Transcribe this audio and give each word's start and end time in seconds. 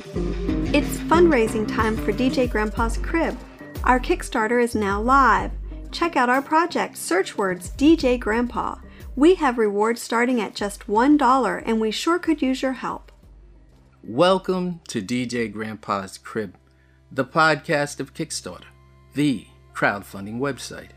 It's 0.00 0.96
fundraising 1.08 1.66
time 1.66 1.96
for 1.96 2.12
DJ 2.12 2.48
Grandpa's 2.48 2.96
Crib. 2.98 3.36
Our 3.82 3.98
Kickstarter 3.98 4.62
is 4.62 4.76
now 4.76 5.00
live. 5.00 5.50
Check 5.90 6.14
out 6.14 6.28
our 6.28 6.40
project, 6.40 6.96
search 6.96 7.36
words 7.36 7.70
DJ 7.70 8.18
Grandpa. 8.18 8.76
We 9.16 9.34
have 9.36 9.58
rewards 9.58 10.00
starting 10.00 10.40
at 10.40 10.54
just 10.54 10.86
$1 10.86 11.62
and 11.66 11.80
we 11.80 11.90
sure 11.90 12.20
could 12.20 12.40
use 12.40 12.62
your 12.62 12.74
help. 12.74 13.10
Welcome 14.04 14.80
to 14.86 15.02
DJ 15.02 15.52
Grandpa's 15.52 16.16
Crib, 16.16 16.56
the 17.10 17.24
podcast 17.24 17.98
of 17.98 18.14
Kickstarter, 18.14 18.66
the 19.14 19.48
crowdfunding 19.74 20.38
website. 20.38 20.90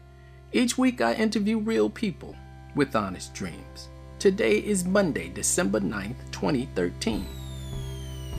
Each 0.52 0.78
week 0.78 1.02
I 1.02 1.14
interview 1.16 1.58
real 1.58 1.90
people 1.90 2.36
with 2.76 2.96
honest 2.96 3.34
dreams. 3.34 3.90
Today 4.20 4.58
is 4.58 4.86
Monday, 4.86 5.30
December 5.30 5.80
9th, 5.80 6.32
2013. 6.32 7.26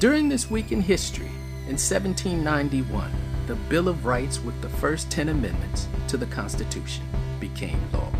During 0.03 0.29
this 0.29 0.51
week 0.51 0.73
in 0.73 0.81
history, 0.81 1.31
in 1.69 1.79
1791, 1.79 3.09
the 3.47 3.55
Bill 3.55 3.87
of 3.87 4.05
Rights 4.05 4.41
with 4.41 4.61
the 4.61 4.69
first 4.69 5.09
10 5.13 5.29
amendments 5.29 5.87
to 6.09 6.17
the 6.17 6.27
Constitution 6.27 7.05
became 7.39 7.79
law. 7.93 8.11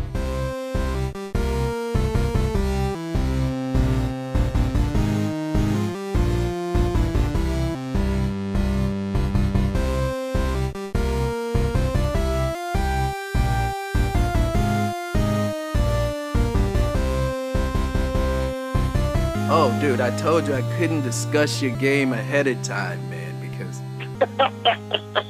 Oh, 19.65 19.71
dude, 19.79 20.01
I 20.01 20.13
told 20.17 20.45
you 20.45 20.55
I 20.55 20.77
couldn't 20.77 21.03
discuss 21.03 21.61
your 21.61 21.73
game 21.77 22.11
ahead 22.11 22.47
of 22.47 22.61
time, 22.63 22.99
man, 23.09 23.49
because 23.49 23.81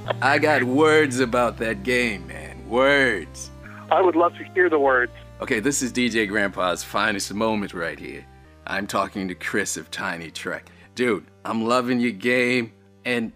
I 0.23 0.39
got 0.39 0.63
words 0.63 1.19
about 1.19 1.59
that 1.59 1.83
game, 1.83 2.25
man. 2.25 2.67
Words. 2.67 3.51
I 3.91 4.01
would 4.01 4.15
love 4.15 4.35
to 4.39 4.43
hear 4.43 4.71
the 4.71 4.79
words. 4.79 5.11
Okay, 5.39 5.59
this 5.59 5.83
is 5.83 5.93
DJ 5.93 6.27
Grandpa's 6.27 6.83
finest 6.83 7.31
moment 7.31 7.75
right 7.75 7.99
here. 7.99 8.25
I'm 8.65 8.87
talking 8.87 9.27
to 9.27 9.35
Chris 9.35 9.77
of 9.77 9.91
Tiny 9.91 10.31
Trek. 10.31 10.71
Dude, 10.95 11.27
I'm 11.45 11.65
loving 11.65 11.99
your 11.99 12.09
game 12.09 12.73
and 13.05 13.31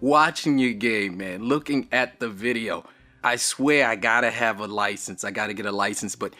watching 0.00 0.58
your 0.58 0.72
game, 0.72 1.18
man. 1.18 1.44
Looking 1.44 1.88
at 1.92 2.20
the 2.20 2.28
video. 2.30 2.86
I 3.22 3.36
swear 3.36 3.86
I 3.86 3.96
gotta 3.96 4.30
have 4.30 4.60
a 4.60 4.66
license. 4.66 5.24
I 5.24 5.30
gotta 5.30 5.52
get 5.52 5.66
a 5.66 5.72
license, 5.72 6.16
but 6.16 6.32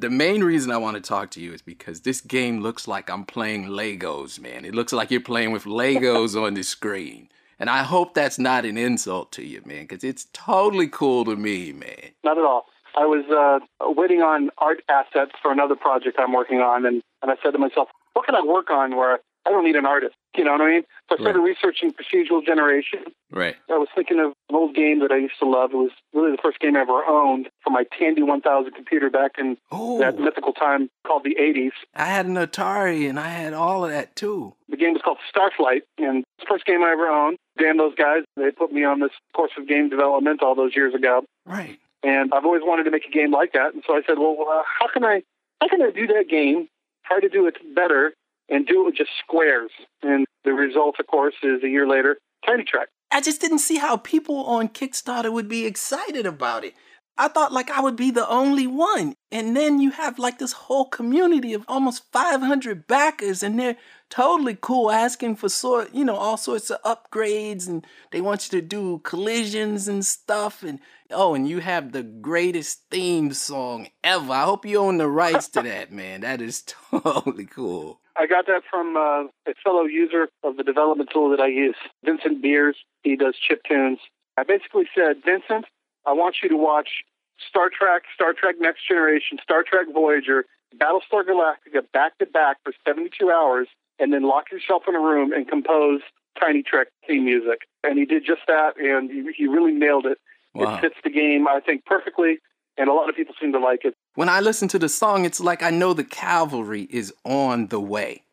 the 0.00 0.10
main 0.10 0.42
reason 0.42 0.72
I 0.72 0.78
want 0.78 0.96
to 0.96 1.02
talk 1.02 1.30
to 1.32 1.40
you 1.40 1.52
is 1.52 1.62
because 1.62 2.00
this 2.00 2.20
game 2.20 2.60
looks 2.60 2.88
like 2.88 3.10
I'm 3.10 3.24
playing 3.24 3.66
Legos, 3.66 4.40
man. 4.40 4.64
It 4.64 4.74
looks 4.74 4.92
like 4.92 5.10
you're 5.10 5.20
playing 5.20 5.52
with 5.52 5.64
Legos 5.64 6.40
on 6.40 6.54
the 6.54 6.62
screen. 6.62 7.28
And 7.58 7.68
I 7.68 7.82
hope 7.82 8.14
that's 8.14 8.38
not 8.38 8.64
an 8.64 8.78
insult 8.78 9.32
to 9.32 9.44
you, 9.44 9.60
man, 9.66 9.82
because 9.82 10.02
it's 10.02 10.26
totally 10.32 10.88
cool 10.88 11.26
to 11.26 11.36
me, 11.36 11.72
man. 11.72 12.12
Not 12.24 12.38
at 12.38 12.44
all. 12.44 12.66
I 12.96 13.04
was 13.04 13.24
uh, 13.30 13.90
waiting 13.92 14.22
on 14.22 14.50
art 14.58 14.82
assets 14.88 15.32
for 15.42 15.52
another 15.52 15.76
project 15.76 16.16
I'm 16.18 16.32
working 16.32 16.60
on, 16.60 16.86
and, 16.86 17.02
and 17.22 17.30
I 17.30 17.34
said 17.42 17.50
to 17.52 17.58
myself, 17.58 17.88
what 18.14 18.24
can 18.24 18.34
I 18.34 18.42
work 18.42 18.70
on 18.70 18.96
where 18.96 19.20
I 19.46 19.50
don't 19.50 19.64
need 19.64 19.76
an 19.76 19.86
artist? 19.86 20.14
You 20.36 20.44
know 20.44 20.52
what 20.52 20.60
I 20.60 20.70
mean? 20.70 20.82
So 21.08 21.16
I 21.16 21.20
started 21.20 21.40
Right. 21.40 21.48
researching 21.56 21.92
procedural 21.92 22.44
generation. 22.44 23.00
Right. 23.32 23.56
I 23.70 23.78
was 23.78 23.88
thinking 23.94 24.20
of 24.20 24.32
an 24.48 24.56
old 24.56 24.74
game 24.74 25.00
that 25.00 25.10
I 25.10 25.16
used 25.16 25.38
to 25.40 25.44
love. 25.48 25.72
It 25.72 25.76
was 25.76 25.90
really 26.12 26.30
the 26.32 26.38
first 26.42 26.60
game 26.60 26.76
I 26.76 26.80
ever 26.82 27.04
owned 27.04 27.48
for 27.64 27.70
my 27.70 27.84
Tandy 27.98 28.22
1000 28.22 28.72
computer 28.72 29.10
back 29.10 29.32
in 29.38 29.56
Oh, 29.72 29.98
that 29.98 30.18
mythical 30.18 30.52
time 30.52 30.88
called 31.06 31.24
the 31.24 31.36
80s. 31.40 31.72
I 31.94 32.04
had 32.04 32.26
an 32.26 32.34
Atari 32.34 33.08
and 33.08 33.18
I 33.18 33.28
had 33.28 33.52
all 33.54 33.84
of 33.84 33.90
that 33.90 34.14
too. 34.14 34.54
The 34.68 34.76
game 34.76 34.92
was 34.92 35.02
called 35.02 35.18
Starflight, 35.34 35.82
and 35.98 36.18
it's 36.18 36.26
the 36.40 36.46
first 36.48 36.64
game 36.64 36.82
I 36.84 36.92
ever 36.92 37.08
owned. 37.08 37.36
Damn 37.58 37.76
those 37.78 37.94
guys. 37.96 38.22
They 38.36 38.50
put 38.52 38.72
me 38.72 38.84
on 38.84 39.00
this 39.00 39.10
course 39.34 39.52
of 39.58 39.66
game 39.66 39.88
development 39.88 40.42
all 40.42 40.54
those 40.54 40.76
years 40.76 40.94
ago. 40.94 41.24
Right. 41.46 41.78
and 42.02 42.32
I've 42.32 42.44
always 42.44 42.62
wanted 42.64 42.84
to 42.84 42.90
make 42.90 43.04
a 43.06 43.10
game 43.10 43.32
like 43.32 43.52
that. 43.54 43.74
And 43.74 43.82
so 43.86 43.94
I 43.94 44.02
said, 44.06 44.18
well, 44.18 44.36
uh, 44.48 44.62
how 44.78 44.86
can 44.92 45.04
I 45.04 45.22
how 45.60 45.68
can 45.68 45.82
I 45.82 45.90
do 45.90 46.06
that 46.08 46.28
game? 46.30 46.68
Try 47.04 47.20
to 47.20 47.28
do 47.28 47.46
it 47.46 47.56
better 47.74 48.14
and 48.50 48.66
do 48.66 48.82
it 48.82 48.86
with 48.86 48.96
just 48.96 49.10
squares. 49.22 49.70
And 50.02 50.26
the 50.44 50.52
result, 50.52 50.96
of 50.98 51.06
course, 51.06 51.34
is 51.42 51.62
a 51.62 51.68
year 51.68 51.86
later, 51.86 52.18
Tiny 52.46 52.64
Trek. 52.64 52.88
I 53.10 53.20
just 53.20 53.40
didn't 53.40 53.58
see 53.58 53.76
how 53.76 53.96
people 53.96 54.44
on 54.44 54.68
Kickstarter 54.68 55.32
would 55.32 55.48
be 55.48 55.66
excited 55.66 56.26
about 56.26 56.64
it. 56.64 56.74
I 57.20 57.28
thought 57.28 57.52
like 57.52 57.70
I 57.70 57.80
would 57.80 57.96
be 57.96 58.10
the 58.10 58.26
only 58.28 58.66
one. 58.66 59.14
And 59.30 59.54
then 59.54 59.78
you 59.78 59.90
have 59.90 60.18
like 60.18 60.38
this 60.38 60.52
whole 60.52 60.86
community 60.86 61.52
of 61.52 61.66
almost 61.68 62.10
500 62.12 62.86
backers 62.86 63.42
and 63.42 63.58
they're 63.58 63.76
totally 64.08 64.56
cool 64.58 64.90
asking 64.90 65.36
for 65.36 65.50
sort, 65.50 65.92
you 65.92 66.02
know, 66.02 66.16
all 66.16 66.38
sorts 66.38 66.70
of 66.70 66.82
upgrades 66.82 67.68
and 67.68 67.86
they 68.10 68.22
want 68.22 68.50
you 68.50 68.58
to 68.58 68.66
do 68.66 69.00
collisions 69.04 69.86
and 69.86 70.04
stuff 70.04 70.62
and 70.62 70.80
oh, 71.10 71.34
and 71.34 71.46
you 71.46 71.58
have 71.58 71.92
the 71.92 72.02
greatest 72.02 72.84
theme 72.90 73.34
song 73.34 73.88
ever. 74.02 74.32
I 74.32 74.44
hope 74.44 74.64
you 74.64 74.78
own 74.78 74.96
the 74.96 75.08
rights 75.08 75.48
to 75.48 75.62
that, 75.62 75.92
man. 75.92 76.22
That 76.22 76.40
is 76.40 76.62
totally 76.90 77.46
cool. 77.46 77.99
I 78.20 78.26
got 78.26 78.46
that 78.48 78.62
from 78.70 78.98
uh, 78.98 79.24
a 79.50 79.54
fellow 79.64 79.84
user 79.84 80.28
of 80.44 80.58
the 80.58 80.62
development 80.62 81.08
tool 81.10 81.30
that 81.30 81.40
I 81.40 81.46
use, 81.46 81.76
Vincent 82.04 82.42
Beers. 82.42 82.76
He 83.02 83.16
does 83.16 83.34
chip 83.36 83.62
tunes. 83.66 83.98
I 84.36 84.42
basically 84.44 84.84
said, 84.94 85.24
Vincent, 85.24 85.64
I 86.06 86.12
want 86.12 86.36
you 86.42 86.50
to 86.50 86.56
watch 86.56 87.02
Star 87.48 87.70
Trek, 87.70 88.02
Star 88.14 88.34
Trek 88.34 88.56
Next 88.60 88.86
Generation, 88.86 89.38
Star 89.42 89.64
Trek 89.66 89.86
Voyager, 89.94 90.44
Battlestar 90.76 91.24
Galactica 91.24 91.80
back 91.94 92.18
to 92.18 92.26
back 92.26 92.58
for 92.62 92.74
72 92.86 93.30
hours, 93.30 93.68
and 93.98 94.12
then 94.12 94.24
lock 94.24 94.52
yourself 94.52 94.82
in 94.86 94.94
a 94.94 95.00
room 95.00 95.32
and 95.32 95.48
compose 95.48 96.02
Tiny 96.38 96.62
Trek 96.62 96.88
theme 97.08 97.24
music. 97.24 97.60
And 97.82 97.98
he 97.98 98.04
did 98.04 98.26
just 98.26 98.42
that, 98.48 98.76
and 98.78 99.10
he, 99.10 99.32
he 99.34 99.46
really 99.46 99.72
nailed 99.72 100.04
it. 100.04 100.18
Wow. 100.54 100.76
It 100.76 100.82
fits 100.82 100.96
the 101.02 101.10
game, 101.10 101.48
I 101.48 101.60
think, 101.60 101.86
perfectly, 101.86 102.38
and 102.76 102.90
a 102.90 102.92
lot 102.92 103.08
of 103.08 103.16
people 103.16 103.34
seem 103.40 103.52
to 103.52 103.58
like 103.58 103.86
it. 103.86 103.94
When 104.14 104.28
I 104.28 104.40
listen 104.40 104.68
to 104.68 104.78
the 104.78 104.88
song, 104.88 105.24
it's 105.24 105.40
like 105.40 105.62
I 105.62 105.70
know 105.70 105.94
the 105.94 106.04
cavalry 106.04 106.88
is 106.90 107.12
on 107.24 107.68
the 107.68 107.80
way. 107.80 108.24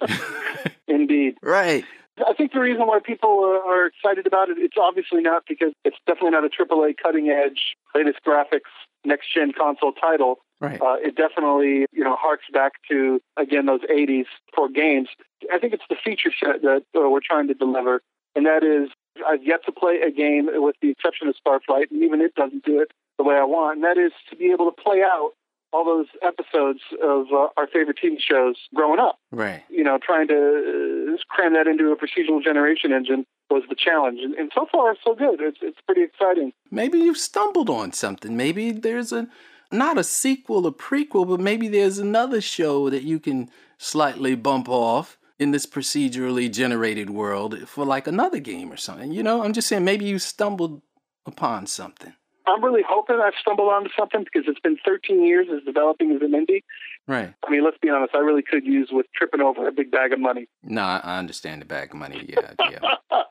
Indeed. 0.88 1.36
Right. 1.42 1.84
I 2.26 2.32
think 2.34 2.52
the 2.52 2.60
reason 2.60 2.86
why 2.86 2.98
people 2.98 3.44
are, 3.44 3.62
are 3.62 3.86
excited 3.86 4.26
about 4.26 4.48
it, 4.48 4.58
it's 4.58 4.76
obviously 4.78 5.20
not 5.20 5.44
because 5.48 5.72
it's 5.84 5.96
definitely 6.06 6.32
not 6.32 6.44
a 6.44 6.48
AAA 6.48 6.96
cutting 7.00 7.28
edge, 7.28 7.76
latest 7.94 8.18
graphics, 8.26 8.70
next 9.04 9.32
gen 9.32 9.52
console 9.52 9.92
title. 9.92 10.40
Right. 10.60 10.80
Uh, 10.80 10.96
it 10.98 11.14
definitely, 11.14 11.86
you 11.92 12.02
know, 12.02 12.16
harks 12.16 12.46
back 12.52 12.72
to 12.90 13.20
again 13.36 13.66
those 13.66 13.82
'80s 13.82 14.26
for 14.54 14.68
games. 14.68 15.08
I 15.52 15.58
think 15.58 15.72
it's 15.72 15.84
the 15.88 15.96
feature 16.02 16.32
set 16.42 16.62
that 16.62 16.82
uh, 16.96 17.08
we're 17.08 17.20
trying 17.24 17.46
to 17.46 17.54
deliver, 17.54 18.02
and 18.34 18.44
that 18.46 18.64
is 18.64 18.90
I've 19.24 19.44
yet 19.44 19.60
to 19.66 19.72
play 19.72 20.00
a 20.04 20.10
game 20.10 20.48
with 20.50 20.74
the 20.82 20.90
exception 20.90 21.28
of 21.28 21.36
Starflight, 21.36 21.92
and 21.92 22.02
even 22.02 22.20
it 22.20 22.34
doesn't 22.34 22.64
do 22.64 22.80
it 22.80 22.90
the 23.18 23.24
way 23.24 23.34
I 23.36 23.44
want. 23.44 23.76
And 23.76 23.84
that 23.84 23.98
is 23.98 24.12
to 24.30 24.36
be 24.36 24.46
able 24.52 24.70
to 24.70 24.82
play 24.82 25.02
out 25.02 25.32
all 25.72 25.84
those 25.84 26.06
episodes 26.22 26.80
of 27.02 27.26
uh, 27.30 27.48
our 27.58 27.66
favorite 27.66 27.98
TV 28.02 28.16
shows 28.18 28.56
growing 28.74 28.98
up 28.98 29.18
Right. 29.30 29.62
you 29.68 29.84
know, 29.84 29.98
trying 30.02 30.26
to 30.28 31.14
uh, 31.14 31.16
cram 31.28 31.52
that 31.52 31.66
into 31.66 31.92
a 31.92 31.96
procedural 31.96 32.42
generation 32.42 32.90
engine 32.90 33.26
was 33.50 33.64
the 33.68 33.74
challenge. 33.76 34.20
And, 34.22 34.34
and 34.34 34.50
so 34.54 34.66
far, 34.72 34.96
so 35.04 35.14
good. 35.14 35.40
It's 35.42 35.58
it's 35.60 35.78
pretty 35.84 36.02
exciting. 36.02 36.52
Maybe 36.70 36.98
you've 36.98 37.18
stumbled 37.18 37.68
on 37.68 37.92
something. 37.92 38.34
Maybe 38.36 38.70
there's 38.72 39.12
a 39.12 39.28
not 39.70 39.98
a 39.98 40.04
sequel 40.04 40.64
or 40.64 40.72
prequel, 40.72 41.28
but 41.28 41.40
maybe 41.40 41.68
there's 41.68 41.98
another 41.98 42.40
show 42.40 42.88
that 42.88 43.02
you 43.02 43.20
can 43.20 43.50
slightly 43.76 44.34
bump 44.34 44.68
off 44.70 45.18
in 45.38 45.50
this 45.50 45.66
procedurally 45.66 46.50
generated 46.50 47.10
world 47.10 47.68
for 47.68 47.84
like 47.84 48.06
another 48.06 48.38
game 48.40 48.72
or 48.72 48.78
something. 48.78 49.12
You 49.12 49.22
know, 49.22 49.42
I'm 49.42 49.52
just 49.52 49.68
saying 49.68 49.84
maybe 49.84 50.06
you 50.06 50.18
stumbled 50.18 50.80
upon 51.26 51.66
something. 51.66 52.14
I'm 52.48 52.64
really 52.64 52.82
hoping 52.86 53.20
I've 53.22 53.34
stumbled 53.40 53.68
onto 53.68 53.90
something 53.96 54.24
because 54.24 54.48
it's 54.48 54.60
been 54.60 54.78
13 54.84 55.24
years 55.24 55.46
as 55.54 55.62
developing 55.64 56.12
as 56.12 56.22
an 56.22 56.32
indie. 56.32 56.62
Right. 57.06 57.32
I 57.46 57.50
mean, 57.50 57.64
let's 57.64 57.76
be 57.78 57.90
honest, 57.90 58.14
I 58.14 58.18
really 58.18 58.42
could 58.42 58.64
use 58.64 58.88
with 58.90 59.06
tripping 59.14 59.40
over 59.40 59.68
a 59.68 59.72
big 59.72 59.90
bag 59.90 60.12
of 60.12 60.20
money. 60.20 60.48
No, 60.62 60.82
I 60.82 61.18
understand 61.18 61.60
the 61.60 61.66
bag 61.66 61.90
of 61.90 61.96
money. 61.96 62.26
Yeah, 62.28 62.52
yeah. 62.70 63.22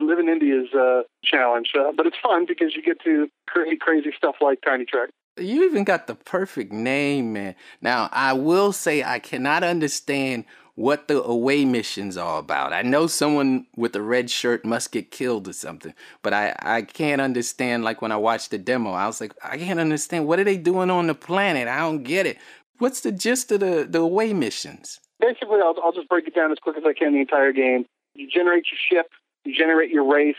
Living 0.00 0.26
indie 0.26 0.60
is 0.60 0.72
a 0.74 1.02
challenge, 1.24 1.70
uh, 1.78 1.92
but 1.96 2.06
it's 2.06 2.16
fun 2.22 2.46
because 2.46 2.74
you 2.74 2.82
get 2.82 3.00
to 3.04 3.28
create 3.48 3.80
crazy 3.80 4.10
stuff 4.16 4.36
like 4.40 4.60
Tiny 4.64 4.84
Trek. 4.84 5.10
You 5.36 5.64
even 5.64 5.84
got 5.84 6.06
the 6.06 6.14
perfect 6.14 6.72
name, 6.72 7.32
man. 7.32 7.54
Now, 7.80 8.08
I 8.12 8.32
will 8.32 8.72
say 8.72 9.04
I 9.04 9.18
cannot 9.18 9.62
understand 9.62 10.44
what 10.78 11.08
the 11.08 11.20
away 11.24 11.64
missions 11.64 12.16
are 12.16 12.38
about. 12.38 12.72
I 12.72 12.82
know 12.82 13.08
someone 13.08 13.66
with 13.74 13.96
a 13.96 14.00
red 14.00 14.30
shirt 14.30 14.64
must 14.64 14.92
get 14.92 15.10
killed 15.10 15.48
or 15.48 15.52
something, 15.52 15.92
but 16.22 16.32
I, 16.32 16.54
I 16.62 16.82
can't 16.82 17.20
understand. 17.20 17.82
Like 17.82 18.00
when 18.00 18.12
I 18.12 18.16
watched 18.16 18.52
the 18.52 18.58
demo, 18.58 18.92
I 18.92 19.08
was 19.08 19.20
like, 19.20 19.34
I 19.42 19.58
can't 19.58 19.80
understand. 19.80 20.28
What 20.28 20.38
are 20.38 20.44
they 20.44 20.56
doing 20.56 20.88
on 20.88 21.08
the 21.08 21.16
planet? 21.16 21.66
I 21.66 21.78
don't 21.78 22.04
get 22.04 22.26
it. 22.26 22.38
What's 22.78 23.00
the 23.00 23.10
gist 23.10 23.50
of 23.50 23.58
the, 23.58 23.88
the 23.90 23.98
away 23.98 24.32
missions? 24.32 25.00
Basically, 25.18 25.58
I'll, 25.60 25.74
I'll 25.82 25.90
just 25.90 26.08
break 26.08 26.28
it 26.28 26.36
down 26.36 26.52
as 26.52 26.58
quick 26.62 26.76
as 26.76 26.84
I 26.86 26.92
can 26.92 27.12
the 27.12 27.20
entire 27.20 27.52
game. 27.52 27.84
You 28.14 28.28
generate 28.30 28.66
your 28.70 29.02
ship, 29.02 29.10
you 29.44 29.52
generate 29.52 29.90
your 29.90 30.08
race, 30.08 30.36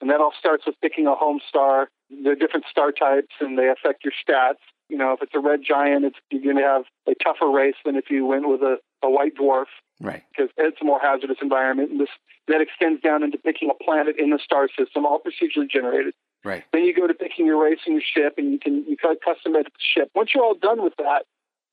and 0.00 0.10
that 0.10 0.20
all 0.20 0.32
starts 0.36 0.66
with 0.66 0.74
picking 0.82 1.06
a 1.06 1.14
home 1.14 1.38
star. 1.48 1.88
There 2.10 2.32
are 2.32 2.36
different 2.36 2.66
star 2.70 2.92
types, 2.92 3.34
and 3.40 3.58
they 3.58 3.68
affect 3.68 4.04
your 4.04 4.12
stats. 4.12 4.62
You 4.88 4.96
know, 4.96 5.12
if 5.12 5.22
it's 5.22 5.34
a 5.34 5.40
red 5.40 5.60
giant, 5.66 6.04
it's, 6.04 6.16
you're 6.30 6.42
going 6.42 6.56
to 6.56 6.62
have 6.62 6.84
a 7.08 7.14
tougher 7.22 7.50
race 7.50 7.74
than 7.84 7.96
if 7.96 8.10
you 8.10 8.24
went 8.24 8.48
with 8.48 8.62
a, 8.62 8.78
a 9.02 9.10
white 9.10 9.34
dwarf. 9.34 9.66
Right. 10.00 10.22
Because 10.30 10.52
it's 10.56 10.80
a 10.80 10.84
more 10.84 11.00
hazardous 11.00 11.38
environment, 11.42 11.90
and 11.90 12.00
this 12.00 12.08
that 12.48 12.60
extends 12.60 13.02
down 13.02 13.24
into 13.24 13.38
picking 13.38 13.70
a 13.70 13.84
planet 13.84 14.16
in 14.18 14.30
the 14.30 14.38
star 14.38 14.68
system, 14.68 15.04
all 15.04 15.20
procedurally 15.20 15.68
generated. 15.68 16.14
Right. 16.44 16.62
Then 16.72 16.84
you 16.84 16.94
go 16.94 17.08
to 17.08 17.14
picking 17.14 17.46
your 17.46 17.62
race 17.62 17.80
and 17.86 17.94
your 17.94 18.04
ship, 18.04 18.34
and 18.38 18.52
you 18.52 18.58
can 18.58 18.84
you 18.86 18.96
can 18.96 19.16
customize 19.16 19.64
the 19.64 19.70
ship. 19.78 20.10
Once 20.14 20.30
you're 20.34 20.44
all 20.44 20.54
done 20.54 20.82
with 20.82 20.94
that, 20.98 21.24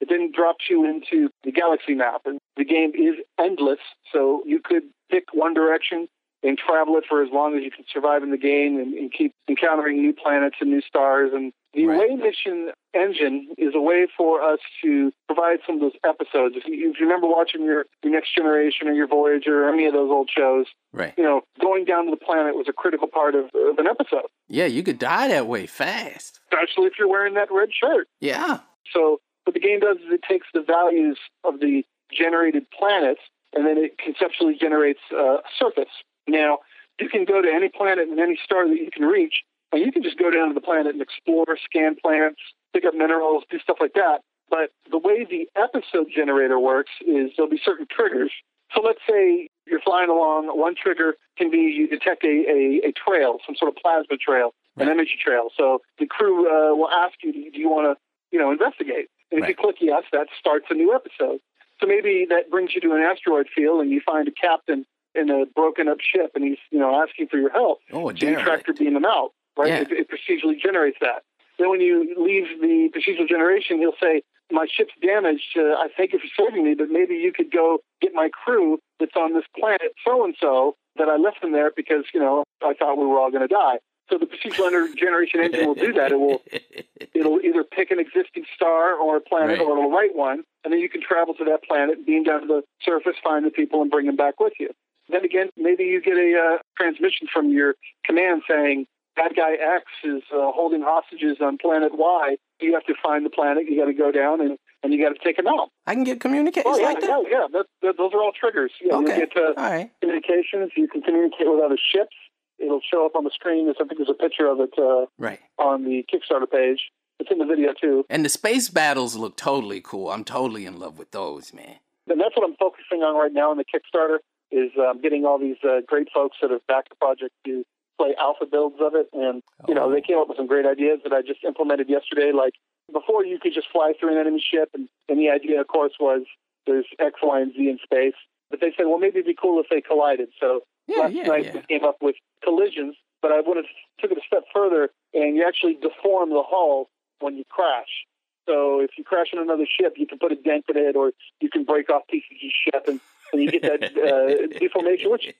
it 0.01 0.09
then 0.09 0.31
drops 0.33 0.65
you 0.69 0.83
into 0.83 1.29
the 1.43 1.51
galaxy 1.51 1.93
map, 1.93 2.21
and 2.25 2.39
the 2.57 2.65
game 2.65 2.91
is 2.95 3.15
endless. 3.39 3.79
So 4.11 4.41
you 4.45 4.59
could 4.63 4.83
pick 5.11 5.25
one 5.33 5.53
direction 5.53 6.07
and 6.43 6.57
travel 6.57 6.97
it 6.97 7.05
for 7.07 7.23
as 7.23 7.29
long 7.31 7.55
as 7.57 7.63
you 7.63 7.71
can 7.71 7.85
survive 7.91 8.21
in 8.23 8.31
the 8.31 8.37
game 8.37 8.77
and, 8.77 8.93
and 8.93 9.11
keep 9.13 9.33
encountering 9.49 9.97
new 10.01 10.13
planets 10.13 10.57
and 10.59 10.69
new 10.69 10.81
stars. 10.81 11.31
And 11.33 11.53
the 11.73 11.85
Right. 11.87 12.09
Way 12.09 12.15
Mission 12.15 12.71
engine 12.93 13.47
is 13.57 13.73
a 13.73 13.81
way 13.81 14.07
for 14.15 14.41
us 14.43 14.59
to 14.83 15.11
provide 15.27 15.59
some 15.65 15.75
of 15.75 15.81
those 15.81 15.99
episodes. 16.05 16.55
If 16.57 16.65
you, 16.67 16.91
if 16.91 16.99
you 16.99 17.05
remember 17.07 17.27
watching 17.27 17.63
your, 17.63 17.85
your 18.03 18.13
Next 18.13 18.35
Generation 18.35 18.87
or 18.87 18.91
your 18.93 19.07
Voyager 19.07 19.65
or 19.65 19.73
any 19.73 19.85
of 19.87 19.93
those 19.93 20.11
old 20.11 20.29
shows, 20.29 20.65
Right. 20.91 21.13
you 21.17 21.23
know, 21.23 21.41
going 21.61 21.85
down 21.85 22.05
to 22.05 22.11
the 22.11 22.17
planet 22.23 22.55
was 22.55 22.67
a 22.69 22.73
critical 22.73 23.07
part 23.07 23.33
of, 23.35 23.45
of 23.55 23.79
an 23.79 23.87
episode, 23.87 24.27
Yeah, 24.47 24.65
you 24.65 24.83
could 24.83 24.99
die 24.99 25.29
that 25.29 25.47
way 25.47 25.65
fast. 25.65 26.39
especially 26.51 26.85
if 26.87 26.93
you're 26.99 27.07
wearing 27.09 27.33
that 27.35 27.47
red 27.51 27.69
shirt. 27.73 28.07
Yeah. 28.19 28.59
So 28.93 29.19
what 29.45 29.53
the 29.53 29.59
game 29.59 29.79
does 29.79 29.97
is 29.97 30.11
it 30.11 30.21
takes 30.29 30.47
the 30.53 30.61
values 30.61 31.17
of 31.43 31.59
the 31.59 31.83
generated 32.11 32.65
planets 32.77 33.21
and 33.55 33.65
then 33.65 33.77
it 33.77 33.97
conceptually 33.97 34.55
generates 34.59 34.99
uh, 35.11 35.37
a 35.37 35.41
surface. 35.57 35.89
Now, 36.27 36.59
you 36.99 37.09
can 37.09 37.25
go 37.25 37.41
to 37.41 37.49
any 37.51 37.69
planet 37.69 38.07
and 38.07 38.19
any 38.19 38.39
star 38.43 38.67
that 38.67 38.75
you 38.75 38.89
can 38.91 39.05
reach, 39.05 39.43
and 39.71 39.83
you 39.83 39.91
can 39.91 40.03
just 40.03 40.17
go 40.17 40.29
down 40.29 40.49
to 40.49 40.53
the 40.53 40.61
planet 40.61 40.93
and 40.93 41.01
explore, 41.01 41.45
scan 41.65 41.95
planets, 42.01 42.39
pick 42.73 42.85
up 42.85 42.93
minerals, 42.93 43.43
do 43.49 43.59
stuff 43.59 43.77
like 43.79 43.93
that. 43.93 44.19
But 44.49 44.69
the 44.91 44.99
way 44.99 45.25
the 45.25 45.49
episode 45.55 46.07
generator 46.15 46.59
works 46.59 46.91
is 47.01 47.31
there'll 47.35 47.49
be 47.49 47.61
certain 47.63 47.87
triggers. 47.89 48.31
So 48.75 48.81
let's 48.81 48.99
say 49.09 49.49
you're 49.65 49.81
flying 49.81 50.09
along, 50.09 50.47
one 50.47 50.75
trigger 50.75 51.15
can 51.37 51.49
be 51.49 51.57
you 51.57 51.87
detect 51.87 52.23
a, 52.23 52.27
a, 52.27 52.89
a 52.89 52.91
trail, 52.91 53.37
some 53.45 53.55
sort 53.55 53.69
of 53.69 53.77
plasma 53.81 54.17
trail, 54.17 54.53
an 54.77 54.89
energy 54.89 55.17
trail. 55.23 55.49
So 55.55 55.81
the 55.99 56.07
crew 56.07 56.47
uh, 56.47 56.75
will 56.75 56.89
ask 56.89 57.13
you, 57.23 57.31
do 57.31 57.39
you, 57.39 57.51
you 57.53 57.69
want 57.69 57.85
to, 57.97 58.01
you 58.31 58.39
know, 58.39 58.51
investigate? 58.51 59.09
And 59.31 59.41
if 59.41 59.47
you 59.49 59.55
click 59.55 59.77
yes, 59.79 60.03
that 60.11 60.27
starts 60.39 60.65
a 60.69 60.73
new 60.73 60.93
episode. 60.93 61.39
So 61.79 61.87
maybe 61.87 62.25
that 62.29 62.49
brings 62.49 62.71
you 62.75 62.81
to 62.81 62.93
an 62.93 63.01
asteroid 63.01 63.47
field 63.55 63.81
and 63.81 63.91
you 63.91 64.01
find 64.05 64.27
a 64.27 64.31
captain 64.31 64.85
in 65.15 65.29
a 65.29 65.45
broken 65.55 65.87
up 65.87 65.97
ship 66.01 66.31
and 66.35 66.43
he's, 66.43 66.57
you 66.71 66.79
know, 66.79 67.01
asking 67.01 67.27
for 67.27 67.37
your 67.37 67.49
help. 67.51 67.79
Oh, 67.91 68.09
So 68.09 68.11
derelict. 68.13 68.43
tractor 68.45 68.73
beam 68.73 68.95
him 68.95 69.05
out, 69.05 69.29
right? 69.57 69.67
Yeah. 69.69 69.79
It, 69.81 69.91
it 69.91 70.07
procedurally 70.09 70.59
generates 70.59 70.97
that. 71.01 71.23
Then 71.59 71.69
when 71.69 71.81
you 71.81 72.15
leave 72.17 72.45
the 72.61 72.89
procedural 72.97 73.27
generation, 73.27 73.77
he'll 73.77 73.93
say, 74.01 74.23
my 74.51 74.65
ship's 74.69 74.93
damaged. 75.01 75.55
Uh, 75.57 75.61
I 75.77 75.87
thank 75.95 76.13
you 76.13 76.19
for 76.19 76.27
saving 76.37 76.63
me, 76.63 76.73
but 76.75 76.89
maybe 76.89 77.15
you 77.15 77.31
could 77.31 77.51
go 77.51 77.79
get 78.01 78.13
my 78.13 78.29
crew 78.29 78.79
that's 78.99 79.15
on 79.15 79.33
this 79.33 79.45
planet 79.57 79.93
so-and-so 80.05 80.75
that 80.97 81.07
I 81.09 81.15
left 81.17 81.41
them 81.41 81.53
there 81.53 81.71
because, 81.75 82.05
you 82.13 82.19
know, 82.19 82.43
I 82.63 82.73
thought 82.73 82.97
we 82.97 83.05
were 83.05 83.19
all 83.19 83.31
going 83.31 83.47
to 83.47 83.53
die. 83.53 83.77
So 84.11 84.17
the 84.17 84.25
procedural 84.25 84.69
gener- 84.69 84.95
generation 84.97 85.39
engine 85.39 85.65
will 85.65 85.75
do 85.75 85.93
that. 85.93 86.11
It 86.11 86.19
will 86.19 86.41
it'll 87.15 87.39
either 87.39 87.63
pick 87.63 87.89
an 87.89 87.99
existing 87.99 88.43
star 88.55 88.93
or 88.95 89.17
a 89.17 89.21
planet 89.21 89.59
Right. 89.59 89.61
or 89.65 89.77
it'll 89.77 89.89
write 89.91 90.15
one, 90.15 90.43
and 90.63 90.73
then 90.73 90.79
you 90.81 90.89
can 90.89 91.01
travel 91.01 91.33
to 91.35 91.45
that 91.45 91.63
planet, 91.63 92.05
beam 92.05 92.23
down 92.23 92.41
to 92.41 92.47
the 92.47 92.61
surface, 92.83 93.15
find 93.23 93.45
the 93.45 93.49
people, 93.49 93.81
and 93.81 93.89
bring 93.89 94.05
them 94.07 94.17
back 94.17 94.39
with 94.39 94.53
you. 94.59 94.69
Then 95.13 95.23
again, 95.23 95.49
maybe 95.55 95.83
you 95.85 96.01
get 96.01 96.17
a 96.17 96.33
uh, 96.35 96.57
transmission 96.75 97.27
from 97.31 97.49
your 97.51 97.75
command 98.03 98.41
saying, 98.49 98.87
bad 99.15 99.33
guy 99.35 99.53
X 99.53 99.85
is 100.03 100.23
uh, 100.33 100.51
holding 100.51 100.81
hostages 100.81 101.37
on 101.39 101.57
planet 101.59 101.91
Y. 101.95 102.35
You 102.59 102.73
have 102.73 102.85
to 102.85 102.95
find 103.01 103.23
the 103.25 103.29
planet, 103.29 103.65
you 103.69 103.77
got 103.79 103.85
to 103.85 103.93
go 103.93 104.11
down, 104.11 104.41
and, 104.41 104.57
and 104.81 104.91
you 104.91 104.99
got 105.03 105.13
to 105.15 105.23
take 105.23 105.37
him 105.37 105.45
out. 105.47 105.69
I 105.85 105.93
can 105.93 106.03
get 106.03 106.19
communications 106.19 106.65
Oh, 106.67 106.79
yeah, 106.79 106.85
like 106.87 107.01
that? 107.01 107.09
yeah, 107.29 107.29
yeah. 107.29 107.47
That, 107.53 107.65
that, 107.83 107.93
those 107.97 108.11
are 108.13 108.21
all 108.21 108.31
triggers. 108.37 108.71
Yeah, 108.81 108.95
Okay. 108.95 109.13
You 109.19 109.27
get 109.27 109.37
uh, 109.37 109.53
All 109.55 109.69
right. 109.69 109.91
communications, 110.01 110.71
you 110.75 110.87
can 110.87 111.01
communicate 111.03 111.45
with 111.47 111.63
other 111.63 111.77
ships. 111.77 112.15
It'll 112.57 112.81
show 112.91 113.05
up 113.05 113.15
on 113.15 113.23
the 113.23 113.31
screen. 113.31 113.65
There's, 113.65 113.77
I 113.79 113.85
think 113.85 113.97
there's 113.99 114.09
a 114.09 114.13
picture 114.13 114.47
of 114.47 114.59
it 114.61 114.71
uh, 114.79 115.05
Right. 115.19 115.39
on 115.59 115.83
the 115.83 116.03
Kickstarter 116.11 116.49
page. 116.49 116.79
It's 117.19 117.29
in 117.29 117.37
the 117.37 117.45
video, 117.45 117.73
too. 117.79 118.05
And 118.09 118.25
the 118.25 118.29
space 118.29 118.69
battles 118.69 119.15
look 119.15 119.37
totally 119.37 119.79
cool. 119.81 120.09
I'm 120.09 120.23
totally 120.23 120.65
in 120.65 120.79
love 120.79 120.97
with 120.97 121.11
those, 121.11 121.53
man. 121.53 121.75
and 122.09 122.19
that's 122.19 122.35
what 122.35 122.49
I'm 122.49 122.55
focusing 122.55 123.03
on 123.03 123.15
right 123.15 123.31
now 123.31 123.51
in 123.51 123.57
the 123.59 123.65
Kickstarter 123.65 124.17
is 124.53 124.71
um, 124.77 125.01
getting 125.01 125.25
all 125.25 125.39
these 125.39 125.57
uh, 125.63 125.81
great 125.87 126.07
folks 126.13 126.37
that 126.41 126.51
have 126.51 126.65
backed 126.67 126.89
the 126.89 126.95
project 126.95 127.33
to 127.45 127.63
play 127.97 128.13
alpha 128.19 128.45
builds 128.45 128.77
of 128.79 128.93
it, 128.95 129.07
and 129.13 129.41
you 129.67 129.73
know 129.73 129.85
Oh. 129.85 129.91
they 129.91 130.01
came 130.01 130.17
up 130.17 130.27
with 130.29 130.37
some 130.37 130.47
great 130.47 130.65
ideas 130.65 130.99
that 131.03 131.13
I 131.13 131.21
just 131.21 131.43
implemented 131.43 131.89
yesterday. 131.89 132.31
Like 132.31 132.53
before, 132.91 133.25
you 133.25 133.39
could 133.39 133.53
just 133.53 133.67
fly 133.71 133.93
through 133.99 134.13
an 134.13 134.17
enemy 134.19 134.43
ship, 134.43 134.69
and, 134.73 134.87
and 135.09 135.17
the 135.19 135.29
idea, 135.29 135.59
of 135.61 135.67
course, 135.67 135.93
was 135.99 136.21
there's 136.67 136.85
X, 136.99 137.19
Y, 137.21 137.39
and 137.41 137.51
Z 137.53 137.59
in 137.69 137.77
space. 137.83 138.15
But 138.49 138.61
they 138.61 138.71
said, 138.77 138.85
well, 138.85 138.99
maybe 138.99 139.19
it'd 139.19 139.25
be 139.25 139.35
cool 139.39 139.59
if 139.59 139.67
they 139.69 139.81
collided. 139.81 140.29
So 140.39 140.61
Yeah, 140.87 140.99
last 141.03 141.13
yeah, 141.13 141.23
night 141.23 141.45
yeah. 141.45 141.53
we 141.55 141.61
came 141.67 141.83
up 141.85 141.97
with 142.01 142.15
collisions, 142.43 142.95
but 143.21 143.31
I 143.31 143.39
would 143.41 143.57
have 143.57 143.65
took 143.99 144.11
it 144.11 144.17
a 144.17 144.21
step 144.27 144.43
further, 144.53 144.89
and 145.13 145.35
you 145.35 145.43
actually 145.47 145.73
deform 145.81 146.29
the 146.29 146.43
hull 146.45 146.89
when 147.19 147.35
you 147.35 147.43
crash. 147.49 148.05
So 148.47 148.79
if 148.81 148.91
you 148.97 149.03
crash 149.03 149.27
on 149.33 149.41
another 149.41 149.65
ship, 149.65 149.93
you 149.97 150.05
can 150.05 150.19
put 150.19 150.31
a 150.31 150.35
dent 150.35 150.65
in 150.69 150.77
it, 150.77 150.95
or 150.95 151.13
you 151.39 151.49
can 151.49 151.63
break 151.63 151.89
off 151.89 152.03
pieces 152.09 152.29
of 152.43 152.51
ship, 152.65 152.83
and, 152.87 152.99
and 153.33 153.41
you 153.43 153.51
get 153.51 153.61
that 153.63 153.83
uh, 153.83 154.59
deformation, 154.59 155.11
which 155.11 155.33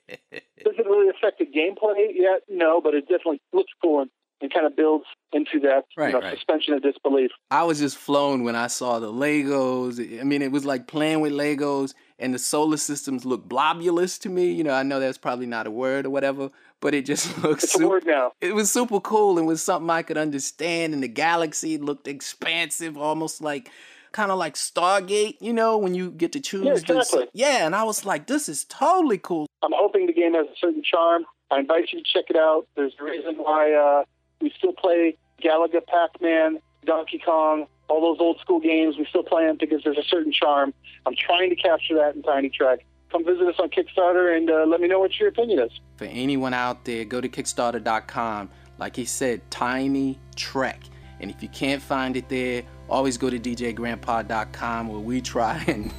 doesn't 0.64 0.86
really 0.86 1.10
affect 1.10 1.40
the 1.40 1.46
gameplay 1.46 2.08
yet. 2.14 2.42
No, 2.50 2.82
but 2.82 2.94
it 2.94 3.02
definitely 3.08 3.42
looks 3.54 3.72
cool 3.82 4.02
and, 4.02 4.10
and 4.42 4.54
kind 4.54 4.66
of 4.66 4.76
builds 4.76 5.06
into 5.32 5.60
that 5.62 5.86
Right, 5.96 6.08
you 6.08 6.14
know, 6.14 6.20
right. 6.26 6.36
suspension 6.36 6.74
of 6.74 6.82
disbelief. 6.84 7.32
I 7.52 7.64
was 7.64 7.80
just 7.80 7.98
flown 7.98 8.44
when 8.44 8.56
I 8.56 8.68
saw 8.68 9.00
the 9.00 9.12
Legos. 9.12 10.00
I 10.20 10.24
mean, 10.24 10.42
it 10.42 10.52
was 10.52 10.66
like 10.66 10.88
playing 10.88 11.22
with 11.22 11.32
Legos, 11.34 11.94
and 12.20 12.34
the 12.34 12.40
solar 12.40 12.78
systems 12.78 13.26
look 13.26 13.48
blobulous 13.48 14.18
to 14.20 14.30
me. 14.30 14.52
You 14.52 14.64
know, 14.64 14.74
I 14.74 14.84
know 14.84 15.00
that's 15.00 15.18
probably 15.18 15.46
not 15.46 15.68
a 15.68 15.72
word 15.72 16.06
or 16.06 16.10
whatever, 16.10 16.50
but 16.82 16.94
it 16.94 17.06
just 17.06 17.38
looks 17.44 17.64
It's 17.64 17.76
a 17.76 17.78
super. 17.78 17.90
word 17.90 18.06
now. 18.06 18.32
It 18.42 18.54
was 18.54 18.70
super 18.72 19.00
cool 19.00 19.38
and 19.38 19.48
was 19.48 19.64
something 19.64 19.90
I 19.90 20.02
could 20.02 20.18
understand. 20.18 20.94
And 20.94 21.02
the 21.04 21.08
galaxy 21.08 21.78
looked 21.78 22.08
expansive, 22.08 22.98
almost 22.98 23.42
like 23.42 23.70
kind 24.14 24.32
of 24.32 24.38
like 24.38 24.56
Stargate. 24.56 25.36
You 25.42 25.52
know, 25.52 25.78
when 25.78 25.94
you 25.94 26.12
get 26.12 26.32
to 26.32 26.40
choose. 26.40 26.66
Yeah, 26.66 26.74
exactly. 26.74 27.28
yeah, 27.34 27.66
and 27.66 27.76
I 27.76 27.84
was 27.84 28.06
like, 28.06 28.28
this 28.28 28.48
is 28.48 28.64
totally 28.66 29.18
cool. 29.18 29.48
I'm 29.62 29.74
hoping 29.76 30.08
the 30.08 30.14
game 30.14 30.34
has 30.36 30.48
a 30.48 30.58
certain 30.58 30.84
charm. 30.84 31.26
I 31.52 31.60
invite 31.60 31.92
you 31.92 32.02
to 32.02 32.06
check 32.06 32.26
it 32.30 32.38
out. 32.38 32.68
There's 32.76 32.94
a 33.00 33.04
reason 33.04 33.36
why 33.36 33.74
uh, 33.74 34.04
we 34.42 34.52
still 34.58 34.74
play 34.74 35.18
Galaga, 35.44 35.86
Pac-Man, 35.86 36.60
Donkey 36.86 37.22
Kong, 37.24 37.68
all 37.90 38.02
those 38.02 38.20
old 38.20 38.40
school 38.40 38.60
games. 38.60 38.98
We 38.98 39.06
still 39.06 39.24
play 39.24 39.46
them 39.46 39.58
because 39.60 39.84
there's 39.84 39.98
a 39.98 40.04
certain 40.04 40.32
charm. 40.32 40.74
I'm 41.06 41.16
trying 41.16 41.50
to 41.50 41.56
capture 41.56 41.96
that 41.96 42.16
in 42.16 42.24
Tiny 42.24 42.50
Trek. 42.50 42.86
Come 43.12 43.26
visit 43.26 43.48
us 43.48 43.56
on 43.60 43.70
Kickstarter 43.70 44.36
and 44.36 44.50
uh, 44.50 44.66
let 44.66 44.82
me 44.82 44.88
know 44.88 45.00
what 45.00 45.20
your 45.20 45.30
opinion 45.30 45.60
is. 45.60 45.72
For 45.98 46.06
anyone 46.06 46.54
out 46.54 46.86
there, 46.86 47.06
go 47.06 47.22
to 47.22 47.30
Kickstarter.com. 47.30 48.50
Like 48.80 48.96
he 48.96 49.06
said, 49.06 49.50
Tiny 49.52 50.18
Trek. 50.36 50.80
And 51.24 51.32
if 51.32 51.42
you 51.42 51.48
can't 51.48 51.82
find 51.82 52.18
it 52.18 52.28
there, 52.28 52.64
always 52.90 53.18
go 53.18 53.30
to 53.30 53.40
DJGrandpa.com 53.40 54.90
where 54.90 55.00
we 55.00 55.22
try 55.22 55.64
and 55.68 55.90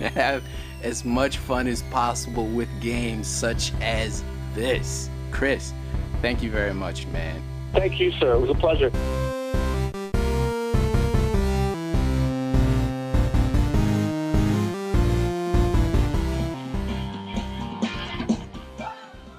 have 0.00 0.42
as 0.82 1.04
much 1.04 1.38
fun 1.38 1.68
as 1.68 1.82
possible 1.84 2.48
with 2.48 2.68
games 2.80 3.28
such 3.28 3.72
as 3.80 4.24
this. 4.52 5.08
Chris, 5.30 5.72
thank 6.22 6.42
you 6.42 6.50
very 6.50 6.74
much, 6.74 7.06
man. 7.06 7.40
Thank 7.72 8.00
you, 8.00 8.10
sir. 8.18 8.34
It 8.34 8.40
was 8.40 8.50
a 8.50 8.54
pleasure. 8.54 8.90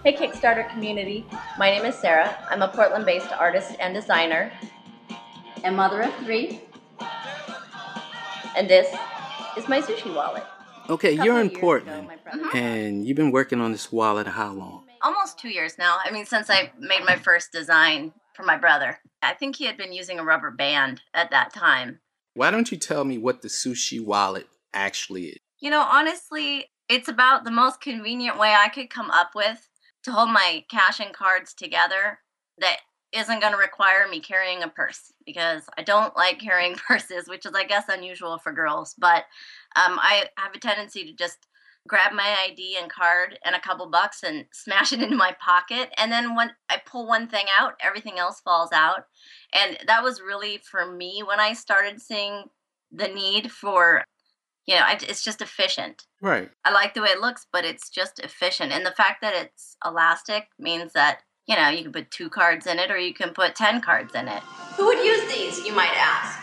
Hey 0.06 0.14
Kickstarter 0.14 0.70
community, 0.70 1.26
my 1.58 1.72
name 1.72 1.84
is 1.84 1.96
Sarah. 1.96 2.38
I'm 2.52 2.62
a 2.62 2.68
Portland 2.68 3.08
based 3.08 3.34
artist 3.34 3.76
and 3.80 3.92
designer, 3.92 4.52
and 5.66 5.76
mother 5.76 6.04
of 6.04 6.14
three. 6.24 6.62
And 8.56 8.70
this 8.70 8.88
is 9.58 9.68
my 9.68 9.82
sushi 9.82 10.14
wallet. 10.16 10.44
Okay, 10.90 11.14
you're 11.14 11.40
in 11.40 11.48
years 11.48 11.52
ago, 11.58 11.60
Portland, 11.60 12.08
my 12.08 12.16
mm-hmm. 12.16 12.56
and 12.56 13.06
you've 13.06 13.18
been 13.18 13.32
working 13.32 13.60
on 13.60 13.72
this 13.72 13.92
wallet 13.92 14.28
how 14.28 14.54
long? 14.54 14.86
Almost 15.02 15.40
two 15.40 15.50
years 15.50 15.78
now. 15.78 15.98
I 16.06 16.12
mean, 16.12 16.26
since 16.26 16.50
I 16.50 16.72
made 16.80 17.04
my 17.04 17.16
first 17.16 17.52
design 17.52 18.14
for 18.36 18.44
my 18.44 18.58
brother. 18.58 19.00
I 19.24 19.34
think 19.34 19.56
he 19.56 19.66
had 19.66 19.78
been 19.78 19.94
using 19.94 20.20
a 20.20 20.24
rubber 20.24 20.52
band 20.52 21.02
at 21.14 21.32
that 21.32 21.54
time. 21.54 22.00
Why 22.36 22.52
don't 22.52 22.72
you 22.72 22.78
tell 22.78 23.06
me 23.06 23.18
what 23.18 23.42
the 23.42 23.48
sushi 23.48 24.04
wallet 24.04 24.48
actually 24.74 25.28
is? 25.28 25.38
You 25.60 25.70
know, 25.70 25.82
honestly, 25.82 26.66
it's 26.90 27.08
about 27.08 27.46
the 27.46 27.52
most 27.52 27.82
convenient 27.82 28.38
way 28.38 28.54
I 28.54 28.68
could 28.68 28.90
come 28.90 29.10
up 29.10 29.32
with 29.34 29.70
to 30.04 30.12
hold 30.12 30.30
my 30.30 30.66
cash 30.70 31.00
and 31.00 31.14
cards 31.14 31.54
together 31.54 32.20
that 32.60 32.78
isn't 33.16 33.42
going 33.42 33.54
to 33.54 33.58
require 33.58 34.08
me 34.08 34.20
carrying 34.20 34.64
a 34.64 34.68
purse 34.68 35.14
because 35.26 35.64
I 35.78 35.84
don't 35.84 36.16
like 36.16 36.40
carrying 36.40 36.76
purses, 36.88 37.28
which 37.28 37.46
is, 37.46 37.54
I 37.56 37.64
guess, 37.64 37.86
unusual 37.90 38.38
for 38.38 38.52
girls. 38.52 38.96
But 38.98 39.24
um, 39.76 40.00
I 40.02 40.26
have 40.38 40.54
a 40.54 40.60
tendency 40.60 41.06
to 41.06 41.14
just 41.14 41.48
grab 41.88 42.14
my 42.14 42.36
ID 42.48 42.78
and 42.82 42.92
card 42.92 43.38
and 43.46 43.56
a 43.56 43.60
couple 43.60 43.88
bucks 43.90 44.24
and 44.24 44.46
smash 44.52 44.92
it 44.92 45.02
into 45.04 45.16
my 45.16 45.36
pocket. 45.40 45.90
And 45.98 46.12
then 46.12 46.36
when 46.36 46.52
I 46.70 46.82
pull 46.86 47.08
one 47.08 47.28
thing 47.28 47.46
out, 47.60 47.74
everything 47.82 48.20
else 48.20 48.42
falls 48.42 48.72
out. 48.72 49.06
And 49.54 49.78
that 49.88 50.04
was 50.04 50.22
really 50.22 50.60
for 50.70 50.92
me 50.92 51.24
when 51.26 51.40
I 51.40 51.54
started 51.54 52.02
seeing 52.02 52.46
the 52.92 53.08
need 53.08 53.52
for 53.52 54.04
you 54.66 54.76
know, 54.76 54.82
I, 54.82 54.98
it's 55.02 55.24
just 55.24 55.42
efficient. 55.42 56.08
Right. 56.22 56.50
I 56.64 56.72
like 56.72 56.94
the 56.94 57.02
way 57.02 57.10
it 57.10 57.22
looks, 57.22 57.46
but 57.52 57.66
it's 57.66 57.90
just 57.90 58.20
efficient. 58.20 58.72
And 58.72 58.86
the 58.86 58.92
fact 58.92 59.22
that 59.22 59.36
it's 59.36 59.78
elastic 59.86 60.48
means 60.58 60.94
that, 60.94 61.20
you 61.48 61.56
know, 61.56 61.70
you 61.70 61.84
can 61.84 61.92
put 61.92 62.12
two 62.12 62.30
cards 62.30 62.66
in 62.66 62.80
it 62.80 62.90
or 62.90 62.98
you 62.98 63.14
can 63.14 63.32
put 63.32 63.56
10 63.56 63.82
cards 63.82 64.16
in 64.16 64.28
it. 64.28 64.42
Who 64.78 64.86
would 64.86 65.00
use 65.00 65.32
these, 65.32 65.66
you 65.66 65.74
might 65.74 65.94
ask? 65.96 66.40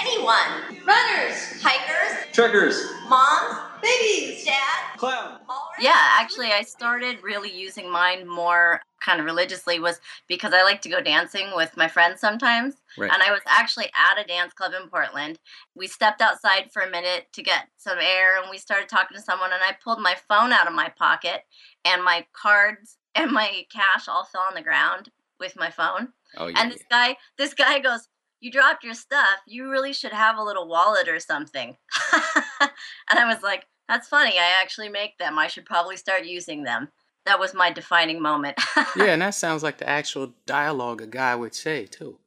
Anyone. 0.00 0.84
Runners, 0.86 1.60
hikers, 1.60 2.32
Trekkers. 2.32 2.80
moms, 3.08 3.58
babies, 3.82 4.44
dad. 4.44 4.96
Clown. 4.96 5.40
Yeah, 5.80 5.96
actually, 5.96 6.52
I 6.52 6.62
started 6.62 7.22
really 7.22 7.50
using 7.52 7.90
mine 7.90 8.26
more 8.26 8.80
kind 9.00 9.20
of 9.20 9.26
religiously 9.26 9.78
was 9.78 10.00
because 10.28 10.52
I 10.52 10.62
like 10.62 10.82
to 10.82 10.88
go 10.88 11.00
dancing 11.00 11.48
with 11.54 11.76
my 11.76 11.88
friends 11.88 12.20
sometimes. 12.20 12.74
Right. 12.96 13.10
And 13.12 13.22
I 13.22 13.30
was 13.30 13.40
actually 13.46 13.86
at 13.86 14.22
a 14.22 14.26
dance 14.26 14.52
club 14.52 14.72
in 14.80 14.88
Portland. 14.88 15.38
We 15.74 15.86
stepped 15.86 16.20
outside 16.20 16.70
for 16.72 16.82
a 16.82 16.90
minute 16.90 17.26
to 17.32 17.42
get 17.42 17.68
some 17.76 17.98
air 18.00 18.40
and 18.40 18.50
we 18.50 18.58
started 18.58 18.88
talking 18.88 19.16
to 19.16 19.22
someone. 19.22 19.52
And 19.52 19.62
I 19.62 19.76
pulled 19.82 20.00
my 20.00 20.16
phone 20.28 20.52
out 20.52 20.66
of 20.66 20.74
my 20.74 20.88
pocket 20.96 21.42
and 21.84 22.04
my 22.04 22.26
cards 22.32 22.97
and 23.14 23.30
my 23.30 23.66
cash 23.72 24.08
all 24.08 24.24
fell 24.24 24.42
on 24.42 24.54
the 24.54 24.62
ground 24.62 25.10
with 25.40 25.56
my 25.56 25.70
phone. 25.70 26.08
Oh 26.36 26.48
yeah. 26.48 26.60
And 26.62 26.72
this 26.72 26.82
guy, 26.90 27.16
this 27.36 27.54
guy 27.54 27.78
goes, 27.78 28.08
"You 28.40 28.50
dropped 28.50 28.84
your 28.84 28.94
stuff. 28.94 29.40
You 29.46 29.70
really 29.70 29.92
should 29.92 30.12
have 30.12 30.36
a 30.36 30.42
little 30.42 30.68
wallet 30.68 31.08
or 31.08 31.20
something." 31.20 31.76
and 32.60 33.18
I 33.18 33.24
was 33.32 33.42
like, 33.42 33.66
"That's 33.88 34.08
funny. 34.08 34.38
I 34.38 34.60
actually 34.60 34.88
make 34.88 35.18
them. 35.18 35.38
I 35.38 35.46
should 35.46 35.64
probably 35.64 35.96
start 35.96 36.24
using 36.24 36.64
them." 36.64 36.88
That 37.26 37.38
was 37.38 37.52
my 37.52 37.70
defining 37.70 38.22
moment. 38.22 38.58
yeah, 38.96 39.06
and 39.12 39.22
that 39.22 39.34
sounds 39.34 39.62
like 39.62 39.78
the 39.78 39.88
actual 39.88 40.32
dialogue 40.46 41.02
a 41.02 41.06
guy 41.06 41.34
would 41.34 41.54
say 41.54 41.86
too. 41.86 42.18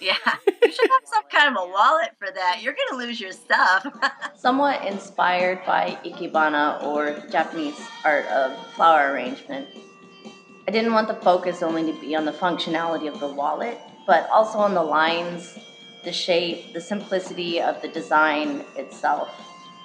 yeah. 0.00 0.14
You 0.62 0.76
should 0.76 0.90
have 0.90 1.02
some 1.04 1.22
kind 1.32 1.56
of 1.56 1.64
a 1.64 1.66
wallet 1.68 2.10
for 2.16 2.28
that. 2.32 2.60
You're 2.62 2.74
gonna 2.74 3.02
lose 3.04 3.20
your 3.20 3.32
stuff. 3.32 3.84
Somewhat 4.36 4.86
inspired 4.86 5.66
by 5.66 5.98
Ikebana 6.04 6.84
or 6.84 7.18
Japanese 7.28 7.74
art 8.04 8.24
of 8.26 8.56
flower 8.74 9.12
arrangement. 9.12 9.66
I 10.68 10.70
didn't 10.70 10.92
want 10.92 11.08
the 11.08 11.14
focus 11.14 11.62
only 11.62 11.90
to 11.90 12.00
be 12.00 12.14
on 12.14 12.24
the 12.24 12.32
functionality 12.32 13.12
of 13.12 13.20
the 13.20 13.28
wallet, 13.28 13.78
but 14.06 14.28
also 14.30 14.58
on 14.58 14.74
the 14.74 14.82
lines, 14.82 15.58
the 16.04 16.12
shape, 16.12 16.72
the 16.72 16.80
simplicity 16.80 17.60
of 17.60 17.80
the 17.82 17.88
design 17.88 18.64
itself. 18.76 19.30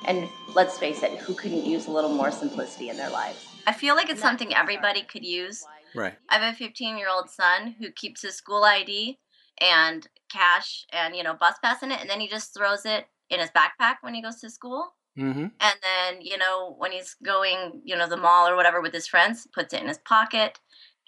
And 0.07 0.29
let's 0.53 0.77
face 0.77 1.01
it, 1.03 1.17
who 1.19 1.33
couldn't 1.33 1.65
use 1.65 1.87
a 1.87 1.91
little 1.91 2.13
more 2.13 2.31
simplicity 2.31 2.89
in 2.89 2.97
their 2.97 3.09
lives? 3.09 3.47
I 3.67 3.73
feel 3.73 3.95
like 3.95 4.09
it's 4.09 4.21
something 4.21 4.53
everybody 4.53 5.01
could 5.01 5.25
use. 5.25 5.65
Right. 5.95 6.13
I 6.29 6.37
have 6.37 6.53
a 6.53 6.57
15 6.57 6.97
year 6.97 7.09
old 7.09 7.29
son 7.29 7.75
who 7.79 7.89
keeps 7.91 8.21
his 8.21 8.35
school 8.35 8.63
ID 8.63 9.17
and 9.59 10.07
cash 10.29 10.85
and 10.91 11.15
you 11.15 11.23
know 11.23 11.33
bus 11.33 11.55
pass 11.63 11.81
in 11.81 11.91
it, 11.91 12.01
and 12.01 12.09
then 12.09 12.19
he 12.19 12.27
just 12.27 12.53
throws 12.53 12.85
it 12.85 13.05
in 13.29 13.39
his 13.39 13.49
backpack 13.49 13.95
when 14.01 14.13
he 14.13 14.21
goes 14.21 14.39
to 14.41 14.49
school. 14.49 14.93
Mm-hmm. 15.17 15.47
And 15.59 15.75
then 15.81 16.21
you 16.21 16.37
know 16.37 16.75
when 16.77 16.91
he's 16.91 17.15
going, 17.23 17.81
you 17.83 17.95
know, 17.95 18.07
the 18.07 18.17
mall 18.17 18.47
or 18.47 18.55
whatever 18.55 18.81
with 18.81 18.93
his 18.93 19.07
friends, 19.07 19.47
puts 19.53 19.73
it 19.73 19.81
in 19.81 19.87
his 19.87 19.99
pocket. 19.99 20.59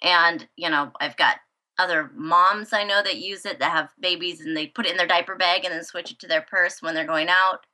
And 0.02 0.48
you 0.56 0.70
know, 0.70 0.92
I've 1.00 1.16
got 1.16 1.36
other 1.78 2.10
moms 2.14 2.72
I 2.72 2.82
know 2.82 3.02
that 3.02 3.18
use 3.18 3.46
it 3.46 3.60
that 3.60 3.70
have 3.70 3.90
babies 4.00 4.40
and 4.40 4.56
they 4.56 4.66
put 4.66 4.86
it 4.86 4.90
in 4.90 4.96
their 4.96 5.06
diaper 5.06 5.36
bag 5.36 5.64
and 5.64 5.72
then 5.72 5.84
switch 5.84 6.10
it 6.10 6.18
to 6.18 6.26
their 6.26 6.42
purse 6.42 6.82
when 6.82 6.94
they're 6.94 7.06
going 7.06 7.28
out. 7.28 7.66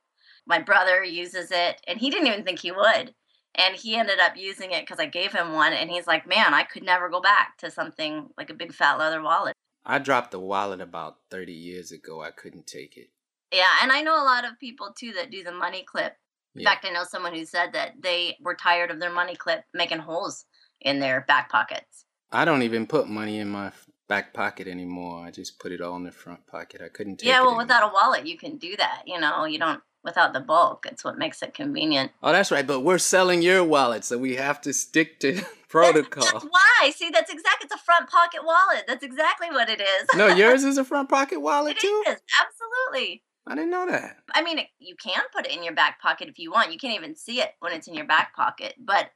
My 0.45 0.59
brother 0.59 1.03
uses 1.03 1.49
it, 1.51 1.81
and 1.87 1.99
he 1.99 2.11
didn't 2.11 2.27
even 2.27 2.43
think 2.43 2.59
he 2.59 2.71
would. 2.71 3.15
And 3.55 3.75
he 3.75 3.95
ended 3.95 4.19
up 4.19 4.37
using 4.37 4.71
it 4.71 4.81
because 4.83 4.99
I 4.99 5.07
gave 5.07 5.31
him 5.31 5.53
one, 5.53 5.73
and 5.73 5.89
he's 5.89 6.07
like, 6.07 6.27
"Man, 6.27 6.53
I 6.53 6.63
could 6.63 6.83
never 6.83 7.09
go 7.09 7.21
back 7.21 7.57
to 7.59 7.71
something 7.71 8.29
like 8.37 8.49
a 8.49 8.53
big 8.53 8.73
fat 8.73 8.99
leather 8.99 9.21
wallet." 9.21 9.55
I 9.85 9.99
dropped 9.99 10.31
the 10.31 10.39
wallet 10.39 10.81
about 10.81 11.19
30 11.31 11.53
years 11.53 11.91
ago. 11.91 12.21
I 12.21 12.31
couldn't 12.31 12.67
take 12.67 12.97
it. 12.97 13.09
Yeah, 13.51 13.71
and 13.81 13.91
I 13.91 14.01
know 14.01 14.21
a 14.21 14.25
lot 14.25 14.45
of 14.45 14.59
people 14.59 14.93
too 14.93 15.13
that 15.13 15.31
do 15.31 15.43
the 15.43 15.51
money 15.51 15.83
clip. 15.83 16.17
In 16.55 16.61
Yeah. 16.61 16.69
fact, 16.71 16.85
I 16.85 16.89
know 16.91 17.03
someone 17.03 17.33
who 17.33 17.45
said 17.45 17.73
that 17.73 18.01
they 18.01 18.37
were 18.39 18.55
tired 18.55 18.91
of 18.91 18.99
their 18.99 19.11
money 19.11 19.35
clip 19.35 19.65
making 19.73 19.99
holes 19.99 20.45
in 20.81 20.99
their 20.99 21.21
back 21.21 21.49
pockets. 21.49 22.04
I 22.31 22.45
don't 22.45 22.63
even 22.63 22.87
put 22.87 23.07
money 23.07 23.39
in 23.39 23.49
my 23.49 23.71
back 24.07 24.33
pocket 24.33 24.67
anymore. 24.67 25.25
I 25.25 25.31
just 25.31 25.59
put 25.59 25.71
it 25.71 25.81
all 25.81 25.95
in 25.95 26.03
the 26.03 26.11
front 26.11 26.45
pocket. 26.47 26.81
I 26.83 26.89
couldn't 26.89 27.17
take 27.17 27.27
yeah, 27.29 27.41
it 27.41 27.45
well, 27.45 27.57
without 27.57 27.89
a 27.89 27.93
wallet, 27.93 28.25
you 28.27 28.37
can 28.37 28.57
do 28.57 28.75
that. 28.77 29.03
You 29.05 29.19
know, 29.19 29.45
you 29.45 29.59
don't 29.59 29.81
without 30.03 30.33
the 30.33 30.39
bulk. 30.39 30.85
It's 30.89 31.03
what 31.03 31.17
makes 31.17 31.41
it 31.41 31.53
convenient. 31.53 32.11
Oh, 32.21 32.31
that's 32.31 32.51
right. 32.51 32.65
But 32.65 32.81
we're 32.81 32.99
selling 32.99 33.41
your 33.41 33.63
wallet, 33.63 34.05
so 34.05 34.17
we 34.17 34.35
have 34.35 34.61
to 34.61 34.73
stick 34.73 35.19
to 35.21 35.41
protocol. 35.67 36.23
That's 36.23 36.31
protocol. 36.31 36.49
why. 36.51 36.91
See, 36.91 37.09
that's 37.09 37.31
exactly. 37.31 37.65
It's 37.65 37.73
a 37.73 37.83
front 37.83 38.09
pocket 38.09 38.41
wallet. 38.45 38.85
That's 38.87 39.03
exactly 39.03 39.49
what 39.49 39.69
it 39.69 39.81
is. 39.81 40.07
no, 40.15 40.27
yours 40.27 40.63
is 40.65 40.77
a 40.77 40.85
front 40.85 41.09
pocket 41.09 41.41
wallet 41.41 41.77
It 41.77 41.81
too. 41.81 42.03
is 42.07 42.17
absolutely. 42.39 43.23
I 43.47 43.53
didn't 43.53 43.69
know 43.69 43.85
that. 43.85 44.17
I 44.33 44.41
mean, 44.41 44.59
you 44.79 44.95
can 44.95 45.21
put 45.31 45.45
it 45.45 45.55
in 45.55 45.63
your 45.63 45.75
back 45.75 46.01
pocket 46.01 46.29
if 46.29 46.39
you 46.39 46.51
want. 46.51 46.71
You 46.71 46.79
can't 46.79 46.95
even 46.95 47.15
see 47.15 47.41
it 47.41 47.51
when 47.59 47.73
it's 47.73 47.87
in 47.87 47.93
your 47.93 48.05
back 48.07 48.35
pocket, 48.35 48.73
but 48.79 49.11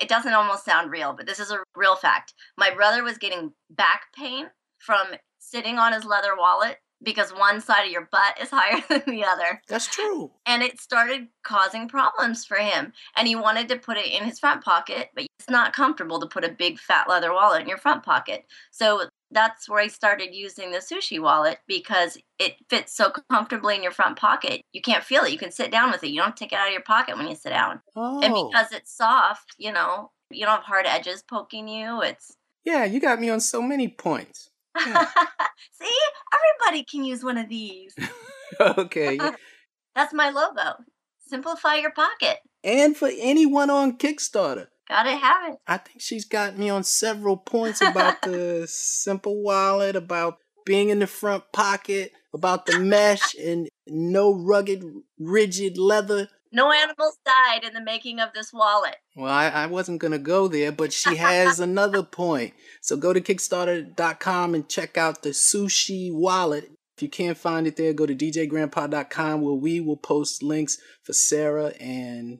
it 0.00 0.08
doesn't 0.08 0.32
almost 0.32 0.64
sound 0.64 0.90
real. 0.90 1.12
But 1.12 1.26
this 1.26 1.40
is 1.40 1.50
a 1.50 1.62
real 1.76 1.96
fact. 1.96 2.34
My 2.56 2.72
brother 2.72 3.02
was 3.02 3.18
getting 3.18 3.52
back 3.70 4.12
pain 4.14 4.46
from 4.78 5.06
sitting 5.38 5.78
on 5.78 5.92
his 5.92 6.04
leather 6.04 6.36
wallet 6.36 6.78
because 7.02 7.30
one 7.32 7.60
side 7.60 7.84
of 7.84 7.92
your 7.92 8.08
butt 8.10 8.40
is 8.40 8.48
higher 8.52 8.82
than 8.88 9.02
the 9.06 9.24
other. 9.24 9.62
That's 9.68 9.86
true. 9.86 10.30
And 10.46 10.62
it 10.62 10.80
started 10.80 11.28
causing 11.44 11.88
problems 11.88 12.44
for 12.44 12.56
him. 12.56 12.92
And 13.16 13.28
he 13.28 13.36
wanted 13.36 13.68
to 13.68 13.76
put 13.76 13.98
it 13.98 14.10
in 14.10 14.24
his 14.24 14.38
front 14.38 14.64
pocket, 14.64 15.10
but 15.14 15.26
it's 15.38 15.50
not 15.50 15.74
comfortable 15.74 16.18
to 16.20 16.26
put 16.26 16.44
a 16.44 16.48
big 16.48 16.78
fat 16.78 17.08
leather 17.08 17.32
wallet 17.32 17.62
in 17.62 17.68
your 17.68 17.78
front 17.78 18.02
pocket. 18.02 18.46
So 18.70 19.08
that's 19.34 19.68
where 19.68 19.80
I 19.80 19.88
started 19.88 20.34
using 20.34 20.70
the 20.70 20.78
sushi 20.78 21.20
wallet 21.20 21.58
because 21.66 22.16
it 22.38 22.54
fits 22.70 22.96
so 22.96 23.12
comfortably 23.30 23.74
in 23.76 23.82
your 23.82 23.92
front 23.92 24.16
pocket. 24.18 24.62
You 24.72 24.80
can't 24.80 25.04
feel 25.04 25.24
it. 25.24 25.32
You 25.32 25.38
can 25.38 25.50
sit 25.50 25.70
down 25.70 25.90
with 25.90 26.02
it. 26.04 26.08
You 26.08 26.20
don't 26.20 26.36
take 26.36 26.52
it 26.52 26.58
out 26.58 26.68
of 26.68 26.72
your 26.72 26.82
pocket 26.82 27.16
when 27.18 27.28
you 27.28 27.34
sit 27.34 27.50
down. 27.50 27.80
Oh, 27.96 28.22
And 28.22 28.32
because 28.32 28.72
it's 28.72 28.96
soft, 28.96 29.54
you 29.58 29.72
know, 29.72 30.12
you 30.30 30.46
don't 30.46 30.56
have 30.56 30.64
hard 30.64 30.86
edges 30.86 31.22
poking 31.28 31.68
you. 31.68 32.00
It's 32.02 32.36
yeah, 32.64 32.84
you 32.84 33.00
got 33.00 33.20
me 33.20 33.28
on 33.28 33.40
so 33.40 33.60
many 33.60 33.88
points. 33.88 34.48
Yeah. 34.78 35.04
See, 35.72 35.98
everybody 36.32 36.84
can 36.84 37.04
use 37.04 37.22
one 37.22 37.36
of 37.36 37.48
these. 37.48 37.94
okay. 38.60 39.18
That's 39.94 40.14
my 40.14 40.30
logo. 40.30 40.82
Simplify 41.26 41.76
your 41.76 41.92
pocket. 41.92 42.38
and 42.62 42.96
for 42.96 43.10
anyone 43.18 43.70
on 43.70 43.98
Kickstarter. 43.98 44.68
Gotta 44.88 45.16
have 45.16 45.52
it. 45.52 45.58
I 45.66 45.78
think 45.78 46.00
she's 46.00 46.26
got 46.26 46.58
me 46.58 46.68
on 46.68 46.84
several 46.84 47.36
points 47.36 47.80
about 47.80 48.22
the 48.22 48.66
simple 48.68 49.42
wallet, 49.42 49.96
about 49.96 50.38
being 50.66 50.90
in 50.90 50.98
the 50.98 51.06
front 51.06 51.44
pocket, 51.52 52.12
about 52.34 52.66
the 52.66 52.78
mesh 52.78 53.34
and 53.38 53.68
no 53.86 54.34
rugged, 54.34 54.84
rigid 55.18 55.78
leather. 55.78 56.28
No 56.52 56.70
animals 56.70 57.18
died 57.24 57.64
in 57.64 57.72
the 57.72 57.82
making 57.82 58.20
of 58.20 58.28
this 58.34 58.52
wallet. 58.52 58.96
Well, 59.16 59.32
I, 59.32 59.48
I 59.48 59.66
wasn't 59.66 60.00
going 60.00 60.12
to 60.12 60.18
go 60.18 60.46
there, 60.46 60.70
but 60.70 60.92
she 60.92 61.16
has 61.16 61.58
another 61.60 62.02
point. 62.02 62.54
So 62.80 62.96
go 62.96 63.12
to 63.12 63.20
Kickstarter.com 63.20 64.54
and 64.54 64.68
check 64.68 64.96
out 64.96 65.22
the 65.22 65.30
sushi 65.30 66.12
wallet. 66.12 66.70
If 66.96 67.02
you 67.02 67.08
can't 67.08 67.36
find 67.36 67.66
it 67.66 67.76
there, 67.76 67.92
go 67.92 68.06
to 68.06 68.14
DJGrandpa.com 68.14 69.40
where 69.40 69.54
we 69.54 69.80
will 69.80 69.96
post 69.96 70.44
links 70.44 70.78
for 71.02 71.12
Sarah 71.12 71.72
and 71.80 72.38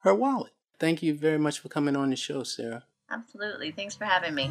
her 0.00 0.14
wallet. 0.14 0.52
Thank 0.80 1.02
you 1.02 1.14
very 1.14 1.38
much 1.38 1.58
for 1.58 1.68
coming 1.68 1.94
on 1.94 2.08
the 2.08 2.16
show, 2.16 2.42
Sarah. 2.42 2.84
Absolutely. 3.10 3.70
Thanks 3.70 3.94
for 3.94 4.06
having 4.06 4.34
me. 4.34 4.50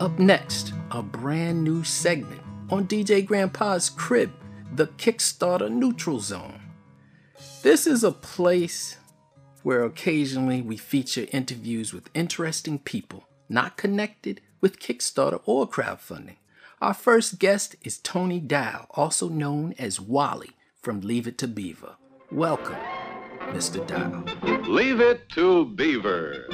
Up 0.00 0.18
next, 0.18 0.72
a 0.90 1.02
brand 1.02 1.62
new 1.62 1.84
segment 1.84 2.40
on 2.70 2.86
DJ 2.86 3.26
Grandpa's 3.26 3.90
Crib, 3.90 4.32
the 4.74 4.86
Kickstarter 4.86 5.70
Neutral 5.70 6.20
Zone. 6.20 6.58
This 7.62 7.86
is 7.86 8.02
a 8.02 8.10
place 8.10 8.96
where 9.62 9.84
occasionally 9.84 10.62
we 10.62 10.78
feature 10.78 11.26
interviews 11.32 11.92
with 11.92 12.08
interesting 12.14 12.78
people 12.78 13.28
not 13.50 13.76
connected 13.76 14.40
with 14.62 14.78
Kickstarter 14.78 15.42
or 15.44 15.68
crowdfunding. 15.68 16.36
Our 16.80 16.94
first 16.94 17.38
guest 17.38 17.76
is 17.82 17.98
Tony 17.98 18.40
Dow, 18.40 18.86
also 18.92 19.28
known 19.28 19.74
as 19.78 20.00
Wally 20.00 20.52
from 20.80 21.02
Leave 21.02 21.26
It 21.26 21.36
to 21.38 21.46
Beaver. 21.46 21.96
Welcome, 22.32 22.78
Mr. 23.48 23.86
Dow. 23.86 24.24
Leave 24.66 24.98
it 24.98 25.28
to 25.34 25.66
Beaver. 25.66 26.46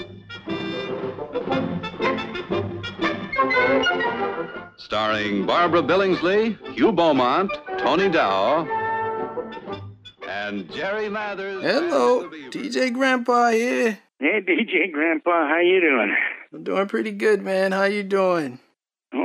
Starring 4.78 5.46
Barbara 5.46 5.82
Billingsley, 5.82 6.58
Hugh 6.74 6.90
Beaumont, 6.90 7.52
Tony 7.78 8.08
Dow, 8.08 8.66
and 10.28 10.68
Jerry 10.72 11.08
Mathers. 11.08 11.62
Hello, 11.62 12.24
as 12.24 12.30
the 12.32 12.50
Beaver. 12.50 12.50
DJ 12.50 12.92
Grandpa 12.92 13.50
here. 13.50 13.98
Hey, 14.18 14.40
DJ 14.40 14.90
Grandpa, 14.90 15.46
how 15.46 15.60
you 15.60 15.80
doing? 15.80 16.16
I'm 16.52 16.64
doing 16.64 16.88
pretty 16.88 17.12
good, 17.12 17.42
man. 17.42 17.70
How 17.70 17.84
you 17.84 18.02
doing? 18.02 18.58
All 19.14 19.22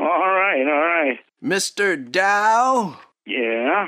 right, 0.51 0.67
all 0.67 0.79
right. 0.79 1.19
Mr. 1.43 2.11
Dow? 2.11 2.99
Yeah, 3.25 3.87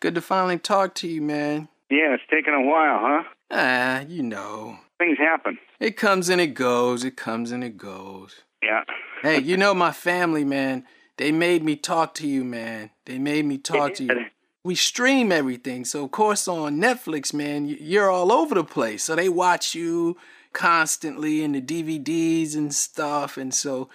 Good 0.00 0.14
to 0.16 0.20
finally 0.20 0.58
talk 0.58 0.94
to 0.96 1.08
you, 1.08 1.22
man. 1.22 1.68
yeah. 1.90 2.14
It's 2.14 2.22
taken 2.30 2.52
a 2.54 2.62
while, 2.62 2.98
huh? 3.00 3.22
Ah, 3.52 4.00
you 4.08 4.22
know. 4.22 4.78
Things 4.98 5.18
happen. 5.18 5.58
It 5.78 5.96
comes 5.96 6.28
and 6.28 6.40
it 6.40 6.54
goes. 6.54 7.04
It 7.04 7.16
comes 7.16 7.52
and 7.52 7.62
it 7.62 7.76
goes. 7.76 8.42
Yeah. 8.62 8.82
Hey, 9.22 9.40
you 9.40 9.56
know 9.56 9.74
my 9.74 9.92
family, 9.92 10.44
man. 10.44 10.84
they 11.18 11.30
made 11.32 11.62
me 11.62 11.76
talk 11.76 12.14
to 12.14 12.26
you, 12.26 12.42
man. 12.44 12.90
They 13.06 13.18
made 13.18 13.44
me 13.44 13.58
talk 13.58 13.94
to 13.94 14.04
you. 14.04 14.24
We 14.64 14.74
stream 14.76 15.30
everything, 15.32 15.84
so 15.84 16.04
of 16.04 16.10
course 16.12 16.46
on 16.48 16.80
Netflix, 16.80 17.32
man, 17.34 17.66
you're 17.66 18.10
all 18.10 18.30
over 18.32 18.54
the 18.54 18.62
place. 18.64 19.02
So 19.04 19.14
they 19.16 19.28
watch 19.28 19.74
you 19.74 20.16
constantly 20.52 21.42
in 21.42 21.52
the 21.52 21.60
DVDs 21.60 22.54
and 22.56 22.72
stuff, 22.74 23.36
and 23.36 23.52
so 23.52 23.88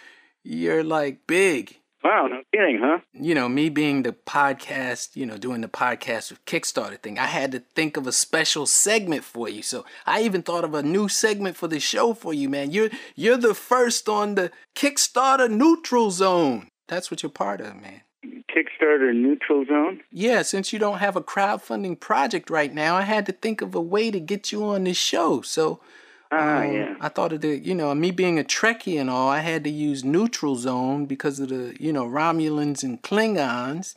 you're 0.44 0.84
like 0.84 1.26
big. 1.28 1.78
Wow, 2.08 2.28
no 2.28 2.42
kidding, 2.54 2.80
huh? 2.82 3.00
You 3.12 3.36
know, 3.36 3.50
me 3.50 3.68
being 3.68 4.04
the 4.04 4.14
podcast, 4.14 5.18
you 5.18 5.26
know, 5.26 5.36
doing 5.36 5.60
the 5.60 5.68
podcast 5.68 6.30
with 6.30 6.46
Kickstarter 6.46 6.98
thing, 6.98 7.20
I 7.20 7.26
had 7.26 7.52
to 7.52 7.60
think 7.76 7.98
of 7.98 8.08
a 8.08 8.14
special 8.14 8.66
segment 8.66 9.26
for 9.26 9.50
you. 9.50 9.62
So 9.62 9.84
I 10.06 10.22
even 10.22 10.42
thought 10.42 10.64
of 10.64 10.74
a 10.74 10.82
new 10.82 11.10
segment 11.10 11.58
for 11.58 11.68
the 11.68 11.82
show 11.82 12.14
for 12.14 12.34
you, 12.34 12.48
man. 12.48 12.72
You're 12.72 12.92
you're 13.18 13.36
the 13.36 13.54
first 13.54 14.08
on 14.08 14.36
the 14.36 14.52
Kickstarter 14.74 15.52
neutral 15.52 16.10
zone. 16.10 16.70
That's 16.88 17.12
what 17.12 17.24
you're 17.24 17.30
part 17.30 17.60
of, 17.60 17.76
man. 17.76 18.04
Kickstarter 18.24 19.14
neutral 19.14 19.66
zone? 19.66 20.00
Yeah, 20.10 20.44
since 20.44 20.72
you 20.72 20.80
don't 20.80 21.00
have 21.00 21.18
a 21.18 21.22
crowdfunding 21.22 22.00
project 22.00 22.50
right 22.50 22.74
now, 22.74 22.96
I 22.96 23.02
had 23.02 23.26
to 23.26 23.34
think 23.34 23.62
of 23.62 23.76
a 23.76 23.82
way 23.82 24.12
to 24.12 24.22
get 24.22 24.54
you 24.54 24.64
on 24.64 24.86
this 24.86 24.96
show. 24.96 25.42
So 25.42 25.82
Ah, 26.32 26.60
um, 26.60 26.74
yeah. 26.74 26.96
I 27.00 27.10
thought 27.10 27.34
of 27.34 27.42
the, 27.42 27.58
you 27.58 27.74
know, 27.74 27.94
me 27.96 28.12
being 28.12 28.38
a 28.40 28.44
Trekkie 28.44 29.00
and 29.00 29.10
all, 29.10 29.30
I 29.30 29.40
had 29.40 29.64
to 29.64 29.70
use 29.70 30.04
neutral 30.04 30.56
zone 30.56 31.06
because 31.06 31.40
of 31.40 31.50
the, 31.50 31.76
you 31.80 31.94
know, 31.94 32.06
Romulans 32.06 32.84
and 32.84 33.02
Klingons, 33.02 33.96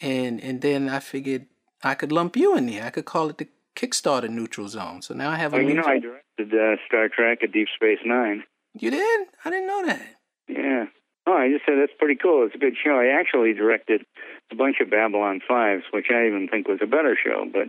and 0.00 0.40
and 0.42 0.60
then 0.60 0.88
I 0.88 0.98
figured 0.98 1.46
I 1.82 1.94
could 1.94 2.12
lump 2.12 2.36
you 2.36 2.56
in 2.56 2.66
there. 2.66 2.84
I 2.84 2.90
could 2.90 3.04
call 3.04 3.28
it 3.30 3.38
the 3.38 3.48
Kickstarter 3.76 4.28
neutral 4.28 4.68
zone. 4.68 5.02
So 5.02 5.14
now 5.14 5.30
I 5.30 5.36
have 5.36 5.54
a. 5.54 5.58
Oh, 5.58 5.60
you 5.60 5.74
know, 5.74 5.84
I 5.86 5.98
directed 5.98 6.52
uh, 6.52 6.76
Star 6.86 7.08
Trek: 7.08 7.38
A 7.42 7.46
Deep 7.46 7.68
Space 7.74 8.00
Nine. 8.04 8.44
You 8.74 8.90
did? 8.90 9.28
I 9.44 9.50
didn't 9.50 9.66
know 9.66 9.86
that. 9.86 10.06
Yeah. 10.48 10.86
Oh, 11.26 11.34
I 11.34 11.50
just 11.50 11.66
said 11.66 11.74
that's 11.78 11.92
pretty 11.98 12.16
cool. 12.16 12.46
It's 12.46 12.54
a 12.54 12.58
good 12.58 12.74
show. 12.82 12.98
I 12.98 13.20
actually 13.20 13.52
directed 13.52 14.02
a 14.50 14.54
bunch 14.54 14.76
of 14.80 14.90
Babylon 14.90 15.40
Fives, 15.46 15.84
which 15.92 16.06
I 16.10 16.26
even 16.26 16.48
think 16.50 16.66
was 16.66 16.78
a 16.82 16.86
better 16.86 17.16
show, 17.22 17.44
but 17.52 17.68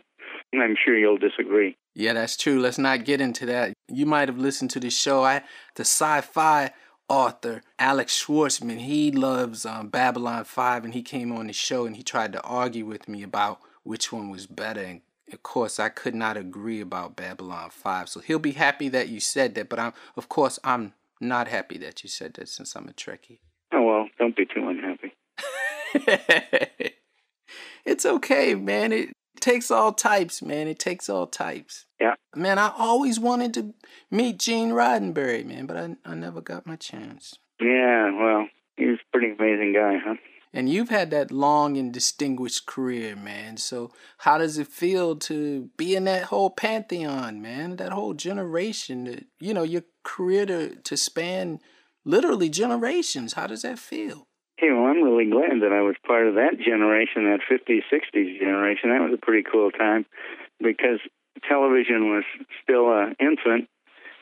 I'm 0.58 0.76
sure 0.84 0.98
you'll 0.98 1.18
disagree. 1.18 1.76
Yeah, 2.00 2.14
that's 2.14 2.38
true. 2.38 2.62
Let's 2.62 2.78
not 2.78 3.04
get 3.04 3.20
into 3.20 3.46
that. 3.48 3.74
You 3.90 4.06
might 4.06 4.30
have 4.30 4.38
listened 4.38 4.70
to 4.70 4.80
the 4.80 4.90
show. 4.90 5.26
I 5.26 5.42
the 5.76 5.82
sci-fi 5.82 6.72
author 7.10 7.62
Alex 7.78 8.24
Shvartsman. 8.24 8.80
He 8.80 9.12
loves 9.12 9.66
um, 9.66 9.90
Babylon 9.90 10.46
Five, 10.46 10.86
and 10.86 10.94
he 10.94 11.02
came 11.02 11.34
on 11.34 11.48
the 11.48 11.54
show 11.54 11.86
and 11.86 11.98
he 11.98 12.04
tried 12.04 12.32
to 12.32 12.42
argue 12.42 12.86
with 12.86 13.10
me 13.10 13.22
about 13.22 13.60
which 13.84 14.14
one 14.14 14.30
was 14.30 14.48
better. 14.48 14.80
And 14.80 15.02
of 15.34 15.44
course, 15.44 15.78
I 15.78 15.90
could 15.90 16.16
not 16.16 16.38
agree 16.38 16.80
about 16.80 17.18
Babylon 17.18 17.70
Five. 17.70 18.08
So 18.08 18.22
he'll 18.22 18.40
be 18.40 18.54
happy 18.54 18.88
that 18.88 19.10
you 19.10 19.20
said 19.20 19.56
that. 19.56 19.68
But 19.68 19.80
I'm, 19.80 19.92
of 20.16 20.30
course, 20.30 20.58
I'm 20.64 20.94
not 21.20 21.50
happy 21.50 21.78
that 21.80 22.02
you 22.02 22.08
said 22.08 22.36
that 22.36 22.48
since 22.48 22.78
I'm 22.78 22.88
a 22.88 22.94
Trekkie. 22.94 23.40
Oh 23.74 23.82
well, 23.82 24.08
don't 24.18 24.38
be 24.38 24.46
too 24.46 24.70
unhappy. 24.70 25.12
it's 27.86 28.06
okay, 28.06 28.56
man. 28.56 28.94
It 28.94 29.10
takes 29.42 29.70
all 29.70 29.92
types, 29.92 30.42
man. 30.42 30.70
It 30.70 30.80
takes 30.80 31.10
all 31.10 31.28
types. 31.28 31.88
Yeah. 32.00 32.16
Man, 32.36 32.58
I 32.58 32.72
always 32.78 33.20
wanted 33.20 33.54
to 33.56 33.74
meet 34.10 34.40
Gene 34.40 34.70
Roddenberry, 34.70 35.46
man, 35.46 35.66
but 35.66 35.78
I, 35.78 35.96
I 36.06 36.16
never 36.16 36.42
got 36.42 36.66
my 36.66 36.76
chance. 36.76 37.36
Yeah, 37.60 38.12
well, 38.18 38.48
he 38.78 38.86
was 38.86 39.00
a 39.00 39.12
pretty 39.18 39.34
amazing 39.34 39.74
guy, 39.74 39.98
huh? 40.04 40.16
And 40.52 40.68
you've 40.70 40.90
had 40.90 41.12
that 41.12 41.32
long 41.32 41.78
and 41.78 41.94
distinguished 41.94 42.66
career, 42.66 43.16
man. 43.16 43.58
So 43.58 43.92
how 44.20 44.40
does 44.40 44.58
it 44.58 44.68
feel 44.68 45.16
to 45.18 45.70
be 45.78 45.96
in 45.96 46.06
that 46.06 46.24
whole 46.24 46.50
pantheon, 46.50 47.42
man? 47.42 47.76
That 47.76 47.92
whole 47.92 48.14
generation, 48.14 49.04
that, 49.04 49.26
you 49.40 49.54
know, 49.54 49.64
your 49.64 49.84
career 50.04 50.48
to, 50.48 50.76
to 50.76 50.98
span 50.98 51.60
literally 52.04 52.50
generations. 52.50 53.34
How 53.34 53.46
does 53.46 53.62
that 53.62 53.78
feel? 53.78 54.26
Hey, 54.58 54.72
well, 54.72 54.86
I'm 54.86 55.04
really 55.04 55.30
glad 55.30 55.62
that 55.62 55.72
I 55.72 55.82
was 55.82 55.96
part 56.06 56.28
of 56.28 56.34
that 56.36 56.58
generation, 56.58 57.26
that 57.26 57.42
50s, 57.50 57.84
60s 57.94 58.40
generation. 58.40 58.90
That 58.90 59.02
was 59.02 59.14
a 59.14 59.24
pretty 59.24 59.48
cool 59.50 59.70
time 59.70 60.06
because 60.60 61.00
television 61.48 62.10
was 62.12 62.24
still 62.64 62.92
an 62.92 63.16
infant. 63.20 63.70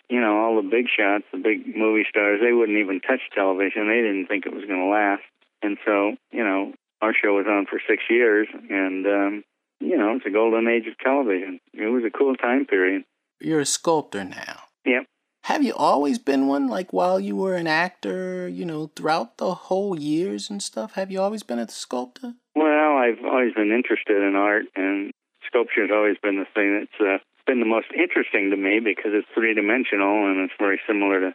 You 0.10 0.22
know, 0.22 0.40
all 0.40 0.62
the 0.62 0.68
big 0.68 0.86
shots, 0.88 1.26
the 1.34 1.38
big 1.38 1.76
movie 1.76 2.06
stars, 2.10 2.40
they 2.42 2.54
wouldn't 2.54 2.78
even 2.78 3.02
touch 3.02 3.20
television. 3.36 3.88
They 3.88 4.02
didn't 4.02 4.28
think 4.28 4.46
it 4.46 4.54
was 4.54 4.64
going 4.64 4.80
to 4.80 4.88
last. 4.88 5.24
And 5.62 5.78
so, 5.86 6.16
you 6.32 6.44
know, 6.44 6.74
our 7.02 7.14
show 7.14 7.36
was 7.36 7.46
on 7.48 7.66
for 7.70 7.80
six 7.88 8.04
years, 8.10 8.48
and, 8.70 9.06
um, 9.06 9.44
you 9.80 9.98
know, 9.98 10.16
it's 10.16 10.26
a 10.26 10.32
golden 10.32 10.68
age 10.68 10.88
of 10.88 10.98
television. 10.98 11.60
It 11.74 11.88
was 11.88 12.04
a 12.06 12.16
cool 12.16 12.36
time 12.36 12.66
period. 12.66 13.04
You're 13.40 13.60
a 13.60 13.66
sculptor 13.66 14.24
now. 14.24 14.62
Yep. 14.86 15.06
Have 15.44 15.64
you 15.64 15.74
always 15.76 16.20
been 16.20 16.48
one? 16.48 16.68
Like 16.68 16.92
while 16.92 17.20
you 17.20 17.36
were 17.36 17.56
an 17.56 17.68
actor, 17.68 18.48
you 18.48 18.66
know, 18.66 18.92
throughout 18.96 19.38
the 19.38 19.54
whole 19.54 19.98
years 19.98 20.50
and 20.50 20.62
stuff? 20.62 20.94
Have 20.94 21.12
you 21.12 21.22
always 21.22 21.44
been 21.44 21.60
a 21.60 21.70
sculptor? 21.70 22.34
Well, 22.56 22.98
I've 22.98 23.24
always 23.24 23.54
been 23.54 23.72
interested 23.72 24.22
in 24.22 24.36
art, 24.36 24.66
and 24.76 25.12
sculpture 25.48 25.82
has 25.82 25.92
always 25.92 26.18
been 26.22 26.38
the 26.38 26.50
thing 26.54 26.80
that's 26.80 27.00
uh, 27.02 27.24
been 27.48 27.60
the 27.60 27.66
most 27.66 27.88
interesting 27.96 28.52
to 28.52 28.58
me 28.58 28.80
because 28.80 29.12
it's 29.16 29.28
three 29.34 29.56
dimensional 29.56 30.28
and 30.28 30.44
it's 30.44 30.54
very 30.60 30.80
similar 30.88 31.20
to. 31.22 31.32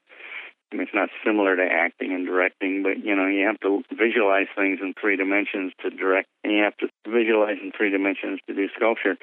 I 0.73 0.75
mean, 0.75 0.87
it's 0.89 0.95
not 0.95 1.11
similar 1.25 1.57
to 1.57 1.63
acting 1.63 2.13
and 2.13 2.25
directing, 2.25 2.83
but 2.83 3.05
you 3.05 3.15
know, 3.15 3.27
you 3.27 3.45
have 3.45 3.61
to 3.61 3.83
visualize 3.93 4.49
things 4.57 4.81
in 4.81 4.95
three 4.99 5.17
dimensions 5.17 5.73
to 5.83 5.91
direct, 5.91 6.29
and 6.43 6.53
you 6.53 6.63
have 6.65 6.77
to 6.79 6.89
visualize 7.05 7.59
in 7.63 7.73
three 7.77 7.91
dimensions 7.91 8.41
to 8.49 8.55
do 8.55 8.69
sculpture. 8.77 9.17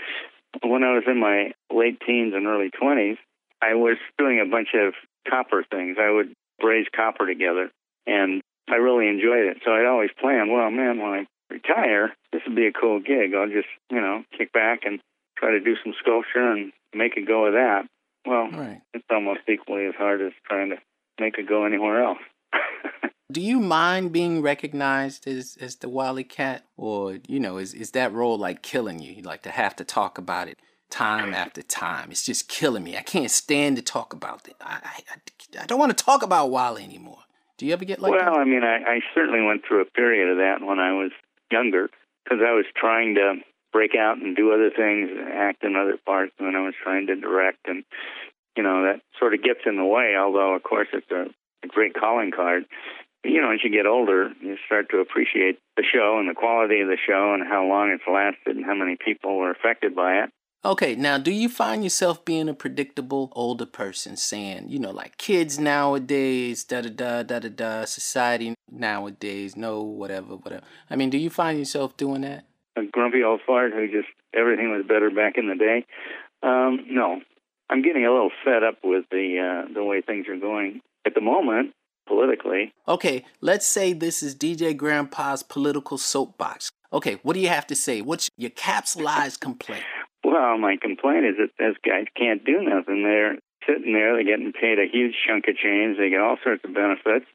When 0.61 0.83
I 0.83 0.93
was 0.93 1.05
in 1.07 1.19
my 1.19 1.53
late 1.73 2.01
teens 2.05 2.33
and 2.35 2.45
early 2.45 2.69
twenties, 2.69 3.17
I 3.61 3.73
was 3.73 3.97
doing 4.17 4.39
a 4.39 4.45
bunch 4.45 4.69
of 4.75 4.93
copper 5.27 5.65
things. 5.69 5.97
I 5.99 6.11
would 6.11 6.33
braze 6.59 6.87
copper 6.95 7.25
together, 7.25 7.71
and 8.05 8.41
I 8.69 8.75
really 8.75 9.07
enjoyed 9.07 9.45
it. 9.49 9.57
So 9.65 9.71
I'd 9.71 9.85
always 9.85 10.11
planned, 10.21 10.51
well, 10.51 10.69
man, 10.69 10.99
when 10.99 11.11
I 11.11 11.27
retire, 11.49 12.13
this 12.31 12.41
would 12.47 12.55
be 12.55 12.67
a 12.67 12.71
cool 12.73 12.99
gig. 12.99 13.33
I'll 13.35 13.47
just, 13.47 13.67
you 13.89 13.99
know, 14.01 14.23
kick 14.37 14.53
back 14.53 14.81
and 14.85 14.99
try 15.37 15.51
to 15.51 15.59
do 15.59 15.75
some 15.83 15.93
sculpture 15.99 16.51
and 16.51 16.71
make 16.93 17.17
a 17.17 17.21
go 17.21 17.45
of 17.45 17.53
that. 17.53 17.83
Well, 18.25 18.49
Right. 18.51 18.81
it's 18.93 19.05
almost 19.09 19.41
equally 19.47 19.85
as 19.85 19.95
hard 19.95 20.21
as 20.21 20.33
trying 20.47 20.69
to 20.69 20.77
make 21.19 21.37
a 21.37 21.43
go 21.43 21.65
anywhere 21.65 22.03
else. 22.03 22.19
Do 23.31 23.41
you 23.41 23.59
mind 23.59 24.11
being 24.11 24.41
recognized 24.41 25.27
as, 25.27 25.55
as 25.61 25.75
the 25.77 25.89
Wally 25.89 26.23
Cat? 26.23 26.65
Or, 26.77 27.19
you 27.27 27.39
know, 27.39 27.57
is, 27.57 27.73
is 27.73 27.91
that 27.91 28.11
role 28.11 28.37
like 28.37 28.63
killing 28.63 28.99
you? 28.99 29.13
You 29.13 29.21
like 29.21 29.43
to 29.43 29.51
have 29.51 29.75
to 29.77 29.83
talk 29.83 30.17
about 30.17 30.47
it 30.47 30.57
time 30.89 31.33
after 31.35 31.61
time. 31.61 32.09
It's 32.09 32.25
just 32.25 32.49
killing 32.49 32.83
me. 32.83 32.97
I 32.97 33.01
can't 33.01 33.29
stand 33.29 33.75
to 33.75 33.83
talk 33.83 34.13
about 34.13 34.47
it. 34.47 34.55
I, 34.59 34.79
I, 35.11 35.61
I 35.61 35.65
don't 35.67 35.79
want 35.79 35.95
to 35.95 36.03
talk 36.03 36.23
about 36.23 36.49
Wally 36.49 36.83
anymore. 36.83 37.19
Do 37.57 37.65
you 37.65 37.73
ever 37.73 37.85
get 37.85 37.99
like 37.99 38.11
well, 38.11 38.19
that? 38.19 38.39
I 38.39 38.45
mean, 38.45 38.63
I, 38.63 38.77
I 38.77 38.99
certainly 39.13 39.41
went 39.45 39.61
through 39.67 39.81
a 39.81 39.85
period 39.85 40.29
of 40.31 40.37
that 40.37 40.65
when 40.65 40.79
I 40.79 40.93
was 40.93 41.11
younger 41.51 41.89
because 42.23 42.39
I 42.45 42.53
was 42.53 42.65
trying 42.75 43.15
to 43.15 43.35
break 43.71 43.91
out 43.95 44.17
and 44.17 44.35
do 44.35 44.51
other 44.51 44.69
things, 44.69 45.09
and 45.11 45.29
act 45.29 45.63
in 45.63 45.75
other 45.75 45.97
parts, 46.05 46.33
and 46.39 46.55
I 46.55 46.61
was 46.61 46.73
trying 46.81 47.07
to 47.07 47.15
direct, 47.15 47.67
and 47.67 47.83
you 48.57 48.63
know 48.63 48.83
that 48.83 49.01
sort 49.19 49.33
of 49.33 49.43
gets 49.43 49.61
in 49.65 49.77
the 49.77 49.85
way. 49.85 50.15
Although, 50.17 50.55
of 50.55 50.63
course, 50.63 50.87
it's 50.93 51.09
a, 51.11 51.27
a 51.63 51.67
great 51.67 51.93
calling 51.93 52.31
card. 52.31 52.63
You 53.23 53.41
know, 53.41 53.51
as 53.51 53.59
you 53.63 53.69
get 53.69 53.85
older, 53.85 54.31
you 54.41 54.55
start 54.65 54.89
to 54.91 54.99
appreciate 54.99 55.59
the 55.75 55.83
show 55.83 56.17
and 56.19 56.29
the 56.29 56.39
quality 56.39 56.79
of 56.81 56.87
the 56.87 56.97
show 56.97 57.33
and 57.33 57.43
how 57.45 57.67
long 57.67 57.91
it's 57.91 58.07
lasted 58.07 58.55
and 58.55 58.65
how 58.65 58.75
many 58.75 58.95
people 58.95 59.37
were 59.37 59.51
affected 59.51 59.93
by 59.93 60.23
it. 60.23 60.29
Okay, 60.65 60.95
now 60.95 61.17
do 61.17 61.31
you 61.31 61.47
find 61.47 61.83
yourself 61.83 62.25
being 62.25 62.49
a 62.49 62.53
predictable 62.53 63.31
older 63.33 63.65
person 63.65 64.17
saying, 64.17 64.69
you 64.69 64.79
know, 64.79 64.91
like 64.91 65.17
kids 65.17 65.57
nowadays, 65.57 66.65
da 66.65 66.81
da 66.81 66.89
da 66.89 67.23
da 67.23 67.39
da 67.39 67.49
da, 67.49 67.85
society 67.85 68.55
nowadays, 68.69 69.55
no, 69.55 69.81
whatever, 69.81 70.35
whatever. 70.35 70.63
I 70.89 70.97
mean, 70.97 71.09
do 71.09 71.17
you 71.17 71.29
find 71.29 71.57
yourself 71.57 71.95
doing 71.95 72.21
that? 72.21 72.45
a 72.79 72.85
grumpy 72.85 73.23
old 73.23 73.41
fart 73.45 73.73
who 73.73 73.87
just 73.87 74.07
everything 74.33 74.71
was 74.71 74.85
better 74.87 75.09
back 75.09 75.37
in 75.37 75.47
the 75.47 75.55
day. 75.55 75.85
Um, 76.41 76.85
no, 76.89 77.21
I'm 77.69 77.81
getting 77.81 78.05
a 78.05 78.11
little 78.11 78.31
fed 78.43 78.63
up 78.63 78.77
with 78.83 79.05
the 79.11 79.65
uh, 79.67 79.73
the 79.73 79.83
way 79.83 80.01
things 80.01 80.27
are 80.27 80.37
going 80.37 80.81
at 81.05 81.13
the 81.13 81.21
moment 81.21 81.73
politically. 82.07 82.73
Okay, 82.87 83.25
let's 83.41 83.67
say 83.67 83.93
this 83.93 84.23
is 84.23 84.35
DJ 84.35 84.75
Grandpa's 84.75 85.43
political 85.43 85.97
soapbox. 85.97 86.71
Okay, 86.91 87.19
what 87.21 87.33
do 87.33 87.39
you 87.39 87.49
have 87.49 87.67
to 87.67 87.75
say? 87.75 88.01
What's 88.01 88.29
your 88.37 88.49
capsulized 88.51 89.39
complaint? 89.39 89.83
Well, 90.23 90.57
my 90.57 90.77
complaint 90.81 91.25
is 91.25 91.35
that 91.37 91.51
those 91.57 91.75
guys 91.85 92.05
can't 92.15 92.43
do 92.43 92.61
nothing. 92.61 93.03
They're 93.03 93.37
sitting 93.67 93.93
there, 93.93 94.15
they're 94.15 94.23
getting 94.23 94.53
paid 94.53 94.79
a 94.79 94.87
huge 94.91 95.15
chunk 95.27 95.45
of 95.47 95.55
change, 95.55 95.97
they 95.97 96.09
get 96.09 96.21
all 96.21 96.37
sorts 96.43 96.63
of 96.63 96.73
benefits, 96.73 97.25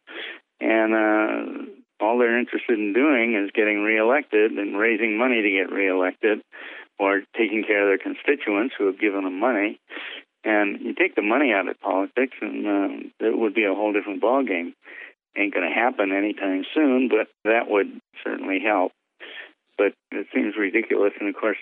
and 0.60 0.94
uh, 0.94 2.04
all 2.04 2.18
they're 2.18 2.38
interested 2.38 2.78
in 2.78 2.92
doing 2.92 3.34
is 3.34 3.50
getting 3.54 3.82
reelected 3.82 4.52
and 4.52 4.76
raising 4.76 5.18
money 5.18 5.42
to 5.42 5.50
get 5.50 5.72
reelected 5.72 6.40
or 6.98 7.22
taking 7.36 7.64
care 7.66 7.82
of 7.82 7.88
their 7.88 7.98
constituents 7.98 8.74
who 8.76 8.86
have 8.86 9.00
given 9.00 9.24
them 9.24 9.38
money. 9.38 9.78
And 10.44 10.80
you 10.80 10.94
take 10.94 11.14
the 11.14 11.22
money 11.22 11.52
out 11.52 11.68
of 11.68 11.80
politics, 11.80 12.36
and 12.40 12.66
uh, 12.66 13.26
it 13.26 13.36
would 13.36 13.54
be 13.54 13.64
a 13.64 13.74
whole 13.74 13.92
different 13.92 14.22
ballgame. 14.22 14.74
Ain't 15.36 15.54
going 15.54 15.68
to 15.68 15.74
happen 15.74 16.12
anytime 16.12 16.64
soon, 16.74 17.08
but 17.08 17.28
that 17.44 17.68
would 17.68 17.98
certainly 18.22 18.60
help. 18.60 18.92
But 19.76 19.94
it 20.12 20.26
seems 20.32 20.54
ridiculous. 20.56 21.12
And 21.18 21.28
of 21.28 21.40
course, 21.40 21.56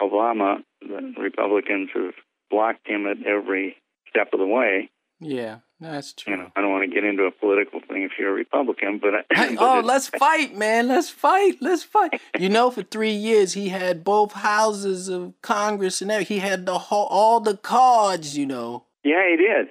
Obama, 0.00 0.62
the 0.80 1.14
Republicans 1.18 1.90
have 1.94 2.14
blocked 2.50 2.86
him 2.88 3.06
at 3.06 3.24
every 3.26 3.76
step 4.08 4.28
of 4.32 4.40
the 4.40 4.46
way. 4.46 4.90
Yeah, 5.24 5.58
That's 5.78 6.12
true. 6.14 6.32
You 6.34 6.40
know, 6.40 6.52
I 6.56 6.60
don't 6.60 6.72
want 6.72 6.82
to 6.88 6.92
get 6.92 7.04
into 7.04 7.22
a 7.24 7.30
political 7.30 7.78
thing 7.80 8.02
if 8.02 8.10
you're 8.18 8.30
a 8.30 8.34
Republican, 8.34 8.98
but, 9.00 9.14
I, 9.14 9.54
but 9.54 9.62
oh, 9.62 9.80
let's 9.80 10.08
fight, 10.08 10.56
man. 10.56 10.88
Let's 10.88 11.10
fight. 11.10 11.58
Let's 11.60 11.84
fight. 11.84 12.20
You 12.40 12.48
know, 12.48 12.72
for 12.72 12.82
three 12.82 13.12
years 13.12 13.52
he 13.52 13.68
had 13.68 14.02
both 14.02 14.32
houses 14.32 15.08
of 15.08 15.34
Congress 15.40 16.02
and 16.02 16.10
everything. 16.10 16.40
He 16.40 16.40
had 16.40 16.66
the 16.66 16.76
whole, 16.76 17.06
all 17.06 17.38
the 17.38 17.56
cards. 17.56 18.36
You 18.36 18.46
know. 18.46 18.86
yeah, 19.04 19.22
he 19.30 19.36
did. 19.36 19.68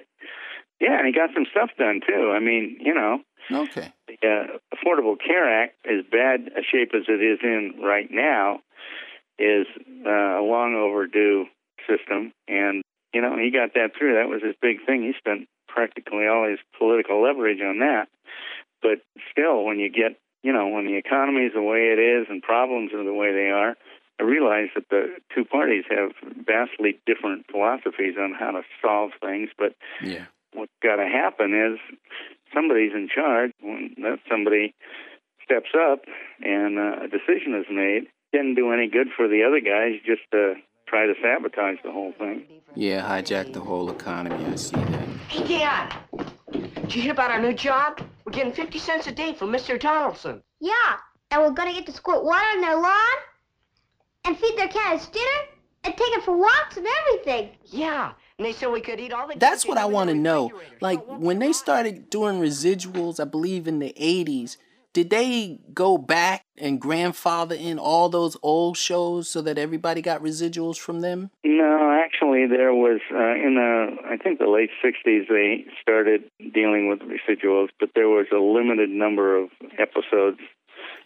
Yeah, 0.80 0.96
and 0.98 1.06
he 1.06 1.12
got 1.12 1.30
some 1.34 1.44
stuff 1.50 1.70
done 1.78 2.00
too. 2.06 2.32
I 2.34 2.40
mean, 2.40 2.78
you 2.80 2.94
know, 2.94 3.18
Okay. 3.52 3.92
the 4.08 4.16
uh, 4.26 4.56
Affordable 4.74 5.16
Care 5.18 5.62
Act, 5.64 5.74
as 5.86 6.02
bad 6.10 6.50
a 6.56 6.62
shape 6.62 6.92
as 6.94 7.02
it 7.08 7.22
is 7.22 7.38
in 7.42 7.74
right 7.84 8.08
now, 8.10 8.60
is 9.38 9.66
uh, 10.06 10.40
a 10.40 10.44
long 10.44 10.74
overdue 10.74 11.46
system. 11.88 12.32
And, 12.48 12.82
you 13.12 13.20
know, 13.20 13.36
he 13.36 13.50
got 13.50 13.74
that 13.74 13.92
through. 13.98 14.14
That 14.14 14.28
was 14.28 14.42
his 14.42 14.54
big 14.60 14.84
thing. 14.86 15.02
He 15.02 15.12
spent 15.18 15.48
practically 15.68 16.26
all 16.26 16.48
his 16.48 16.58
political 16.78 17.22
leverage 17.22 17.60
on 17.60 17.78
that. 17.80 18.08
But 18.82 19.00
still, 19.30 19.64
when 19.64 19.78
you 19.78 19.88
get, 19.88 20.18
you 20.42 20.52
know, 20.52 20.68
when 20.68 20.86
the 20.86 20.96
economy 20.96 21.46
is 21.46 21.54
the 21.54 21.62
way 21.62 21.94
it 21.94 21.98
is 21.98 22.26
and 22.28 22.42
problems 22.42 22.92
are 22.92 23.04
the 23.04 23.14
way 23.14 23.32
they 23.32 23.50
are, 23.50 23.76
I 24.20 24.24
realize 24.24 24.68
that 24.74 24.88
the 24.90 25.16
two 25.34 25.44
parties 25.44 25.84
have 25.90 26.12
vastly 26.46 27.00
different 27.06 27.46
philosophies 27.50 28.14
on 28.20 28.34
how 28.38 28.50
to 28.52 28.62
solve 28.80 29.12
things. 29.20 29.50
But 29.56 29.74
Yeah. 30.02 30.26
what's 30.52 30.72
got 30.82 30.96
to 30.96 31.06
happen 31.08 31.54
is 31.54 31.78
somebody's 32.52 32.92
in 32.92 33.08
charge. 33.08 33.52
When 33.60 33.94
that 33.98 34.20
somebody 34.30 34.74
steps 35.42 35.70
up 35.74 36.04
and 36.44 36.78
uh, 36.78 37.04
a 37.04 37.08
decision 37.08 37.54
is 37.54 37.66
made, 37.70 38.08
didn't 38.32 38.54
do 38.54 38.72
any 38.72 38.88
good 38.88 39.08
for 39.16 39.28
the 39.28 39.42
other 39.44 39.60
guys. 39.60 40.00
Just 40.04 40.22
to 40.32 40.54
try 40.86 41.06
to 41.06 41.14
sabotage 41.22 41.78
the 41.84 41.92
whole 41.92 42.12
thing. 42.18 42.44
Yeah. 42.74 43.06
Hijack 43.08 43.52
the 43.52 43.60
whole 43.60 43.90
economy. 43.90 44.44
I 44.46 44.56
see 44.56 44.76
that. 44.76 45.08
Hey, 45.28 45.58
Dad. 45.58 45.94
Did 46.52 46.94
you 46.96 47.02
hear 47.02 47.12
about 47.12 47.30
our 47.30 47.40
new 47.40 47.54
job? 47.54 48.00
We're 48.24 48.32
getting 48.32 48.52
50 48.52 48.78
cents 48.78 49.06
a 49.06 49.12
day 49.12 49.32
from 49.34 49.50
Mr. 49.50 49.80
Donaldson. 49.80 50.42
Yeah, 50.60 50.72
and 51.30 51.42
we're 51.42 51.50
gonna 51.50 51.72
get 51.72 51.86
to 51.86 51.92
squirt 51.92 52.22
water 52.22 52.44
on 52.54 52.60
their 52.60 52.76
lawn, 52.76 53.16
and 54.24 54.38
feed 54.38 54.56
their 54.58 54.68
cats 54.68 55.08
dinner, 55.08 55.24
and 55.84 55.96
take 55.96 56.12
them 56.12 56.20
for 56.22 56.36
walks 56.36 56.76
and 56.76 56.86
everything. 57.00 57.50
Yeah, 57.64 58.12
and 58.38 58.46
they 58.46 58.52
said 58.52 58.70
we 58.70 58.80
could 58.80 59.00
eat 59.00 59.12
all 59.12 59.26
the. 59.26 59.34
That's 59.36 59.66
what 59.66 59.78
I 59.78 59.86
want 59.86 60.10
to 60.10 60.14
know. 60.14 60.52
Like 60.80 61.00
when 61.06 61.38
they 61.38 61.52
started 61.52 62.10
doing 62.10 62.40
residuals, 62.40 63.18
I 63.18 63.24
believe 63.24 63.66
in 63.66 63.78
the 63.78 63.94
'80s. 63.98 64.56
Did 64.92 65.10
they 65.10 65.58
go 65.72 65.96
back 65.96 66.44
and 66.58 66.80
grandfather 66.80 67.54
in 67.54 67.78
all 67.78 68.08
those 68.10 68.36
old 68.42 68.76
shows 68.76 69.28
so 69.28 69.40
that 69.42 69.56
everybody 69.56 70.02
got 70.02 70.22
residuals 70.22 70.76
from 70.76 71.00
them? 71.00 71.30
No, 71.44 71.98
actually, 72.04 72.46
there 72.46 72.74
was 72.74 73.00
uh, 73.10 73.34
in 73.34 73.54
the 73.54 73.96
I 74.06 74.16
think 74.18 74.38
the 74.38 74.48
late 74.48 74.70
'60s 74.84 75.28
they 75.28 75.64
started 75.80 76.24
dealing 76.52 76.88
with 76.88 77.00
residuals, 77.00 77.68
but 77.80 77.90
there 77.94 78.08
was 78.08 78.26
a 78.32 78.38
limited 78.38 78.90
number 78.90 79.36
of 79.36 79.48
episodes 79.78 80.40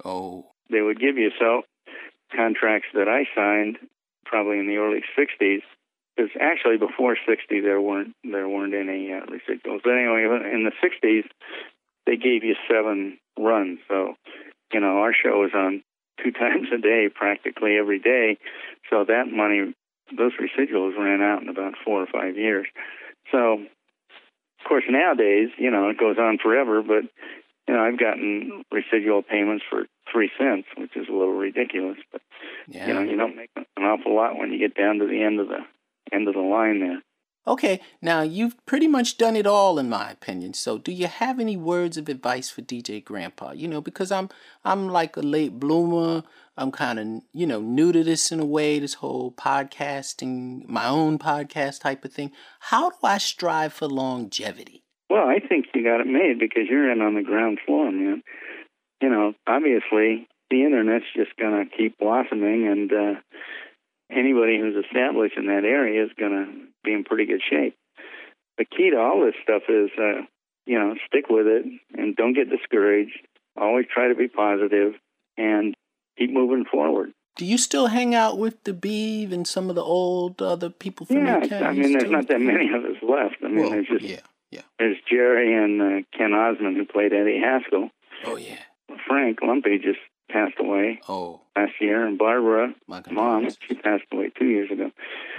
Oh, 0.05 0.46
they 0.70 0.81
would 0.81 1.01
give 1.01 1.16
you. 1.16 1.31
So 1.38 1.62
contracts 2.35 2.88
that 2.94 3.09
I 3.09 3.25
signed 3.35 3.79
probably 4.25 4.59
in 4.59 4.66
the 4.66 4.77
early 4.77 5.03
'60s. 5.18 5.62
Because 6.16 6.31
actually, 6.40 6.79
before 6.79 7.16
'60, 7.29 7.61
there 7.61 7.81
weren't 7.81 8.14
there 8.25 8.49
weren't 8.49 8.75
any 8.75 9.12
uh, 9.12 9.27
residuals. 9.27 9.83
But 9.85 9.92
anyway, 9.92 10.25
in 10.53 10.64
the 10.64 10.72
'60s, 10.83 11.25
they 12.07 12.16
gave 12.16 12.42
you 12.42 12.55
seven 12.70 13.18
runs. 13.38 13.79
So, 13.88 14.14
you 14.72 14.81
know, 14.81 14.99
our 14.99 15.12
show 15.12 15.44
is 15.44 15.53
on 15.55 15.83
two 16.22 16.33
times 16.38 16.68
a 16.72 16.79
day, 16.79 17.09
practically 17.12 17.77
every 17.77 17.99
day. 17.99 18.38
So 18.90 19.05
that 19.05 19.25
money, 19.31 19.75
those 20.16 20.33
residuals 20.40 20.96
ran 20.99 21.22
out 21.22 21.42
in 21.42 21.49
about 21.49 21.75
four 21.85 22.03
or 22.03 22.07
five 22.07 22.37
years. 22.37 22.66
So, 23.33 23.55
of 23.55 24.68
course, 24.68 24.85
nowadays, 24.88 25.51
you 25.59 25.70
know, 25.70 25.88
it 25.90 25.99
goes 25.99 26.16
on 26.18 26.38
forever. 26.42 26.83
But 26.83 27.05
you 27.68 27.75
know, 27.75 27.83
I've 27.83 27.99
gotten 27.99 28.64
residual 28.70 29.22
payments 29.22 29.64
for 29.68 29.87
three 30.11 30.31
cents, 30.38 30.66
which 30.77 30.96
is 30.96 31.09
a 31.09 31.12
little 31.12 31.35
ridiculous. 31.35 31.99
But 32.12 32.20
yeah. 32.68 32.87
you 32.87 32.94
know, 32.94 33.03
you 33.03 33.16
don't 33.16 33.37
make 33.37 33.51
an 33.57 33.83
awful 33.83 34.14
lot 34.14 34.38
when 34.38 34.53
you 34.53 34.59
get 34.59 34.77
down 34.77 34.99
to 34.99 35.07
the 35.07 35.22
end 35.22 35.40
of 35.40 35.49
the 35.49 35.61
end 36.12 36.29
of 36.29 36.35
the 36.35 36.40
line 36.40 36.81
there. 36.81 37.03
Okay, 37.48 37.80
now 38.02 38.22
you've 38.22 38.56
pretty 38.66 38.88
much 38.88 39.18
done 39.18 39.37
it 39.37 39.46
all 39.46 39.78
in 39.78 39.88
my 39.88 40.11
opinion. 40.11 40.52
So 40.52 40.78
do 40.78 40.90
you 40.90 41.06
have 41.06 41.38
any 41.38 41.56
words 41.56 41.96
of 41.96 42.09
advice 42.09 42.50
for 42.50 42.62
DJ 42.62 43.04
Grandpa? 43.04 43.52
You 43.52 43.68
know, 43.68 43.80
because 43.80 44.11
I'm 44.11 44.28
I'm 44.64 44.88
like 44.88 45.16
a 45.16 45.20
late 45.20 45.61
bloomer. 45.61 46.24
I'm 46.56 46.72
kind 46.72 46.98
of, 46.98 47.06
you 47.32 47.46
know, 47.46 47.61
new 47.61 47.92
to 47.92 48.02
this 48.02 48.32
in 48.32 48.40
a 48.40 48.44
way, 48.44 48.78
this 48.78 48.94
whole 48.94 49.30
podcasting, 49.30 50.66
my 50.68 50.87
own 50.87 51.18
podcast 51.18 51.80
type 51.80 52.04
of 52.04 52.12
thing. 52.12 52.32
How 52.59 52.90
do 52.90 52.96
I 53.04 53.18
strive 53.18 53.72
for 53.72 53.87
longevity? 53.87 54.82
Well, 55.09 55.28
I 55.28 55.38
think 55.38 55.66
you 55.74 55.85
got 55.85 56.00
it 56.00 56.06
made 56.09 56.40
because 56.40 56.64
you're 56.68 56.90
in 56.90 57.00
on 57.00 57.14
the 57.14 57.22
ground 57.22 57.59
floor, 57.64 57.92
man. 57.92 58.22
You 59.00 59.11
know, 59.11 59.35
obviously 59.46 60.26
the 60.50 60.64
internet's 60.64 61.04
just 61.14 61.37
going 61.37 61.64
to 61.64 61.76
keep 61.76 61.98
blossoming, 61.98 62.66
and 62.66 62.92
uh, 62.92 63.20
anybody 64.11 64.59
who's 64.59 64.85
established 64.85 65.37
in 65.37 65.47
that 65.47 65.64
area 65.64 66.05
is 66.05 66.11
going 66.19 66.33
to 66.33 66.66
be 66.85 66.92
in 66.92 67.05
pretty 67.05 67.27
good 67.27 67.42
shape. 67.49 67.75
The 68.59 68.64
key 68.64 68.90
to 68.90 68.99
all 68.99 69.25
this 69.25 69.35
stuff 69.42 69.62
is, 69.69 69.90
uh, 69.99 70.23
you 70.66 70.79
know, 70.79 70.95
stick 71.07 71.27
with 71.29 71.47
it 71.47 71.64
and 71.97 72.16
don't 72.16 72.33
get 72.35 72.49
discouraged. 72.51 73.19
Always 73.57 73.87
try 73.92 74.09
to 74.09 74.14
be 74.14 74.29
positive 74.29 74.95
and 75.37 75.75
keep 76.19 76.31
moving 76.33 76.64
forward. 76.64 77.12
Do 77.37 77.45
you 77.45 77.59
still 77.59 77.88
hang 77.88 78.14
out 78.14 78.38
with 78.38 78.64
the 78.64 78.73
Beeve 78.73 79.31
and 79.33 79.47
some 79.47 79.69
of 79.69 79.77
the 79.77 79.83
old 79.83 80.40
other 80.40 80.71
people 80.71 81.05
from 81.05 81.27
Yeah? 81.27 81.37
I 81.37 81.73
mean, 81.73 81.92
there's 81.92 82.05
still? 82.05 82.11
not 82.12 82.29
that 82.29 82.40
many 82.40 82.71
of 82.73 82.83
us 82.85 82.97
left. 83.03 83.37
I 83.45 83.49
mean, 83.49 83.57
Well, 83.61 83.71
there's 83.71 83.88
just 83.88 84.05
yeah, 84.05 84.21
yeah. 84.51 84.62
there's 84.79 84.97
Jerry 85.11 85.53
and 85.55 85.83
uh, 85.83 86.07
Ken 86.16 86.33
Osmond 86.33 86.79
who 86.79 86.87
played 86.87 87.12
Eddie 87.12 87.38
Haskell. 87.38 87.90
Oh 88.25 88.37
yeah. 88.37 88.57
Frank 89.07 89.40
Lumpy 89.42 89.77
just 89.79 89.99
passed 90.30 90.54
away 90.58 91.00
Oh, 91.08 91.40
last 91.56 91.72
year, 91.80 92.06
and 92.06 92.18
Barbara, 92.18 92.74
my 92.86 93.02
mom, 93.10 93.48
she 93.68 93.74
passed 93.74 94.04
away 94.12 94.30
two 94.38 94.46
years 94.46 94.70
ago. 94.70 94.90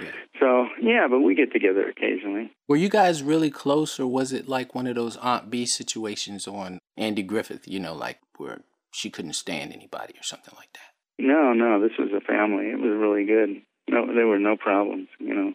Yeah. 0.02 0.10
So 0.40 0.66
yeah, 0.80 1.06
but 1.08 1.20
we 1.20 1.34
get 1.34 1.52
together 1.52 1.88
occasionally. 1.88 2.52
Were 2.68 2.76
you 2.76 2.88
guys 2.88 3.22
really 3.22 3.50
close, 3.50 3.98
or 4.00 4.06
was 4.06 4.32
it 4.32 4.48
like 4.48 4.74
one 4.74 4.86
of 4.86 4.94
those 4.94 5.16
Aunt 5.18 5.50
Bee 5.50 5.66
situations 5.66 6.46
on 6.48 6.78
Andy 6.96 7.22
Griffith? 7.22 7.66
You 7.68 7.80
know, 7.80 7.94
like 7.94 8.18
where 8.36 8.60
she 8.92 9.10
couldn't 9.10 9.34
stand 9.34 9.72
anybody 9.72 10.14
or 10.14 10.22
something 10.22 10.54
like 10.56 10.72
that. 10.74 10.92
No, 11.18 11.52
no, 11.52 11.80
this 11.80 11.96
was 11.98 12.10
a 12.16 12.20
family. 12.20 12.66
It 12.70 12.78
was 12.78 12.96
really 12.96 13.24
good. 13.24 13.62
No, 13.90 14.06
there 14.14 14.26
were 14.26 14.38
no 14.38 14.56
problems. 14.56 15.08
You 15.18 15.34
know, 15.34 15.52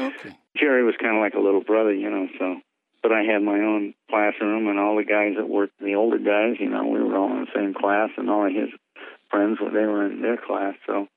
Okay. 0.00 0.36
Jerry 0.56 0.84
was 0.84 0.94
kind 1.00 1.16
of 1.16 1.20
like 1.20 1.34
a 1.34 1.40
little 1.40 1.62
brother. 1.62 1.92
You 1.94 2.10
know, 2.10 2.26
so. 2.38 2.56
But 3.02 3.12
I 3.12 3.22
had 3.22 3.42
my 3.42 3.58
own 3.58 3.94
classroom, 4.08 4.68
and 4.68 4.78
all 4.78 4.96
the 4.96 5.04
guys 5.04 5.34
that 5.36 5.48
worked, 5.48 5.74
the 5.80 5.96
older 5.96 6.18
guys, 6.18 6.56
you 6.60 6.70
know, 6.70 6.86
we 6.86 7.02
were 7.02 7.16
all 7.16 7.32
in 7.32 7.40
the 7.40 7.52
same 7.54 7.74
class, 7.74 8.10
and 8.16 8.30
all 8.30 8.46
of 8.46 8.54
his 8.54 8.70
friends, 9.30 9.58
they 9.58 9.86
were 9.86 10.06
in 10.06 10.22
their 10.22 10.36
class. 10.36 10.74
So 10.86 11.08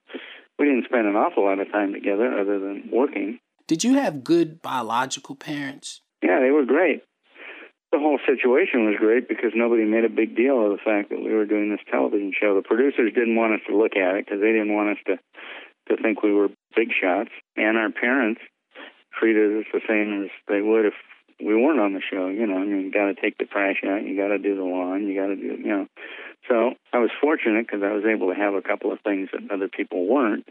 we 0.57 0.65
didn't 0.65 0.85
spend 0.85 1.05
an 1.05 1.15
awful 1.15 1.45
lot 1.45 1.59
of 1.59 1.71
time 1.71 1.93
together, 1.93 2.39
other 2.39 2.59
than 2.59 2.89
working. 2.91 3.39
Did 3.67 3.83
you 3.83 3.95
have 3.95 4.23
good 4.23 4.61
biological 4.61 5.35
parents? 5.35 6.01
Yeah, 6.23 6.39
they 6.39 6.51
were 6.51 6.65
great. 6.65 7.03
The 7.91 7.99
whole 7.99 8.19
situation 8.25 8.85
was 8.85 8.95
great 8.99 9.29
because 9.29 9.51
nobody 9.55 9.85
made 9.85 10.05
a 10.05 10.09
big 10.09 10.35
deal 10.35 10.65
of 10.65 10.71
the 10.71 10.83
fact 10.83 11.09
that 11.09 11.21
we 11.21 11.33
were 11.33 11.45
doing 11.45 11.69
this 11.69 11.85
television 11.89 12.33
show. 12.33 12.55
The 12.55 12.67
producers 12.67 13.13
didn't 13.13 13.35
want 13.35 13.53
us 13.53 13.61
to 13.67 13.77
look 13.77 13.95
at 13.95 14.15
it 14.15 14.25
because 14.25 14.41
they 14.41 14.51
didn't 14.51 14.73
want 14.73 14.97
us 14.97 15.03
to 15.07 15.19
to 15.87 16.01
think 16.01 16.23
we 16.23 16.33
were 16.33 16.49
big 16.75 16.89
shots, 16.89 17.29
and 17.55 17.77
our 17.77 17.91
parents 17.91 18.41
treated 19.13 19.59
us 19.59 19.65
the 19.71 19.81
same 19.87 20.23
as 20.23 20.31
they 20.47 20.61
would 20.61 20.85
if 20.85 20.93
we 21.39 21.55
weren't 21.55 21.79
on 21.79 21.93
the 21.93 22.01
show. 22.01 22.27
You 22.27 22.47
know, 22.47 22.57
I 22.57 22.65
mean, 22.65 22.81
you 22.85 22.91
got 22.91 23.05
to 23.07 23.15
take 23.15 23.37
the 23.37 23.45
trash 23.45 23.77
out, 23.85 24.03
you 24.03 24.15
got 24.15 24.29
to 24.29 24.37
do 24.39 24.55
the 24.55 24.63
lawn, 24.63 25.07
you 25.07 25.19
got 25.19 25.27
to 25.27 25.35
do, 25.35 25.61
you 25.61 25.67
know. 25.67 25.87
So 26.47 26.73
I 26.93 26.99
was 26.99 27.09
fortunate 27.19 27.65
because 27.67 27.81
I 27.83 27.91
was 27.91 28.03
able 28.05 28.29
to 28.29 28.35
have 28.39 28.53
a 28.53 28.61
couple 28.61 28.91
of 28.91 28.99
things 29.01 29.29
that 29.33 29.51
other 29.51 29.67
people 29.67 30.07
weren't. 30.07 30.47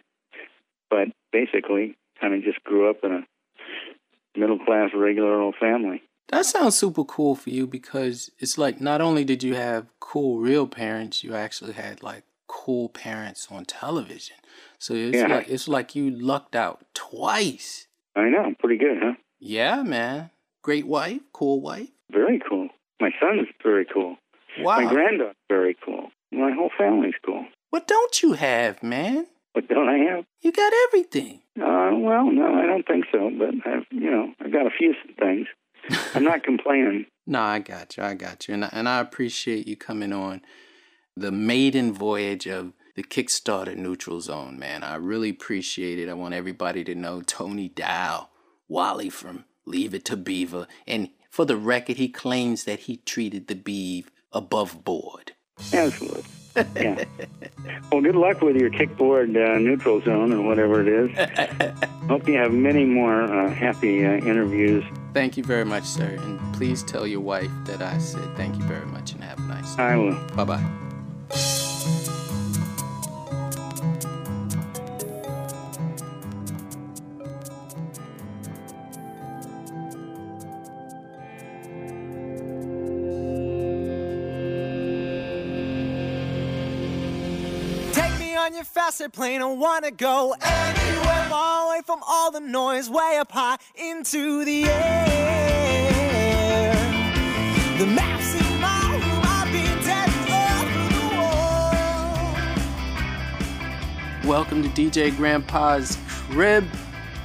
But 0.90 1.08
basically, 1.32 1.96
kind 2.20 2.34
of 2.34 2.42
just 2.42 2.62
grew 2.64 2.90
up 2.90 2.98
in 3.02 3.12
a 3.12 4.38
middle 4.38 4.58
class, 4.58 4.90
regular 4.94 5.40
old 5.40 5.54
family. 5.58 6.02
That 6.28 6.46
sounds 6.46 6.76
super 6.76 7.04
cool 7.04 7.34
for 7.34 7.50
you 7.50 7.66
because 7.66 8.30
it's 8.38 8.58
like 8.58 8.80
not 8.80 9.00
only 9.00 9.24
did 9.24 9.42
you 9.42 9.54
have 9.54 9.86
cool 10.00 10.38
real 10.38 10.66
parents, 10.66 11.22
you 11.22 11.34
actually 11.34 11.72
had 11.74 12.02
like 12.02 12.24
cool 12.46 12.88
parents 12.88 13.48
on 13.50 13.64
television. 13.64 14.36
So 14.78 14.94
it's 14.94 15.18
Yeah. 15.18 15.28
like 15.28 15.48
it's 15.48 15.68
like 15.68 15.94
you 15.94 16.10
lucked 16.10 16.56
out 16.56 16.84
twice. 16.94 17.88
I 18.16 18.28
know, 18.28 18.54
pretty 18.58 18.76
good, 18.76 18.98
huh? 19.02 19.14
Yeah, 19.38 19.82
man. 19.82 20.30
Great 20.64 20.86
wife, 20.86 21.20
cool 21.34 21.60
wife. 21.60 21.90
Very 22.10 22.40
cool. 22.48 22.70
My 22.98 23.10
son's 23.20 23.48
very 23.62 23.84
cool. 23.84 24.16
Wow. 24.58 24.80
My 24.80 24.90
granddaughter's 24.90 25.36
very 25.46 25.76
cool. 25.84 26.08
My 26.32 26.52
whole 26.52 26.70
family's 26.78 27.12
cool. 27.24 27.44
what 27.68 27.86
don't 27.86 28.22
you 28.22 28.32
have, 28.32 28.82
man? 28.82 29.26
What 29.52 29.68
don't 29.68 29.90
I 29.90 29.98
have? 30.10 30.24
You 30.40 30.52
got 30.52 30.72
everything. 30.88 31.42
Uh, 31.60 31.90
well, 31.98 32.30
no, 32.32 32.54
I 32.54 32.64
don't 32.64 32.86
think 32.86 33.04
so. 33.12 33.30
But 33.38 33.50
I've, 33.70 33.84
you 33.90 34.10
know, 34.10 34.32
I've 34.40 34.52
got 34.52 34.66
a 34.66 34.70
few 34.70 34.94
things. 35.18 35.48
I'm 36.14 36.24
not 36.24 36.42
complaining. 36.44 37.04
No, 37.26 37.42
I 37.42 37.58
got 37.58 37.98
you. 37.98 38.02
I 38.02 38.14
got 38.14 38.48
you. 38.48 38.54
And 38.54 38.64
I, 38.64 38.70
and 38.72 38.88
I 38.88 39.00
appreciate 39.00 39.68
you 39.68 39.76
coming 39.76 40.14
on 40.14 40.40
the 41.14 41.30
maiden 41.30 41.92
voyage 41.92 42.46
of 42.46 42.72
the 42.96 43.02
Kickstarter 43.02 43.76
Neutral 43.76 44.22
Zone, 44.22 44.58
man. 44.58 44.82
I 44.82 44.94
really 44.94 45.28
appreciate 45.28 45.98
it. 45.98 46.08
I 46.08 46.14
want 46.14 46.32
everybody 46.32 46.84
to 46.84 46.94
know 46.94 47.20
Tony 47.20 47.68
Dow, 47.68 48.30
Wally 48.66 49.10
from 49.10 49.44
Leave 49.66 49.94
It 49.94 50.04
to 50.06 50.16
Beaver, 50.16 50.66
and 50.86 51.10
For 51.30 51.44
the 51.44 51.56
record, 51.56 51.96
he 51.96 52.08
claims 52.08 52.62
that 52.64 52.80
he 52.80 52.98
treated 52.98 53.48
the 53.48 53.56
beeve 53.56 54.10
above 54.32 54.84
board. 54.84 55.32
Absolutely. 55.72 56.22
Yeah. 56.76 57.04
well, 57.90 58.00
good 58.00 58.14
luck 58.14 58.40
with 58.40 58.54
your 58.56 58.70
kickboard 58.70 59.34
uh, 59.36 59.58
neutral 59.58 60.00
zone 60.02 60.32
or 60.32 60.42
whatever 60.42 60.80
it 60.80 60.88
is. 60.88 61.78
Hope 62.08 62.28
you 62.28 62.36
have 62.36 62.52
many 62.52 62.84
more 62.84 63.22
uh, 63.22 63.52
happy 63.52 64.06
uh, 64.06 64.12
interviews. 64.12 64.84
Thank 65.12 65.36
you 65.36 65.42
very 65.42 65.64
much, 65.64 65.84
sir. 65.84 66.16
And 66.20 66.54
please 66.54 66.84
tell 66.84 67.06
your 67.06 67.20
wife 67.20 67.50
that 67.64 67.82
I 67.82 67.98
said 67.98 68.36
thank 68.36 68.56
you 68.56 68.62
very 68.64 68.86
much 68.86 69.12
and 69.12 69.24
have 69.24 69.38
a 69.38 69.42
nice 69.42 69.74
day. 69.74 69.82
I 69.82 69.96
will. 69.96 70.26
Bye 70.36 70.44
bye. 70.44 71.60
On 88.44 88.54
your 88.54 88.64
faster 88.64 89.08
plane. 89.08 89.40
I 89.40 89.46
wanna 89.46 89.90
go 89.90 90.34
anywhere 90.38 91.26
far 91.30 91.66
away 91.66 91.80
from 91.86 92.02
all 92.06 92.30
the 92.30 92.40
noise, 92.40 92.90
way 92.90 93.16
up 93.18 93.32
high 93.32 93.56
into 93.74 94.44
the 94.44 94.66
air. 94.66 95.94
The 97.78 97.86
maps 97.86 98.34
in 98.34 98.60
my 98.60 98.90
room, 98.90 99.22
I've 99.24 99.50
been 99.50 99.82
dead 99.82 100.10
over 100.28 100.88
the 100.92 101.04
wall. 104.26 104.30
Welcome 104.30 104.62
to 104.62 104.68
DJ 104.68 105.16
Grandpa's 105.16 105.96
crib. 106.06 106.66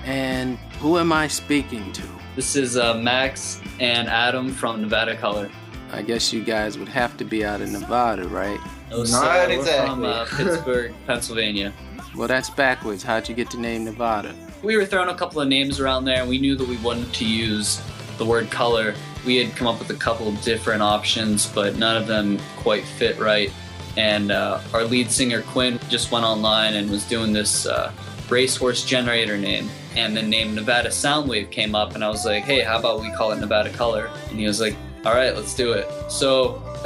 And 0.06 0.58
who 0.80 0.98
am 0.98 1.12
I 1.12 1.28
speaking 1.28 1.92
to? 1.92 2.04
This 2.38 2.56
is 2.56 2.78
uh, 2.78 2.94
Max 2.94 3.60
and 3.82 4.08
Adam 4.08 4.54
from 4.54 4.80
Nevada 4.80 5.18
Color. 5.18 5.52
I 5.92 6.02
guess 6.02 6.32
you 6.32 6.46
guys 6.46 6.78
would 6.78 6.88
have 6.88 7.18
to 7.18 7.26
be 7.26 7.44
out 7.44 7.60
of 7.60 7.70
Nevada, 7.70 8.26
right? 8.30 8.62
Oh, 8.92 9.04
so 9.04 9.22
Not 9.22 9.50
we're 9.50 9.64
from 9.64 10.04
uh, 10.04 10.24
exactly. 10.24 10.46
Pittsburgh, 10.46 10.94
Pennsylvania. 11.08 11.74
Well, 12.16 12.28
that's 12.28 12.50
backwards. 12.50 13.04
How'd 13.04 13.30
you 13.30 13.36
get 13.36 13.52
the 13.52 13.58
name 13.58 13.86
Nevada? 13.86 14.34
We 14.64 14.76
were 14.76 14.86
throwing 14.86 15.10
a 15.10 15.16
couple 15.16 15.42
of 15.42 15.48
names 15.48 15.80
around 15.80 16.06
there, 16.06 16.20
and 16.20 16.30
we 16.30 16.40
knew 16.40 16.56
that 16.56 16.68
we 16.68 16.78
wanted 16.78 17.14
to 17.14 17.26
use 17.26 17.82
the 18.18 18.26
word 18.26 18.50
color. 18.50 18.96
We 19.26 19.38
had 19.38 19.56
come 19.56 19.68
up 19.68 19.80
with 19.80 19.90
a 19.92 19.96
couple 19.96 20.28
of 20.28 20.42
different 20.42 20.82
options, 20.82 21.46
but 21.48 21.76
none 21.76 21.98
of 21.98 22.08
them 22.08 22.40
quite 22.58 22.84
fit 22.84 23.18
right. 23.20 23.52
And 23.96 24.32
uh, 24.32 24.60
our 24.74 24.84
lead 24.84 25.12
singer 25.12 25.42
Quinn 25.44 25.80
just 25.90 26.12
went 26.12 26.26
online 26.26 26.76
and 26.76 26.90
was 26.90 27.08
doing 27.08 27.32
this 27.32 27.66
uh, 27.66 27.92
racehorse 28.30 28.84
generator 28.86 29.38
name, 29.38 29.70
and 29.96 30.16
the 30.16 30.22
name 30.22 30.56
Nevada 30.56 30.90
Soundwave 30.90 31.52
came 31.52 31.76
up, 31.76 31.96
and 31.96 32.04
I 32.04 32.10
was 32.10 32.26
like, 32.26 32.44
"Hey, 32.44 32.62
how 32.62 32.80
about 32.80 33.02
we 33.02 33.12
call 33.12 33.32
it 33.32 33.40
Nevada 33.40 33.70
Color?" 33.72 34.10
And 34.30 34.40
he 34.40 34.46
was 34.46 34.60
like, 34.60 34.76
"All 35.06 35.14
right, 35.14 35.36
let's 35.36 35.54
do 35.56 35.72
it." 35.74 35.88
So 36.10 36.62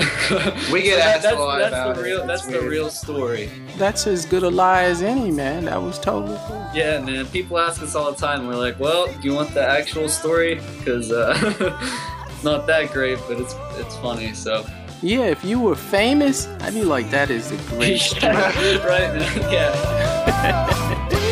We 0.71 0.81
get 0.81 0.93
so 0.93 0.97
that- 0.99 1.25
asked 1.25 1.25
a 1.27 1.39
lot 1.39 1.59
that's 1.59 1.73
about 1.73 1.95
the 1.95 2.01
it. 2.01 2.05
real 2.05 2.17
It's 2.19 2.27
that's 2.27 2.45
the 2.47 2.61
real 2.61 2.89
story. 2.89 3.49
That's 3.77 4.07
as 4.07 4.25
good 4.25 4.43
a 4.43 4.49
lie 4.49 4.83
as 4.83 5.01
any, 5.01 5.29
man. 5.31 5.65
That 5.65 5.81
was 5.81 5.99
totally 5.99 6.37
cool. 6.47 6.65
Yeah, 6.73 6.99
man. 6.99 7.25
People 7.27 7.59
ask 7.59 7.81
us 7.81 7.95
all 7.95 8.11
the 8.11 8.17
time. 8.17 8.47
We're 8.47 8.55
like, 8.55 8.79
"Well, 8.79 9.07
do 9.07 9.19
you 9.27 9.33
want 9.33 9.53
the 9.53 9.65
actual 9.65 10.09
story?" 10.09 10.55
Because 10.79 11.11
uh, 11.11 11.33
it's 12.29 12.43
not 12.51 12.65
that 12.67 12.91
great, 12.91 13.19
but 13.27 13.39
it's 13.39 13.55
it's 13.77 13.95
funny. 13.97 14.33
So 14.33 14.65
Yeah, 15.01 15.25
if 15.35 15.43
you 15.43 15.59
were 15.59 15.75
famous, 15.75 16.47
I'd 16.61 16.73
be 16.73 16.83
like, 16.83 17.09
that 17.11 17.29
is 17.29 17.51
a 17.51 17.57
great 17.75 17.99
story. 17.99 18.33
right, 18.33 19.09
man. 19.13 19.51
Yeah. 19.51 21.19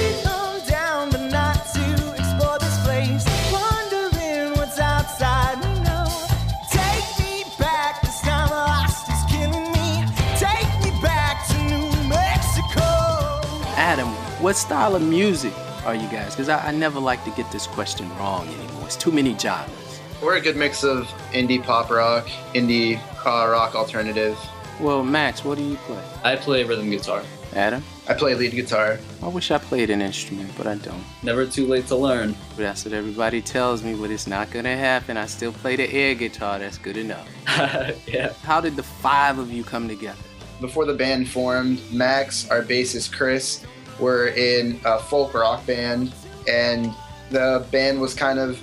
what 14.41 14.56
style 14.56 14.95
of 14.95 15.04
music 15.04 15.54
are 15.86 15.93
you 15.93 16.08
guys? 16.10 16.32
Because 16.32 16.49
I, 16.49 16.67
I 16.67 16.71
never 16.71 16.99
like 16.99 17.23
to 17.25 17.32
get 17.32 17.51
this 17.51 17.67
question 17.67 18.10
wrong 18.17 18.47
anymore. 18.47 18.84
It's 18.86 18.95
too 18.95 19.12
many 19.12 19.38
genres. 19.38 20.01
We're 20.21 20.38
a 20.38 20.41
good 20.41 20.58
mix 20.58 20.84
of 20.84 21.06
indie 21.32 21.63
pop 21.63 21.91
rock, 21.91 22.27
indie 22.56 22.99
uh, 23.23 23.49
rock 23.49 23.75
alternative. 23.75 24.38
Well, 24.80 25.04
Max, 25.04 25.45
what 25.45 25.60
do 25.60 25.63
you 25.63 25.75
play? 25.77 26.04
I 26.23 26.36
play 26.36 26.63
rhythm 26.63 26.89
guitar. 26.89 27.23
Adam? 27.54 27.84
I 28.08 28.13
play 28.13 28.34
lead 28.34 28.54
guitar. 28.54 28.97
I 29.21 29.27
wish 29.27 29.51
I 29.51 29.58
played 29.58 29.89
an 29.89 30.01
instrument, 30.01 30.51
but 30.58 30.67
I 30.67 30.75
don't. 30.75 31.04
Never 31.21 31.45
too 31.45 31.67
late 31.67 31.86
to 31.88 31.95
learn. 31.95 32.36
That's 32.56 32.86
what 32.86 32.93
everybody 32.93 33.41
tells 33.41 33.84
me, 33.84 33.93
but 33.93 34.10
it's 34.10 34.25
not 34.25 34.49
gonna 34.51 34.75
happen. 34.75 35.17
I 35.17 35.25
still 35.25 35.51
play 35.51 35.75
the 35.75 35.91
air 35.91 36.15
guitar. 36.15 36.60
That's 36.60 36.77
good 36.77 36.97
enough. 36.97 37.27
yeah. 38.08 38.34
How 38.43 38.62
did 38.62 38.75
the 38.75 38.84
five 38.84 39.38
of 39.38 39.51
you 39.51 39.63
come 39.63 39.88
together? 39.88 40.17
Before 40.62 40.86
the 40.86 40.93
band 40.93 41.27
formed, 41.27 41.82
Max, 41.91 42.49
our 42.49 42.62
bassist 42.62 43.12
Chris, 43.12 43.65
were 43.99 44.27
in 44.30 44.80
a 44.86 44.99
folk 44.99 45.34
rock 45.34 45.65
band, 45.65 46.13
and 46.47 46.93
the 47.30 47.65
band 47.71 47.99
was 47.99 48.13
kind 48.13 48.39
of 48.39 48.60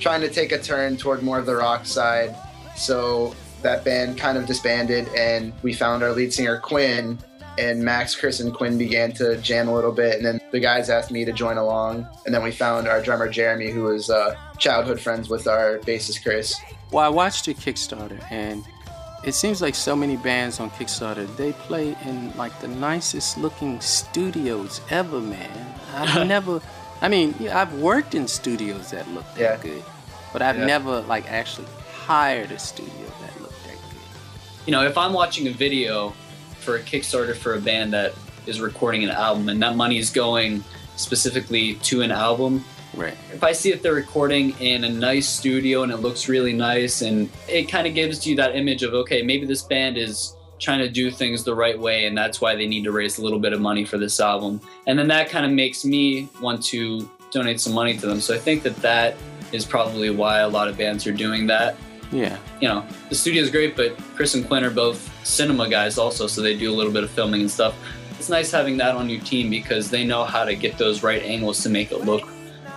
trying 0.00 0.20
to 0.20 0.28
take 0.28 0.52
a 0.52 0.58
turn 0.58 0.96
toward 0.96 1.22
more 1.22 1.38
of 1.38 1.46
the 1.46 1.56
rock 1.56 1.86
side. 1.86 2.34
So 2.76 3.34
that 3.62 3.84
band 3.84 4.18
kind 4.18 4.36
of 4.36 4.46
disbanded, 4.46 5.08
and 5.16 5.52
we 5.62 5.72
found 5.72 6.02
our 6.02 6.12
lead 6.12 6.32
singer 6.32 6.58
Quinn. 6.58 7.18
And 7.56 7.84
Max, 7.84 8.16
Chris, 8.16 8.40
and 8.40 8.52
Quinn 8.52 8.76
began 8.76 9.12
to 9.12 9.36
jam 9.36 9.68
a 9.68 9.74
little 9.74 9.92
bit, 9.92 10.16
and 10.16 10.26
then 10.26 10.40
the 10.50 10.58
guys 10.58 10.90
asked 10.90 11.12
me 11.12 11.24
to 11.24 11.32
join 11.32 11.56
along. 11.56 12.04
And 12.26 12.34
then 12.34 12.42
we 12.42 12.50
found 12.50 12.88
our 12.88 13.00
drummer 13.00 13.28
Jeremy, 13.28 13.70
who 13.70 13.84
was 13.84 14.10
uh, 14.10 14.34
childhood 14.58 14.98
friends 14.98 15.28
with 15.28 15.46
our 15.46 15.78
bassist 15.78 16.24
Chris. 16.24 16.60
Well, 16.90 17.04
I 17.04 17.08
watched 17.08 17.46
a 17.46 17.54
Kickstarter, 17.54 18.20
and 18.32 18.64
it 19.24 19.34
seems 19.34 19.62
like 19.62 19.74
so 19.74 19.96
many 19.96 20.16
bands 20.16 20.60
on 20.60 20.70
Kickstarter 20.70 21.26
they 21.36 21.52
play 21.52 21.96
in 22.04 22.36
like 22.36 22.58
the 22.60 22.68
nicest 22.68 23.38
looking 23.38 23.80
studios 23.80 24.80
ever, 24.90 25.20
man. 25.20 25.74
I've 25.94 26.26
never, 26.34 26.60
I 27.00 27.08
mean, 27.08 27.34
yeah, 27.38 27.60
I've 27.60 27.74
worked 27.74 28.14
in 28.14 28.28
studios 28.28 28.90
that 28.90 29.08
look 29.10 29.24
that 29.34 29.40
Yeah. 29.40 29.56
good, 29.62 29.82
but 30.32 30.42
I've 30.42 30.58
Yeah. 30.58 30.66
never 30.66 31.00
like 31.02 31.30
actually 31.30 31.66
hired 32.06 32.50
a 32.52 32.58
studio 32.58 33.06
that 33.22 33.40
looked 33.40 33.62
that 33.64 33.72
good. 33.90 34.00
You 34.66 34.72
know, 34.72 34.84
if 34.84 34.98
I'm 34.98 35.12
watching 35.12 35.46
a 35.48 35.52
video 35.52 36.12
for 36.60 36.76
a 36.76 36.80
Kickstarter 36.80 37.34
for 37.34 37.54
a 37.54 37.60
band 37.60 37.92
that 37.92 38.12
is 38.46 38.60
recording 38.60 39.04
an 39.04 39.10
album, 39.10 39.48
and 39.48 39.62
that 39.62 39.74
money 39.76 39.98
is 39.98 40.10
going 40.10 40.62
specifically 40.96 41.74
to 41.76 42.02
an 42.02 42.10
album, 42.10 42.64
Right. 42.96 43.16
if 43.32 43.42
I 43.42 43.52
see 43.52 43.70
that 43.72 43.82
they're 43.82 43.94
recording 43.94 44.54
in 44.60 44.84
a 44.84 44.88
nice 44.88 45.28
studio 45.28 45.82
and 45.82 45.92
it 45.92 45.98
looks 45.98 46.28
really 46.28 46.52
nice, 46.52 47.02
and 47.02 47.28
it 47.48 47.64
kind 47.64 47.86
of 47.86 47.94
gives 47.94 48.26
you 48.26 48.36
that 48.36 48.56
image 48.56 48.82
of, 48.82 48.94
okay, 48.94 49.22
maybe 49.22 49.46
this 49.46 49.62
band 49.62 49.96
is 49.96 50.36
trying 50.58 50.78
to 50.78 50.88
do 50.88 51.10
things 51.10 51.44
the 51.44 51.54
right 51.54 51.78
way, 51.78 52.06
and 52.06 52.16
that's 52.16 52.40
why 52.40 52.54
they 52.54 52.66
need 52.66 52.84
to 52.84 52.92
raise 52.92 53.18
a 53.18 53.22
little 53.22 53.38
bit 53.38 53.52
of 53.52 53.60
money 53.60 53.84
for 53.84 53.98
this 53.98 54.20
album. 54.20 54.60
And 54.86 54.98
then 54.98 55.08
that 55.08 55.28
kind 55.28 55.44
of 55.44 55.52
makes 55.52 55.84
me 55.84 56.28
want 56.40 56.62
to 56.64 57.10
donate 57.30 57.60
some 57.60 57.72
money 57.72 57.96
to 57.98 58.06
them. 58.06 58.20
So 58.20 58.34
I 58.34 58.38
think 58.38 58.62
that 58.62 58.76
that 58.76 59.16
is 59.52 59.64
probably 59.64 60.10
why 60.10 60.40
a 60.40 60.48
lot 60.48 60.68
of 60.68 60.78
bands 60.78 61.06
are 61.06 61.12
doing 61.12 61.46
that. 61.48 61.76
Yeah. 62.12 62.38
You 62.60 62.68
know, 62.68 62.86
the 63.08 63.14
studio 63.14 63.42
is 63.42 63.50
great, 63.50 63.76
but 63.76 63.96
Chris 64.14 64.34
and 64.34 64.46
Quinn 64.46 64.64
are 64.64 64.70
both 64.70 65.10
cinema 65.26 65.68
guys 65.68 65.98
also, 65.98 66.26
so 66.26 66.40
they 66.40 66.56
do 66.56 66.70
a 66.70 66.76
little 66.76 66.92
bit 66.92 67.02
of 67.02 67.10
filming 67.10 67.40
and 67.40 67.50
stuff. 67.50 67.76
It's 68.18 68.28
nice 68.28 68.50
having 68.50 68.76
that 68.78 68.94
on 68.94 69.10
your 69.10 69.20
team 69.20 69.50
because 69.50 69.90
they 69.90 70.04
know 70.04 70.24
how 70.24 70.44
to 70.44 70.54
get 70.54 70.78
those 70.78 71.02
right 71.02 71.22
angles 71.22 71.62
to 71.64 71.68
make 71.68 71.90
it 71.90 72.04
look 72.04 72.28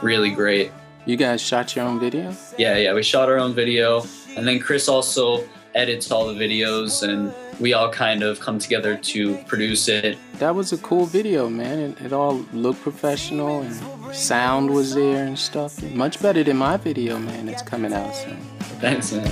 really 0.01 0.29
great. 0.29 0.71
You 1.05 1.15
guys 1.15 1.41
shot 1.41 1.75
your 1.75 1.85
own 1.85 1.99
video? 1.99 2.33
Yeah, 2.57 2.77
yeah, 2.77 2.93
we 2.93 3.03
shot 3.03 3.29
our 3.29 3.37
own 3.37 3.53
video, 3.53 4.03
and 4.35 4.45
then 4.47 4.59
Chris 4.59 4.87
also 4.89 5.47
edits 5.73 6.11
all 6.11 6.27
the 6.27 6.33
videos, 6.33 7.07
and 7.07 7.33
we 7.59 7.73
all 7.73 7.89
kind 7.91 8.23
of 8.23 8.39
come 8.39 8.59
together 8.59 8.97
to 8.97 9.37
produce 9.45 9.87
it. 9.87 10.17
That 10.39 10.53
was 10.53 10.73
a 10.73 10.77
cool 10.79 11.05
video, 11.05 11.49
man. 11.49 11.79
It, 11.79 12.01
it 12.01 12.13
all 12.13 12.35
looked 12.51 12.81
professional 12.81 13.61
and 13.61 14.15
sound 14.15 14.69
was 14.69 14.95
there 14.95 15.25
and 15.25 15.37
stuff. 15.37 15.81
Much 15.93 16.21
better 16.21 16.43
than 16.43 16.57
my 16.57 16.77
video, 16.77 17.17
man. 17.17 17.47
It's 17.47 17.61
coming 17.61 17.93
out 17.93 18.13
soon. 18.15 18.37
Thanks, 18.79 19.11
man. 19.13 19.31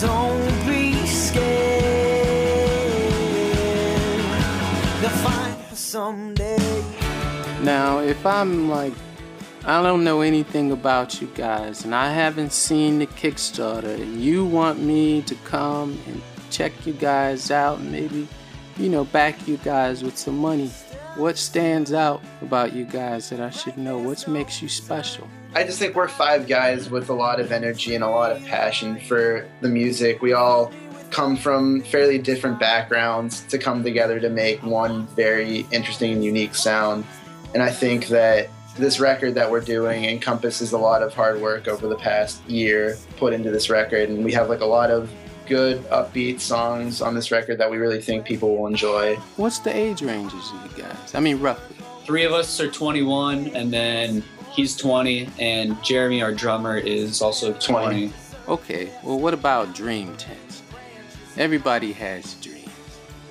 Don't 0.00 0.66
be 0.66 0.94
scared. 1.06 1.88
Find 5.24 5.76
someday. 5.76 6.58
Now, 7.62 7.98
if 7.98 8.24
I'm 8.24 8.68
like, 8.68 8.92
I 9.64 9.82
don't 9.82 10.04
know 10.04 10.22
anything 10.22 10.72
about 10.72 11.20
you 11.20 11.26
guys, 11.34 11.84
and 11.84 11.94
I 11.94 12.12
haven't 12.12 12.52
seen 12.52 12.98
the 12.98 13.06
Kickstarter, 13.06 13.94
and 13.94 14.18
you 14.18 14.44
want 14.44 14.80
me 14.80 15.20
to 15.22 15.34
come 15.44 16.00
and 16.06 16.22
check 16.50 16.72
you 16.86 16.94
guys 16.94 17.50
out 17.50 17.80
maybe, 17.82 18.26
you 18.78 18.88
know, 18.88 19.04
back 19.04 19.46
you 19.46 19.58
guys 19.58 20.02
with 20.02 20.16
some 20.16 20.38
money, 20.38 20.68
what 21.16 21.36
stands 21.36 21.92
out 21.92 22.22
about 22.40 22.72
you 22.72 22.86
guys 22.86 23.28
that 23.28 23.40
I 23.40 23.50
should 23.50 23.76
know? 23.76 23.98
What 23.98 24.26
makes 24.26 24.62
you 24.62 24.68
special? 24.68 25.28
I 25.54 25.64
just 25.64 25.78
think 25.78 25.94
we're 25.94 26.08
five 26.08 26.48
guys 26.48 26.88
with 26.88 27.10
a 27.10 27.14
lot 27.14 27.38
of 27.38 27.52
energy 27.52 27.94
and 27.94 28.02
a 28.02 28.08
lot 28.08 28.32
of 28.32 28.42
passion 28.46 28.98
for 29.00 29.46
the 29.60 29.68
music. 29.68 30.22
We 30.22 30.32
all 30.32 30.72
come 31.10 31.36
from 31.36 31.82
fairly 31.82 32.18
different 32.18 32.58
backgrounds 32.58 33.42
to 33.48 33.58
come 33.58 33.82
together 33.82 34.20
to 34.20 34.30
make 34.30 34.62
one 34.62 35.06
very 35.08 35.66
interesting 35.70 36.12
and 36.12 36.24
unique 36.24 36.54
sound. 36.54 37.04
And 37.52 37.62
I 37.62 37.70
think 37.70 38.06
that 38.06 38.48
this 38.80 38.98
record 38.98 39.34
that 39.34 39.50
we're 39.50 39.60
doing 39.60 40.04
encompasses 40.04 40.72
a 40.72 40.78
lot 40.78 41.02
of 41.02 41.14
hard 41.14 41.40
work 41.40 41.68
over 41.68 41.86
the 41.86 41.96
past 41.96 42.42
year 42.48 42.96
put 43.16 43.32
into 43.32 43.50
this 43.50 43.70
record, 43.70 44.08
and 44.08 44.24
we 44.24 44.32
have 44.32 44.48
like 44.48 44.60
a 44.60 44.66
lot 44.66 44.90
of 44.90 45.10
good 45.46 45.82
upbeat 45.90 46.40
songs 46.40 47.02
on 47.02 47.14
this 47.14 47.30
record 47.30 47.58
that 47.58 47.70
we 47.70 47.76
really 47.76 48.00
think 48.00 48.24
people 48.24 48.56
will 48.56 48.66
enjoy. 48.66 49.16
What's 49.36 49.58
the 49.58 49.74
age 49.76 50.00
ranges 50.00 50.52
of 50.52 50.76
you 50.76 50.82
guys? 50.82 51.14
I 51.14 51.20
mean, 51.20 51.40
roughly. 51.40 51.76
Three 52.04 52.24
of 52.24 52.32
us 52.32 52.60
are 52.60 52.70
21, 52.70 53.48
and 53.48 53.72
then 53.72 54.24
he's 54.52 54.76
20, 54.76 55.28
and 55.38 55.82
Jeremy, 55.84 56.22
our 56.22 56.32
drummer, 56.32 56.76
is 56.76 57.20
also 57.20 57.52
20. 57.54 58.12
Okay, 58.48 58.90
well, 59.02 59.18
what 59.18 59.34
about 59.34 59.74
dream 59.74 60.16
tents? 60.16 60.62
Everybody 61.36 61.92
has 61.92 62.34
dreams. 62.34 62.68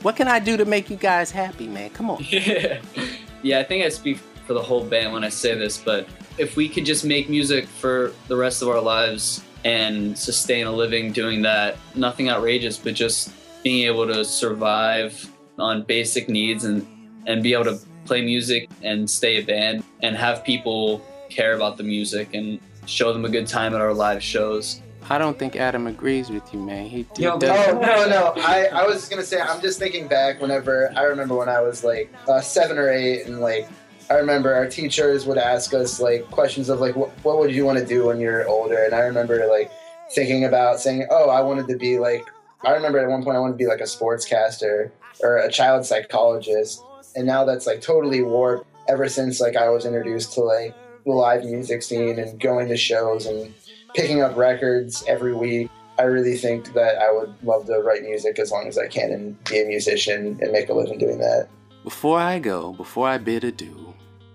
What 0.02 0.16
can 0.16 0.28
I 0.28 0.40
do 0.40 0.56
to 0.58 0.66
make 0.66 0.90
you 0.90 0.96
guys 0.96 1.32
happy, 1.32 1.68
man? 1.68 1.90
Come 1.90 2.10
on. 2.10 2.26
Yeah. 2.30 2.82
yeah, 3.42 3.60
I 3.60 3.64
think 3.64 3.86
I 3.86 3.90
speak 3.90 4.20
for 4.50 4.56
the 4.56 4.62
whole 4.64 4.84
band 4.84 5.14
when 5.14 5.24
I 5.24 5.30
say 5.30 5.54
this, 5.54 5.78
but 5.78 6.08
if 6.40 6.56
we 6.56 6.68
could 6.68 6.84
just 6.84 7.06
make 7.06 7.30
music 7.30 7.68
for 7.68 8.14
the 8.28 8.36
rest 8.36 8.64
of 8.64 8.68
our 8.68 8.82
lives 8.82 9.44
and 9.64 10.18
sustain 10.18 10.66
a 10.66 10.72
living 10.72 11.12
doing 11.12 11.44
that, 11.44 11.78
nothing 11.94 12.32
outrageous, 12.32 12.76
but 12.76 12.96
just 12.96 13.32
being 13.62 13.86
able 13.86 14.08
to 14.08 14.26
survive 14.26 15.32
on 15.60 15.84
basic 15.84 16.30
needs 16.30 16.64
and, 16.64 16.88
and 17.28 17.44
be 17.44 17.54
able 17.54 17.66
to 17.66 17.78
play 18.06 18.24
music 18.26 18.68
and 18.82 19.08
stay 19.08 19.36
a 19.38 19.44
band 19.46 19.84
and 20.02 20.16
have 20.16 20.44
people 20.44 21.06
care 21.30 21.54
about 21.54 21.78
the 21.78 21.84
music 21.84 22.34
and 22.34 22.60
show 22.88 23.14
them 23.14 23.26
a 23.26 23.30
good 23.30 23.46
time 23.46 23.76
at 23.76 23.82
our 23.82 23.94
live 23.94 24.24
shows. 24.24 24.82
I 25.12 25.20
don't 25.20 25.38
think 25.38 25.58
Adam 25.58 25.86
agrees 25.86 26.32
with 26.32 26.52
you, 26.52 26.60
man. 26.60 26.88
He, 26.88 27.06
he 27.16 27.28
Oh 27.28 27.38
doesn't. 27.38 27.82
no, 27.82 28.08
no! 28.10 28.34
I, 28.38 28.66
I 28.74 28.84
was 28.86 28.96
just 28.96 29.10
gonna 29.12 29.24
say 29.24 29.40
I'm 29.40 29.60
just 29.62 29.78
thinking 29.80 30.08
back 30.08 30.40
whenever 30.40 30.92
I 30.96 31.04
remember 31.04 31.36
when 31.36 31.50
I 31.50 31.62
was 31.62 31.84
like 31.84 32.12
uh, 32.28 32.42
seven 32.42 32.78
or 32.78 32.90
eight, 32.90 33.26
and 33.26 33.40
like 33.42 33.68
I 34.10 34.16
remember 34.16 34.54
our 34.54 34.68
teachers 34.68 35.26
would 35.28 35.38
ask 35.38 35.74
us 35.74 36.00
like 36.00 36.30
questions 36.32 36.70
of 36.70 36.80
like 36.80 36.96
what, 36.96 37.10
what 37.24 37.38
would 37.38 37.54
you 37.54 37.66
want 37.66 37.78
to 37.78 37.86
do 37.86 38.08
when 38.08 38.20
you're 38.20 38.48
older, 38.48 38.84
and 38.84 38.94
I 38.96 39.02
remember 39.02 39.48
like 39.48 39.72
thinking 40.12 40.46
about 40.46 40.80
saying, 40.80 41.08
oh, 41.12 41.30
I 41.30 41.42
wanted 41.42 41.68
to 41.68 41.78
be 41.78 42.00
like 42.00 42.28
I 42.66 42.72
remember 42.72 43.00
at 43.00 43.10
one 43.10 43.24
point 43.24 43.38
I 43.38 43.40
wanted 43.40 43.54
to 43.54 43.58
be 43.58 43.68
like 43.68 43.80
a 43.80 43.84
sportscaster 43.84 44.92
or 45.22 45.38
a 45.38 45.52
child 45.52 45.86
psychologist, 45.86 46.84
and 47.16 47.26
now 47.26 47.46
that's 47.46 47.68
like 47.68 47.82
totally 47.82 48.22
warped 48.22 48.68
ever 48.88 49.08
since 49.08 49.40
like 49.40 49.56
I 49.56 49.70
was 49.70 49.86
introduced 49.86 50.34
to 50.34 50.42
like 50.42 50.76
the 51.06 51.12
live 51.12 51.46
music 51.46 51.84
scene 51.84 52.20
and 52.20 52.40
going 52.40 52.68
to 52.68 52.78
shows 52.78 53.26
and 53.26 53.54
picking 53.94 54.22
up 54.22 54.36
records 54.36 55.04
every 55.08 55.34
week. 55.34 55.70
I 55.98 56.04
really 56.04 56.38
think 56.38 56.74
that 56.74 56.98
I 56.98 57.12
would 57.12 57.34
love 57.44 57.66
to 57.68 57.80
write 57.80 58.04
music 58.04 58.40
as 58.40 58.52
long 58.52 58.68
as 58.68 58.78
I 58.78 58.88
can 58.88 59.12
and 59.12 59.44
be 59.46 59.62
a 59.62 59.66
musician 59.66 60.40
and 60.42 60.52
make 60.52 60.70
a 60.70 60.74
living 60.74 60.98
doing 60.98 61.20
that. 61.20 61.50
Before 61.84 62.20
I 62.20 62.40
go, 62.40 62.74
before 62.74 63.08
I 63.08 63.18
bid 63.18 63.44
adieu, 63.44 63.89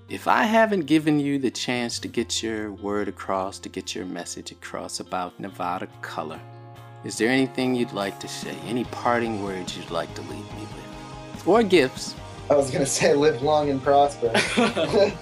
if 0.09 0.29
I 0.29 0.43
haven't 0.43 0.83
given 0.83 1.19
you 1.19 1.39
the 1.39 1.51
chance 1.51 1.99
to 2.01 2.09
get 2.09 2.43
your 2.43 2.73
word 2.73 3.09
across, 3.09 3.59
to 3.61 3.71
get 3.71 3.95
your 3.95 4.05
message 4.05 4.53
across 4.53 5.01
about 5.01 5.39
Nevada 5.41 5.89
color, 6.03 6.41
is 7.05 7.17
there 7.17 7.31
anything 7.31 7.75
you'd 7.75 7.93
like 7.93 8.21
to 8.21 8.29
say? 8.29 8.55
Any 8.67 8.85
parting 8.85 9.43
words 9.43 9.77
you'd 9.77 9.91
like 9.91 10.13
to 10.15 10.21
leave 10.23 10.31
me 10.31 10.67
with? 10.75 11.49
Or 11.49 11.63
gifts? 11.63 12.15
I 12.51 12.55
was 12.57 12.71
gonna 12.71 12.85
say 12.85 13.15
live 13.15 13.41
long 13.41 13.71
and 13.71 13.83
prosper. 13.83 14.31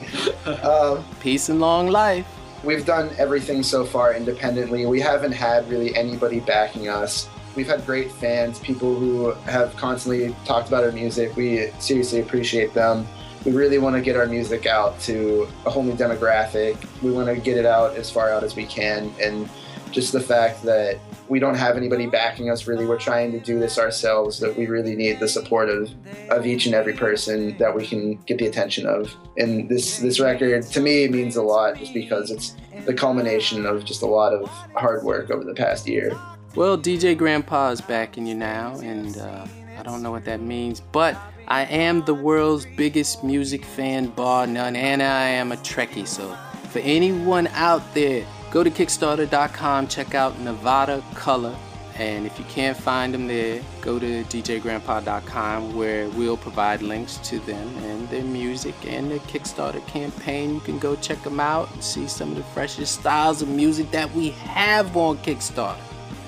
um, 0.65 1.05
Peace 1.21 1.49
and 1.49 1.61
long 1.61 1.89
life. 1.89 2.27
We've 2.65 2.85
done 2.85 3.11
everything 3.19 3.63
so 3.63 3.85
far 3.85 4.15
independently. 4.15 4.87
We 4.87 5.01
haven't 5.01 5.33
had 5.33 5.69
really 5.69 5.95
anybody 5.95 6.41
backing 6.41 6.89
us. 6.89 7.29
We've 7.55 7.67
had 7.67 7.85
great 7.87 8.11
fans, 8.11 8.59
people 8.59 8.95
who 8.95 9.31
have 9.51 9.77
constantly 9.77 10.35
talked 10.45 10.69
about 10.69 10.83
our 10.83 10.93
music. 10.93 11.37
We 11.37 11.71
seriously 11.79 12.21
appreciate 12.21 12.75
them. 12.75 13.07
We 13.45 13.53
really 13.53 13.79
want 13.79 13.97
to 13.97 14.03
get 14.03 14.17
our 14.17 14.27
music 14.27 14.67
out 14.67 15.01
to 15.01 15.49
a 15.67 15.71
whole 15.71 15.83
new 15.83 15.95
demographic. 15.95 16.77
We 17.03 17.11
want 17.11 17.29
to 17.29 17.37
get 17.37 17.57
it 17.57 17.67
out 17.67 17.97
as 17.97 18.11
far 18.11 18.31
out 18.31 18.45
as 18.45 18.55
we 18.55 18.67
can. 18.67 19.13
And 19.21 19.49
just 19.91 20.13
the 20.13 20.21
fact 20.21 20.63
that 20.63 20.99
we 21.29 21.39
don't 21.39 21.55
have 21.55 21.77
anybody 21.77 22.07
backing 22.07 22.51
us 22.51 22.67
really, 22.67 22.87
we're 22.87 22.99
trying 22.99 23.33
to 23.33 23.41
do 23.41 23.59
this 23.59 23.79
ourselves, 23.79 24.39
that 24.41 24.57
we 24.57 24.67
really 24.67 24.95
need 24.95 25.21
the 25.21 25.29
support 25.29 25.69
of, 25.69 25.91
of 26.31 26.47
each 26.47 26.67
and 26.67 26.75
every 26.75 26.93
person 26.93 27.57
that 27.59 27.75
we 27.75 27.87
can 27.87 28.15
get 28.27 28.39
the 28.39 28.47
attention 28.47 28.87
of. 28.87 29.15
And 29.37 29.69
this, 29.69 29.99
this 29.99 30.21
record, 30.21 30.63
to 30.65 30.81
me, 30.81 31.09
means 31.09 31.37
a 31.37 31.43
lot 31.43 31.77
just 31.77 31.95
because 31.95 32.31
it's 32.31 32.57
the 32.85 32.95
culmination 32.95 33.67
of 33.67 33.85
just 33.85 34.03
a 34.03 34.07
lot 34.07 34.33
of 34.33 34.49
hard 34.75 35.05
work 35.05 35.31
over 35.31 35.45
the 35.45 35.55
past 35.55 35.87
year. 35.87 36.19
Well, 36.55 36.77
DJ 36.77 37.17
Grandpa 37.17 37.71
is 37.71 37.81
backing 37.81 38.27
you 38.27 38.35
now, 38.35 38.75
and 38.81 39.17
uh, 39.17 39.47
I 39.79 39.83
don't 39.83 40.03
know 40.03 40.11
what 40.11 40.25
that 40.27 40.41
means, 40.41 40.81
but 40.81 41.17
I 41.49 41.65
am 41.65 42.05
the 42.05 42.15
world's 42.15 42.67
biggest 42.77 43.23
music 43.23 43.65
fan, 43.65 44.09
bar 44.09 44.47
none, 44.47 44.77
and 44.77 45.03
I 45.03 45.27
am 45.29 45.53
a 45.53 45.57
Trekkie. 45.57 46.07
So, 46.07 46.37
for 46.71 46.79
anyone 46.81 47.47
out 47.49 47.83
there, 47.95 48.25
go 48.51 48.63
to 48.63 48.71
Kickstarter.com, 48.71 49.89
check 49.89 50.15
out 50.15 50.39
Nevada 50.41 51.03
Color, 51.15 51.55
and 51.97 52.27
if 52.27 52.39
you 52.39 52.45
can't 52.47 52.77
find 52.77 53.13
them 53.13 53.27
there, 53.27 53.61
go 53.81 53.99
to 53.99 54.25
DJGrandpa.com 54.25 55.75
where 55.77 56.09
we'll 56.11 56.37
provide 56.37 56.81
links 56.83 57.19
to 57.19 57.39
them 57.41 57.69
and 57.85 58.09
their 58.09 58.25
music 58.25 58.75
and 58.87 59.11
their 59.11 59.19
Kickstarter 59.21 59.87
campaign. 59.87 60.55
You 60.55 60.61
can 60.61 60.79
go 60.79 60.97
check 60.97 61.23
them 61.23 61.41
out 61.41 61.73
and 61.75 61.85
see 61.85 62.09
some 62.09 62.31
of 62.31 62.37
the 62.37 62.45
freshest 62.45 63.01
styles 63.01 63.43
of 63.43 63.49
music 63.49 63.91
that 63.91 64.11
we 64.15 64.31
have 64.31 64.97
on 64.97 65.19
Kickstarter 65.19 65.79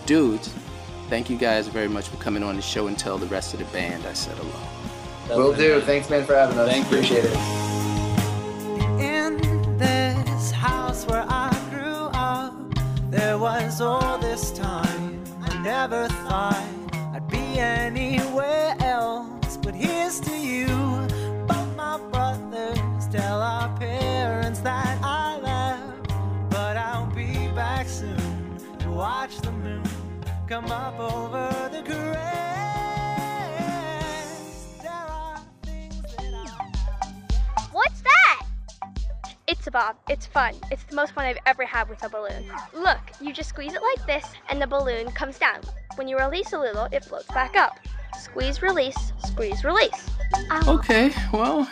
dudes, 0.07 0.53
thank 1.09 1.31
you 1.31 1.37
guys 1.37 1.69
very 1.69 1.89
much 1.89 2.09
for 2.09 2.17
coming 2.17 2.43
on 2.43 2.57
the 2.57 2.63
show 2.63 2.87
and 2.87 2.99
tell 2.99 3.19
the 3.19 3.27
rest 3.27 3.55
of 3.55 3.61
the 3.61 3.67
band 3.67 4.05
I 4.07 4.13
said 4.13 4.37
hello. 4.37 4.94
Will 5.29 5.53
do. 5.53 5.81
Thanks, 5.81 6.09
man, 6.11 6.25
for 6.25 6.35
having 6.35 6.59
us. 6.59 6.71
Thank 6.71 6.91
you. 6.91 6.99
Appreciate 6.99 7.25
it. 7.25 7.37
In 9.01 9.79
this 9.79 10.51
house 10.53 11.07
where 11.07 11.25
I 11.29 11.51
grew 11.71 12.09
up, 12.13 12.55
there 13.11 13.39
was 13.39 13.81
all 13.81 14.19
this 14.19 14.53
time. 14.53 15.25
I 15.43 15.63
never 15.63 16.09
thought 16.09 16.63
I'd 17.15 17.27
be 17.29 17.59
anywhere 17.59 18.77
else, 18.81 19.57
but 19.57 19.75
here's 19.75 20.21
to 20.21 20.37
you. 20.37 20.67
Both 21.47 21.77
my 21.77 21.99
brothers 22.13 23.09
tell 23.11 23.41
our 23.43 23.77
parents 23.79 24.61
that 24.61 24.99
I 25.03 25.39
left, 25.41 26.09
but 26.51 26.77
I'll 26.77 27.07
be 27.07 27.49
back 27.55 27.89
soon 27.89 28.59
to 28.81 28.91
watch 28.91 29.39
the 29.39 29.53
moon 29.53 29.83
come 30.47 30.71
up 30.71 30.99
over 31.01 31.71
the 31.73 31.83
crest. 31.83 32.64
It's 39.47 39.67
a 39.67 39.71
bob. 39.71 39.97
It's 40.09 40.25
fun. 40.25 40.55
It's 40.71 40.85
the 40.85 40.97
most 40.97 41.13
fun 41.13 41.27
I've 41.27 41.37
ever 41.45 41.67
had 41.67 41.91
with 41.91 42.03
a 42.03 42.09
balloon. 42.09 42.51
Look, 42.73 42.99
you 43.21 43.31
just 43.31 43.51
squeeze 43.51 43.75
it 43.75 43.83
like 43.83 44.07
this, 44.07 44.25
and 44.49 44.61
the 44.61 44.67
balloon 44.67 45.11
comes 45.11 45.39
down. 45.39 45.61
When 45.97 46.09
you 46.09 46.17
release 46.17 46.55
a 46.55 46.59
little, 46.59 46.87
it 46.93 47.05
floats 47.05 47.27
back 47.27 47.55
up. 47.55 47.79
Squeeze, 48.19 48.63
release, 48.63 48.97
squeeze, 49.27 49.63
release. 49.63 50.11
Ow. 50.51 50.77
Okay, 50.77 51.13
well, 51.31 51.69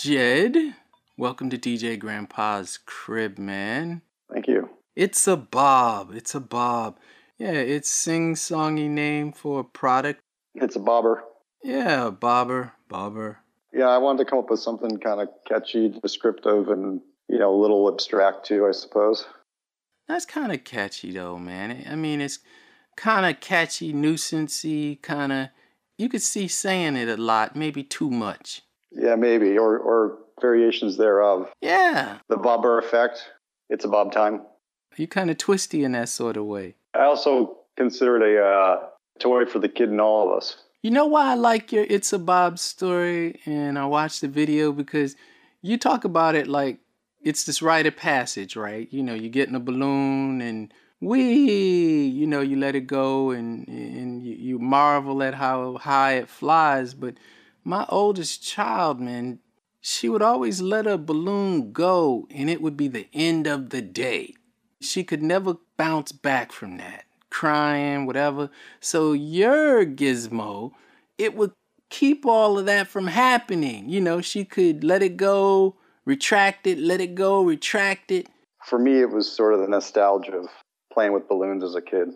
Jed, 0.00 0.76
welcome 1.18 1.50
to 1.50 1.58
DJ 1.58 1.98
Grandpa's 1.98 2.78
crib, 2.86 3.38
man. 3.38 4.02
Thank 4.32 4.46
you. 4.46 4.70
It's 4.94 5.26
a 5.26 5.36
Bob. 5.36 6.12
It's 6.14 6.36
a 6.36 6.40
Bob. 6.40 6.96
Yeah, 7.38 7.50
it's 7.50 7.90
sing 7.90 8.36
songy 8.36 8.88
name 8.88 9.32
for 9.32 9.58
a 9.58 9.64
product. 9.64 10.20
It's 10.54 10.76
a 10.76 10.80
bobber. 10.80 11.24
Yeah, 11.64 12.10
bobber, 12.10 12.74
bobber. 12.88 13.38
Yeah, 13.72 13.88
I 13.88 13.98
wanted 13.98 14.24
to 14.24 14.30
come 14.30 14.38
up 14.38 14.48
with 14.48 14.60
something 14.60 14.98
kind 14.98 15.20
of 15.20 15.28
catchy, 15.48 15.88
descriptive, 15.88 16.68
and 16.68 17.00
you 17.28 17.38
know, 17.38 17.54
a 17.54 17.60
little 17.60 17.88
abstract 17.92 18.46
too, 18.46 18.66
I 18.66 18.72
suppose. 18.72 19.26
That's 20.08 20.26
kind 20.26 20.52
of 20.52 20.64
catchy 20.64 21.12
though, 21.12 21.38
man. 21.38 21.84
I 21.90 21.96
mean, 21.96 22.20
it's 22.20 22.38
kind 22.96 23.26
of 23.26 23.40
catchy, 23.40 23.92
nuisancey, 23.92 25.00
kind 25.02 25.32
of. 25.32 25.48
You 25.98 26.08
could 26.08 26.22
see 26.22 26.46
saying 26.46 26.96
it 26.96 27.08
a 27.08 27.16
lot, 27.16 27.56
maybe 27.56 27.82
too 27.82 28.10
much. 28.10 28.62
Yeah, 28.92 29.16
maybe, 29.16 29.56
or 29.58 29.78
or 29.78 30.18
variations 30.40 30.96
thereof. 30.96 31.50
Yeah, 31.62 32.18
The 32.28 32.36
bobber 32.36 32.78
effect. 32.78 33.30
It's 33.70 33.84
a 33.84 33.88
bob 33.88 34.12
time. 34.12 34.42
you 34.96 35.08
kind 35.08 35.30
of 35.30 35.38
twisty 35.38 35.82
in 35.82 35.92
that 35.92 36.08
sort 36.08 36.36
of 36.36 36.44
way. 36.44 36.76
I 36.94 37.04
also 37.04 37.58
consider 37.76 38.16
it 38.22 38.36
a 38.36 38.44
uh, 38.44 38.86
toy 39.18 39.44
for 39.46 39.58
the 39.58 39.68
kid 39.68 39.90
in 39.90 39.98
all 40.00 40.30
of 40.30 40.36
us. 40.36 40.56
You 40.82 40.90
know 40.92 41.06
why 41.06 41.32
I 41.32 41.34
like 41.34 41.72
your 41.72 41.84
It's 41.88 42.12
a 42.12 42.18
Bob 42.18 42.58
story 42.58 43.40
and 43.44 43.76
I 43.78 43.86
watched 43.86 44.20
the 44.20 44.28
video 44.28 44.70
because 44.70 45.16
you 45.60 45.78
talk 45.78 46.04
about 46.04 46.36
it 46.36 46.46
like 46.46 46.78
it's 47.26 47.44
this 47.44 47.62
rite 47.62 47.86
of 47.86 47.96
passage, 47.96 48.56
right? 48.56 48.88
You 48.92 49.02
know, 49.02 49.14
you 49.14 49.28
get 49.28 49.48
in 49.48 49.54
a 49.54 49.60
balloon 49.60 50.40
and 50.40 50.72
wee, 51.00 52.06
you 52.06 52.26
know, 52.26 52.40
you 52.40 52.56
let 52.56 52.74
it 52.76 52.86
go 52.86 53.30
and 53.30 53.66
and 53.68 54.24
you 54.24 54.58
marvel 54.58 55.22
at 55.22 55.34
how 55.34 55.78
high 55.78 56.14
it 56.14 56.28
flies. 56.28 56.94
But 56.94 57.14
my 57.64 57.84
oldest 57.88 58.42
child, 58.42 59.00
man, 59.00 59.40
she 59.80 60.08
would 60.08 60.22
always 60.22 60.60
let 60.60 60.86
a 60.86 60.98
balloon 60.98 61.72
go 61.72 62.26
and 62.30 62.48
it 62.50 62.62
would 62.62 62.76
be 62.76 62.88
the 62.88 63.08
end 63.12 63.46
of 63.46 63.70
the 63.70 63.82
day. 63.82 64.34
She 64.80 65.04
could 65.04 65.22
never 65.22 65.56
bounce 65.76 66.12
back 66.12 66.52
from 66.52 66.76
that, 66.78 67.04
crying, 67.30 68.06
whatever. 68.06 68.50
So 68.80 69.12
your 69.12 69.84
gizmo, 69.84 70.72
it 71.18 71.34
would 71.34 71.52
keep 71.90 72.26
all 72.26 72.58
of 72.58 72.66
that 72.66 72.88
from 72.88 73.06
happening. 73.08 73.88
You 73.88 74.00
know, 74.00 74.20
she 74.20 74.44
could 74.44 74.84
let 74.84 75.02
it 75.02 75.16
go, 75.16 75.76
retract 76.06 76.66
it, 76.66 76.78
let 76.78 77.00
it 77.00 77.14
go, 77.14 77.42
retract 77.42 78.10
it? 78.10 78.28
For 78.64 78.78
me, 78.78 79.00
it 79.00 79.10
was 79.10 79.30
sort 79.30 79.52
of 79.52 79.60
the 79.60 79.68
nostalgia 79.68 80.36
of 80.38 80.48
playing 80.92 81.12
with 81.12 81.28
balloons 81.28 81.62
as 81.62 81.74
a 81.74 81.82
kid. 81.82 82.08
It 82.08 82.14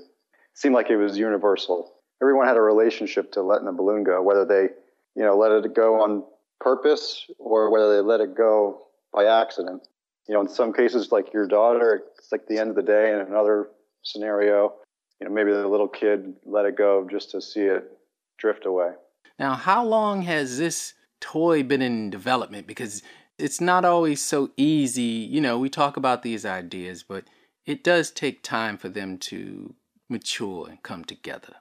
seemed 0.55 0.75
like 0.75 0.89
it 0.89 0.97
was 0.97 1.19
universal. 1.19 1.93
Everyone 2.23 2.47
had 2.47 2.57
a 2.57 2.63
relationship 2.63 3.33
to 3.33 3.43
letting 3.43 3.69
a 3.69 3.73
balloon 3.73 4.05
go, 4.05 4.23
whether 4.23 4.45
they, 4.45 4.69
you 5.15 5.25
know, 5.25 5.37
let 5.37 5.53
it 5.53 5.75
go 5.75 6.01
on 6.03 6.25
purpose 6.61 7.27
or 7.39 7.71
whether 7.71 7.97
they 7.97 8.03
let 8.03 8.21
it 8.21 8.37
go 8.37 8.83
by 9.13 9.25
accident. 9.25 9.87
You 10.29 10.35
know, 10.35 10.41
in 10.43 10.49
some 10.49 10.73
cases, 10.73 11.11
like 11.13 11.33
your 11.33 11.47
daughter, 11.47 12.03
it's 12.19 12.31
like 12.31 12.47
the 12.47 12.59
end 12.59 12.71
of 12.71 12.77
the 12.77 12.83
day. 12.83 13.13
In 13.13 13.21
another 13.21 13.69
scenario, 14.03 14.75
you 15.21 15.29
know, 15.29 15.35
maybe 15.35 15.53
the 15.53 15.67
little 15.67 15.89
kid 15.89 16.35
let 16.45 16.67
it 16.67 16.77
go 16.77 17.07
just 17.11 17.31
to 17.33 17.41
see 17.41 17.63
it 17.63 17.85
drift 18.39 18.67
away. 18.67 18.93
Now, 19.39 19.55
how 19.55 19.85
long 19.85 20.23
has 20.23 20.59
this 20.59 20.95
toy 21.21 21.63
been 21.63 21.83
in 21.83 22.11
development? 22.11 22.67
Because 22.67 23.03
it's 23.41 23.61
not 23.61 23.85
always 23.85 24.23
so 24.23 24.51
easy. 24.57 25.03
You 25.03 25.41
know, 25.41 25.59
we 25.59 25.69
talk 25.69 25.97
about 25.97 26.23
these 26.23 26.45
ideas, 26.45 27.03
but 27.03 27.25
it 27.67 27.83
does 27.83 28.11
take 28.11 28.43
time 28.43 28.77
for 28.77 28.89
them 28.89 29.19
to 29.19 29.75
mature 30.09 30.69
and 30.69 30.83
come 30.83 31.05
together. 31.05 31.55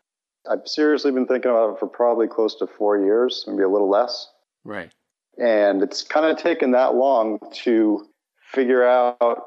I've 0.49 0.67
seriously 0.67 1.11
been 1.11 1.27
thinking 1.27 1.51
about 1.51 1.73
it 1.73 1.79
for 1.79 1.87
probably 1.87 2.27
close 2.27 2.55
to 2.55 2.67
four 2.67 2.97
years, 2.97 3.45
maybe 3.47 3.63
a 3.63 3.69
little 3.69 3.89
less. 3.89 4.29
Right. 4.63 4.91
And 5.37 5.81
it's 5.83 6.03
kind 6.03 6.25
of 6.25 6.37
taken 6.37 6.71
that 6.71 6.95
long 6.95 7.39
to 7.63 8.07
figure 8.51 8.83
out 8.83 9.41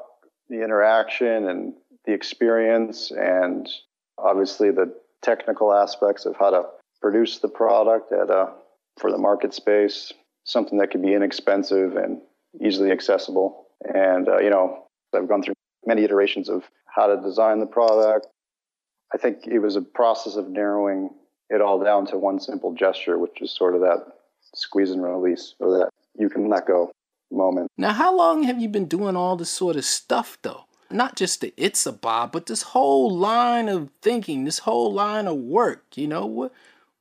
the 0.49 0.63
interaction 0.63 1.49
and 1.49 1.73
the 2.05 2.13
experience 2.13 3.11
and 3.11 3.67
obviously 4.17 4.71
the 4.71 4.93
technical 5.21 5.73
aspects 5.73 6.25
of 6.25 6.35
how 6.37 6.49
to 6.51 6.63
produce 7.01 7.39
the 7.39 7.47
product 7.47 8.11
at 8.11 8.29
a, 8.29 8.51
for 8.97 9.11
the 9.11 9.17
market 9.17 9.53
space, 9.53 10.13
something 10.43 10.77
that 10.79 10.91
could 10.91 11.01
be 11.01 11.13
inexpensive 11.13 11.95
and 11.95 12.21
easily 12.61 12.91
accessible. 12.91 13.67
And, 13.93 14.27
uh, 14.27 14.39
you 14.39 14.49
know, 14.49 14.85
I've 15.13 15.27
gone 15.27 15.43
through 15.43 15.55
many 15.85 16.03
iterations 16.03 16.49
of 16.49 16.63
how 16.85 17.07
to 17.07 17.21
design 17.21 17.59
the 17.59 17.65
product. 17.65 18.27
I 19.13 19.17
think 19.17 19.47
it 19.47 19.59
was 19.59 19.75
a 19.75 19.81
process 19.81 20.35
of 20.35 20.49
narrowing 20.49 21.09
it 21.49 21.61
all 21.61 21.83
down 21.83 22.07
to 22.07 22.17
one 22.17 22.39
simple 22.39 22.73
gesture, 22.73 23.17
which 23.17 23.41
is 23.41 23.51
sort 23.51 23.75
of 23.75 23.81
that 23.81 24.05
squeeze 24.55 24.91
and 24.91 25.03
release 25.03 25.55
or 25.59 25.77
that 25.77 25.89
you 26.17 26.29
can 26.29 26.49
let 26.49 26.65
go 26.65 26.91
moment. 27.33 27.71
Now, 27.77 27.93
how 27.93 28.15
long 28.15 28.43
have 28.43 28.61
you 28.61 28.69
been 28.69 28.85
doing 28.85 29.15
all 29.15 29.35
this 29.35 29.49
sort 29.49 29.75
of 29.75 29.85
stuff, 29.85 30.37
though? 30.41 30.65
Not 30.89 31.15
just 31.15 31.41
the 31.41 31.53
It's 31.57 31.85
a 31.85 31.91
Bob, 31.91 32.31
but 32.31 32.45
this 32.45 32.61
whole 32.61 33.09
line 33.15 33.67
of 33.67 33.89
thinking, 34.01 34.45
this 34.45 34.59
whole 34.59 34.93
line 34.93 35.27
of 35.27 35.37
work. 35.37 35.85
You 35.95 36.07
know, 36.07 36.25
what, 36.25 36.53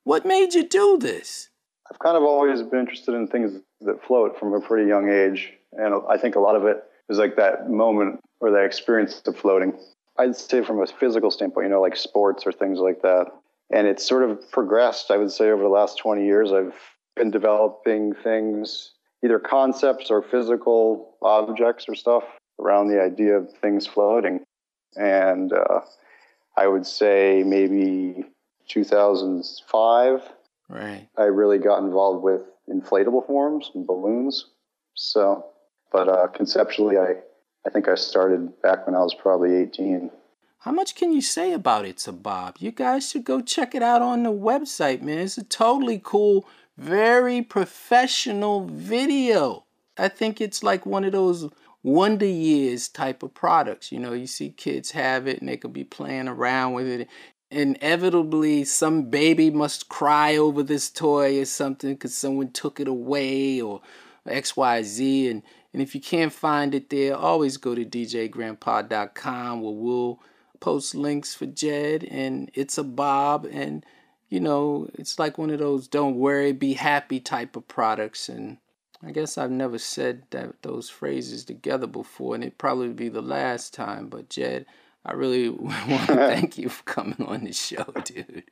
what 0.05 0.25
made 0.25 0.55
you 0.55 0.67
do 0.67 0.99
this? 0.99 1.51
I've 1.93 1.99
kind 1.99 2.17
of 2.17 2.23
always 2.23 2.63
been 2.63 2.81
interested 2.81 3.15
in 3.15 3.27
things 3.29 3.61
that 3.83 4.03
float 4.03 4.39
from 4.39 4.55
a 4.55 4.61
pretty 4.61 4.89
young 4.89 5.11
age. 5.11 5.53
And 5.73 5.95
I 6.09 6.17
think 6.17 6.37
a 6.37 6.41
lot 6.41 6.57
of 6.57 6.65
it 6.65 6.83
is 7.11 7.19
like 7.19 7.37
that 7.37 7.69
moment 7.69 8.21
or 8.41 8.51
that 8.51 8.65
experience 8.65 9.21
of 9.27 9.37
floating. 9.37 9.79
I'd 10.19 10.35
say 10.35 10.65
from 10.65 10.81
a 10.81 10.87
physical 10.87 11.31
standpoint, 11.31 11.67
you 11.67 11.71
know, 11.71 11.83
like 11.83 11.97
sports 11.97 12.45
or 12.47 12.53
things 12.53 12.79
like 12.79 13.03
that. 13.03 13.27
And 13.71 13.87
it's 13.87 14.07
sort 14.07 14.23
of 14.23 14.51
progressed, 14.51 15.11
I 15.11 15.19
would 15.19 15.31
say, 15.31 15.51
over 15.51 15.63
the 15.63 15.69
last 15.69 15.99
20 15.99 16.25
years. 16.25 16.51
I've 16.51 16.75
been 17.15 17.31
developing 17.31 18.15
things, 18.15 18.93
either 19.23 19.39
concepts 19.39 20.11
or 20.11 20.23
physical 20.23 21.17
objects 21.21 21.85
or 21.91 21.95
stuff 21.95 22.25
around 22.59 22.89
the 22.89 23.03
idea 23.03 23.37
of 23.37 23.53
things 23.61 23.87
floating. 23.87 24.41
And 24.97 25.53
uh, 25.53 25.81
I 26.57 26.69
would 26.69 26.87
say 26.87 27.43
maybe 27.45 28.25
2005, 28.69 30.23
right. 30.73 31.09
I 31.17 31.25
really 31.25 31.59
got 31.59 31.83
involved 31.83 32.23
with 32.23 32.43
inflatable 32.69 33.27
forms 33.27 33.71
and 33.75 33.87
balloons. 33.87 34.47
So, 34.95 35.47
but 35.93 36.09
uh, 36.09 36.29
conceptually, 36.29 36.99
I, 36.99 37.17
I 37.67 37.71
think 37.71 37.89
I 37.89 37.95
started 37.95 38.61
back 38.63 38.87
when 38.87 38.95
I 38.95 39.01
was 39.01 39.15
probably 39.15 39.57
18. 39.57 40.11
How 40.61 40.73
much 40.73 40.95
can 40.95 41.13
you 41.13 41.21
say 41.21 41.53
about 41.53 41.85
it 41.85 42.07
a 42.07 42.13
Bob? 42.13 42.57
You 42.61 42.71
guys 42.71 43.11
should 43.11 43.25
go 43.25 43.41
check 43.41 43.75
it 43.75 43.83
out 43.83 44.01
on 44.01 44.23
the 44.23 44.33
website, 44.33 45.03
man. 45.03 45.19
It's 45.19 45.37
a 45.37 45.43
totally 45.43 46.01
cool, 46.03 46.47
very 46.77 47.43
professional 47.43 48.65
video. 48.67 49.65
I 49.99 50.09
think 50.09 50.41
it's 50.41 50.63
like 50.63 50.87
one 50.87 51.05
of 51.05 51.13
those 51.13 51.49
Wonder 51.83 52.27
Years 52.27 52.89
type 52.89 53.23
of 53.25 53.35
products. 53.35 53.91
You 53.91 53.99
know, 53.99 54.13
you 54.13 54.29
see 54.29 54.51
kids 54.51 54.93
have 54.93 55.27
it 55.27 55.41
and 55.41 55.49
they 55.49 55.57
could 55.57 55.73
be 55.73 55.85
playing 55.85 56.29
around 56.29 56.75
with 56.75 56.87
it. 56.87 57.09
Inevitably, 57.53 58.65
some 58.65 59.11
baby 59.11 59.51
must 59.51 59.91
cry 59.91 60.37
over 60.39 60.63
this 60.63 60.89
toy 60.89 61.39
or 61.39 61.45
something 61.45 61.93
because 61.93 62.17
someone 62.17 62.51
took 62.51 62.81
it 62.81 62.89
away 62.89 63.61
or 63.61 63.83
XYZ. 64.27 65.31
And, 65.31 65.43
and 65.75 65.83
if 65.83 65.95
you 65.95 66.01
can't 66.01 66.33
find 66.33 66.75
it 66.75 66.89
there, 66.89 67.15
always 67.15 67.59
go 67.59 67.75
to 67.75 67.85
djgrandpa.com 67.85 69.61
where 69.61 69.75
we'll 69.75 70.21
post 70.61 70.95
links 70.95 71.35
for 71.35 71.45
Jed 71.45 72.05
and 72.05 72.51
It's 72.55 72.79
a 72.79 72.85
Bob. 72.85 73.47
And, 73.51 73.85
you 74.31 74.41
know, 74.41 74.89
it's 74.95 75.19
like 75.19 75.37
one 75.37 75.51
of 75.51 75.59
those 75.59 75.89
don't 75.89 76.17
worry, 76.17 76.53
be 76.53 76.73
happy 76.73 77.21
type 77.21 77.55
of 77.55 77.69
products. 77.69 78.31
And 78.31 78.57
I 79.03 79.11
guess 79.11 79.37
I've 79.37 79.51
never 79.51 79.79
said 79.79 80.23
that 80.31 80.63
those 80.63 80.89
phrases 80.89 81.45
together 81.45 81.87
before, 81.87 82.35
and 82.35 82.45
it 82.45 82.57
probably 82.57 82.89
be 82.89 83.11
the 83.11 83.21
last 83.21 83.75
time. 83.75 84.09
But 84.09 84.31
Jed, 84.31 84.65
I 85.05 85.13
really 85.13 85.49
want 85.49 86.07
to 86.07 86.15
thank 86.15 86.59
you 86.59 86.69
for 86.69 86.83
coming 86.85 87.23
on 87.27 87.45
the 87.45 87.53
show, 87.53 87.85
dude. 88.05 88.45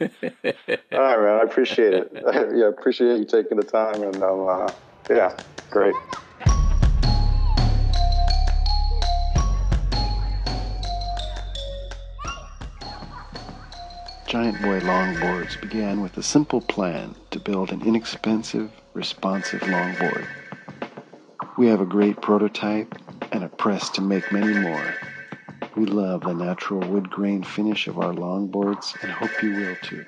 All 0.00 0.08
right, 0.08 1.20
man. 1.20 1.40
I 1.40 1.42
appreciate 1.42 1.94
it. 1.94 2.12
yeah, 2.14 2.64
I 2.64 2.68
appreciate 2.68 3.18
you 3.18 3.24
taking 3.24 3.56
the 3.56 3.64
time, 3.64 4.02
and 4.02 4.22
um, 4.22 4.46
uh, 4.48 4.70
yeah, 5.08 5.36
great. 5.70 5.94
Giant 14.26 14.60
Boy 14.62 14.80
Longboards 14.80 15.60
began 15.60 16.00
with 16.00 16.16
a 16.16 16.22
simple 16.22 16.60
plan 16.60 17.14
to 17.30 17.38
build 17.38 17.70
an 17.70 17.82
inexpensive, 17.82 18.72
responsive 18.92 19.60
longboard. 19.60 20.26
We 21.56 21.68
have 21.68 21.80
a 21.80 21.86
great 21.86 22.20
prototype 22.20 22.92
and 23.30 23.44
a 23.44 23.48
press 23.48 23.88
to 23.90 24.00
make 24.00 24.32
many 24.32 24.58
more. 24.58 24.94
We 25.76 25.86
love 25.86 26.20
the 26.20 26.32
natural 26.32 26.88
wood 26.88 27.10
grain 27.10 27.42
finish 27.42 27.88
of 27.88 27.98
our 27.98 28.12
longboards 28.12 28.94
and 29.02 29.10
hope 29.10 29.42
you 29.42 29.54
will 29.56 29.76
too. 29.82 30.06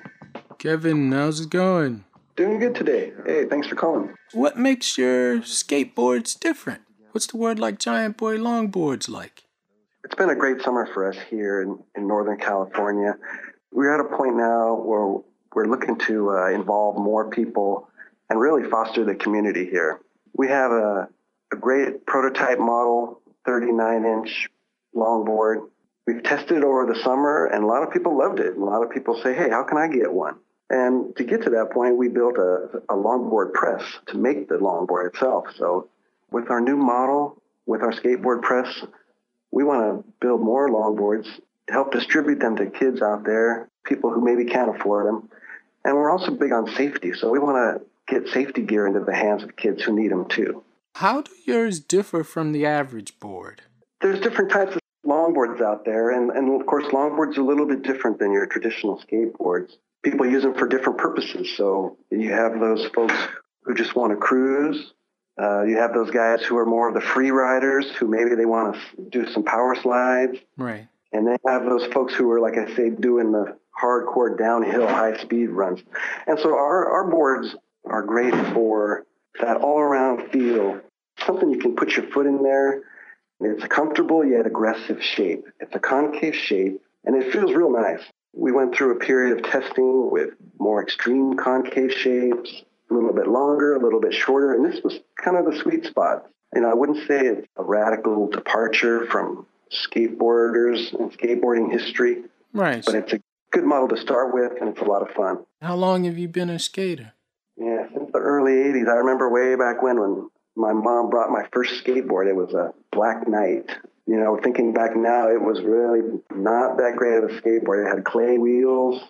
Kevin, 0.59 1.11
how's 1.11 1.41
it 1.41 1.49
going? 1.49 2.05
Doing 2.37 2.59
good 2.59 2.73
today. 2.73 3.11
Hey, 3.25 3.45
thanks 3.45 3.67
for 3.67 3.75
calling. 3.75 4.15
What 4.31 4.57
makes 4.57 4.97
your 4.97 5.39
skateboards 5.39 6.39
different? 6.39 6.83
What's 7.11 7.27
the 7.27 7.37
word 7.37 7.59
like 7.59 7.79
Giant 7.79 8.15
Boy 8.15 8.37
Longboards 8.37 9.09
like? 9.09 9.43
It's 10.05 10.15
been 10.15 10.29
a 10.29 10.35
great 10.35 10.61
summer 10.61 10.87
for 10.93 11.09
us 11.09 11.17
here 11.29 11.61
in, 11.61 11.79
in 11.95 12.07
Northern 12.07 12.37
California. 12.37 13.17
We're 13.73 13.93
at 13.93 13.99
a 13.99 14.15
point 14.15 14.37
now 14.37 14.75
where 14.75 15.21
we're 15.53 15.69
looking 15.69 15.97
to 16.07 16.31
uh, 16.31 16.49
involve 16.51 16.95
more 16.95 17.29
people 17.29 17.89
and 18.29 18.39
really 18.39 18.69
foster 18.69 19.03
the 19.03 19.15
community 19.15 19.65
here. 19.65 19.99
We 20.33 20.47
have 20.47 20.71
a, 20.71 21.09
a 21.51 21.55
great 21.57 22.05
prototype 22.05 22.59
model, 22.59 23.21
39 23.45 24.05
inch 24.05 24.49
longboard. 24.97 25.67
We've 26.05 26.23
tested 26.23 26.57
it 26.57 26.63
over 26.63 26.85
the 26.85 26.99
summer 27.03 27.45
and 27.45 27.63
a 27.63 27.67
lot 27.67 27.83
of 27.83 27.91
people 27.91 28.17
loved 28.17 28.39
it. 28.39 28.53
And 28.53 28.63
a 28.63 28.65
lot 28.65 28.83
of 28.83 28.91
people 28.91 29.19
say, 29.21 29.33
hey, 29.33 29.49
how 29.49 29.63
can 29.63 29.77
I 29.77 29.87
get 29.87 30.11
one? 30.11 30.35
And 30.69 31.15
to 31.15 31.23
get 31.23 31.43
to 31.43 31.49
that 31.51 31.71
point, 31.71 31.97
we 31.97 32.09
built 32.09 32.37
a, 32.37 32.81
a 32.89 32.95
longboard 32.95 33.53
press 33.53 33.83
to 34.07 34.17
make 34.17 34.49
the 34.49 34.55
longboard 34.55 35.07
itself. 35.07 35.45
So 35.57 35.89
with 36.31 36.49
our 36.49 36.59
new 36.59 36.75
model, 36.75 37.41
with 37.65 37.81
our 37.81 37.91
skateboard 37.91 38.41
press, 38.41 38.83
we 39.51 39.63
want 39.63 39.81
to 40.05 40.13
build 40.19 40.41
more 40.41 40.69
longboards, 40.69 41.27
help 41.69 41.91
distribute 41.91 42.39
them 42.39 42.57
to 42.57 42.65
kids 42.67 43.01
out 43.01 43.23
there, 43.23 43.69
people 43.85 44.11
who 44.11 44.23
maybe 44.23 44.45
can't 44.45 44.75
afford 44.75 45.07
them. 45.07 45.29
And 45.85 45.95
we're 45.95 46.11
also 46.11 46.31
big 46.31 46.51
on 46.51 46.69
safety. 46.75 47.13
So 47.13 47.29
we 47.29 47.39
want 47.39 47.81
to 47.81 48.13
get 48.13 48.27
safety 48.33 48.61
gear 48.61 48.87
into 48.87 49.01
the 49.01 49.15
hands 49.15 49.43
of 49.43 49.55
kids 49.55 49.83
who 49.83 49.95
need 49.95 50.11
them 50.11 50.27
too. 50.27 50.63
How 50.95 51.21
do 51.21 51.31
yours 51.45 51.79
differ 51.79 52.23
from 52.23 52.51
the 52.51 52.65
average 52.65 53.19
board? 53.19 53.61
There's 54.01 54.19
different 54.19 54.51
types 54.51 54.75
of 54.75 54.81
longboards 55.07 55.61
out 55.61 55.85
there. 55.85 56.11
And, 56.11 56.29
and 56.31 56.59
of 56.59 56.67
course, 56.67 56.85
longboards 56.85 57.37
are 57.37 57.41
a 57.41 57.45
little 57.45 57.65
bit 57.65 57.83
different 57.83 58.19
than 58.19 58.31
your 58.31 58.45
traditional 58.45 59.01
skateboards. 59.01 59.71
People 60.03 60.25
use 60.25 60.43
them 60.43 60.53
for 60.53 60.67
different 60.67 60.99
purposes. 60.99 61.55
So 61.57 61.97
you 62.11 62.31
have 62.31 62.59
those 62.59 62.85
folks 62.93 63.15
who 63.63 63.73
just 63.73 63.95
want 63.95 64.11
to 64.11 64.17
cruise. 64.17 64.93
Uh, 65.41 65.63
you 65.63 65.77
have 65.77 65.93
those 65.93 66.11
guys 66.11 66.41
who 66.43 66.57
are 66.57 66.65
more 66.65 66.87
of 66.87 66.93
the 66.93 67.01
free 67.01 67.31
riders 67.31 67.89
who 67.91 68.07
maybe 68.07 68.35
they 68.35 68.45
want 68.45 68.75
to 68.75 69.09
do 69.09 69.31
some 69.31 69.43
power 69.43 69.75
slides. 69.75 70.37
Right. 70.57 70.87
And 71.13 71.25
then 71.25 71.37
you 71.43 71.51
have 71.51 71.65
those 71.65 71.85
folks 71.93 72.13
who 72.13 72.29
are, 72.31 72.39
like 72.39 72.57
I 72.57 72.75
say, 72.75 72.89
doing 72.89 73.31
the 73.31 73.57
hardcore 73.81 74.37
downhill 74.37 74.87
high 74.87 75.17
speed 75.17 75.47
runs. 75.49 75.81
And 76.25 76.39
so 76.39 76.49
our, 76.49 76.89
our 76.89 77.09
boards 77.09 77.55
are 77.85 78.03
great 78.03 78.33
for 78.53 79.05
that 79.39 79.57
all 79.57 79.79
around 79.79 80.31
feel, 80.31 80.81
something 81.25 81.51
you 81.51 81.59
can 81.59 81.75
put 81.75 81.95
your 81.95 82.07
foot 82.07 82.25
in 82.25 82.41
there. 82.41 82.81
It's 83.39 83.63
a 83.63 83.67
comfortable 83.67 84.25
yet 84.25 84.45
aggressive 84.45 85.01
shape. 85.03 85.45
It's 85.59 85.75
a 85.75 85.79
concave 85.79 86.35
shape 86.35 86.81
and 87.05 87.15
it 87.21 87.31
feels 87.31 87.53
real 87.53 87.71
nice. 87.71 88.01
We 88.33 88.51
went 88.51 88.75
through 88.75 88.95
a 88.95 88.99
period 88.99 89.37
of 89.37 89.43
testing 89.51 90.09
with 90.11 90.29
more 90.59 90.81
extreme 90.83 91.35
concave 91.35 91.91
shapes, 91.91 92.63
a 92.89 92.93
little 92.93 93.13
bit 93.13 93.27
longer, 93.27 93.75
a 93.75 93.79
little 93.83 93.99
bit 94.01 94.13
shorter, 94.13 94.53
and 94.53 94.65
this 94.65 94.81
was 94.83 94.99
kind 95.23 95.37
of 95.37 95.45
the 95.51 95.57
sweet 95.59 95.85
spot. 95.85 96.27
And 96.53 96.65
I 96.65 96.73
wouldn't 96.73 97.07
say 97.07 97.19
it's 97.27 97.47
a 97.57 97.63
radical 97.63 98.27
departure 98.27 99.05
from 99.07 99.45
skateboarders 99.71 100.93
and 100.97 101.11
skateboarding 101.17 101.71
history, 101.71 102.23
Right. 102.53 102.83
but 102.85 102.95
it's 102.95 103.13
a 103.13 103.19
good 103.51 103.63
model 103.65 103.87
to 103.89 103.97
start 103.97 104.33
with, 104.33 104.53
and 104.59 104.69
it's 104.69 104.81
a 104.81 104.85
lot 104.85 105.01
of 105.01 105.09
fun. 105.15 105.45
How 105.61 105.75
long 105.75 106.03
have 106.05 106.17
you 106.17 106.27
been 106.27 106.49
a 106.49 106.59
skater? 106.59 107.13
Yeah, 107.57 107.87
since 107.93 108.11
the 108.11 108.19
early 108.19 108.53
80s. 108.53 108.87
I 108.87 108.95
remember 108.95 109.29
way 109.29 109.55
back 109.55 109.81
when 109.81 109.99
when 109.99 110.29
my 110.57 110.73
mom 110.73 111.09
brought 111.09 111.29
my 111.29 111.45
first 111.53 111.83
skateboard. 111.83 112.27
It 112.27 112.35
was 112.35 112.53
a 112.53 112.73
Black 112.91 113.27
Knight. 113.27 113.69
You 114.07 114.17
know, 114.17 114.39
thinking 114.41 114.73
back 114.73 114.95
now, 114.95 115.29
it 115.29 115.41
was 115.41 115.61
really 115.61 116.01
not 116.33 116.77
that 116.77 116.95
great 116.95 117.17
of 117.23 117.29
a 117.29 117.41
skateboard. 117.41 117.85
It 117.85 117.95
had 117.95 118.03
clay 118.03 118.37
wheels, 118.37 119.01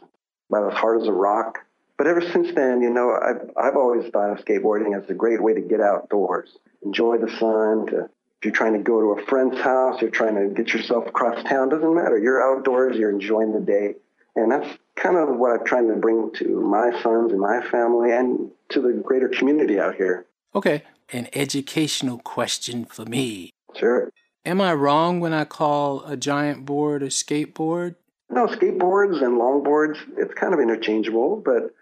about 0.50 0.74
as 0.74 0.78
hard 0.78 1.02
as 1.02 1.08
a 1.08 1.14
rock. 1.14 1.60
But 1.98 2.08
ever 2.08 2.22
since 2.22 2.54
then, 2.54 2.82
you 2.82 2.90
know, 2.90 3.12
I've, 3.12 3.50
I've 3.58 3.78
always 3.78 4.10
thought 4.12 4.32
of 4.32 4.44
skateboarding 4.44 4.96
as 5.02 5.10
a 5.10 5.14
great 5.14 5.42
way 5.42 5.54
to 5.54 5.62
get 5.62 5.80
outdoors, 5.80 6.50
enjoy 6.84 7.18
the 7.18 7.30
sun. 7.30 7.88
To, 7.88 8.10
if 8.40 8.46
you're 8.46 8.54
trying 8.54 8.74
to 8.74 8.80
go 8.80 9.00
to 9.00 9.22
a 9.22 9.26
friend's 9.26 9.60
house, 9.60 10.02
you're 10.02 10.12
trying 10.12 10.36
to 10.36 10.54
get 10.54 10.74
yourself 10.74 11.08
across 11.08 11.42
town, 11.44 11.70
doesn't 11.70 11.96
matter. 11.96 12.20
You're 12.20 12.44
outdoors, 12.44 12.98
you're 12.98 13.10
enjoying 13.10 13.54
the 13.54 13.62
day. 13.62 13.96
And 14.36 14.52
that's 14.52 14.78
kind 14.96 15.18
of 15.18 15.38
what 15.38 15.60
I'm 15.60 15.66
trying 15.66 15.88
to 15.88 15.96
bring 15.96 16.32
to 16.36 16.62
my 16.62 16.92
sons 17.02 17.32
and 17.32 17.40
my 17.40 17.62
family 17.72 18.12
and 18.12 18.52
to 18.70 18.82
the 18.82 18.94
greater 18.94 19.30
community 19.30 19.80
out 19.80 19.96
here. 19.96 20.28
Okay. 20.58 20.82
An 21.14 21.28
educational 21.34 22.18
question 22.18 22.84
for 22.86 23.06
me. 23.06 23.52
Sure. 23.76 24.12
Am 24.44 24.60
I 24.60 24.74
wrong 24.74 25.20
when 25.20 25.32
I 25.32 25.46
call 25.46 26.04
a 26.04 26.18
giant 26.18 26.66
board 26.66 27.04
a 27.04 27.10
skateboard? 27.10 27.94
No, 28.32 28.48
skateboards 28.48 29.24
and 29.24 29.38
longboards, 29.38 29.98
it's 30.18 30.34
kind 30.34 30.56
of 30.56 30.60
interchangeable, 30.60 31.44
but 31.46 31.76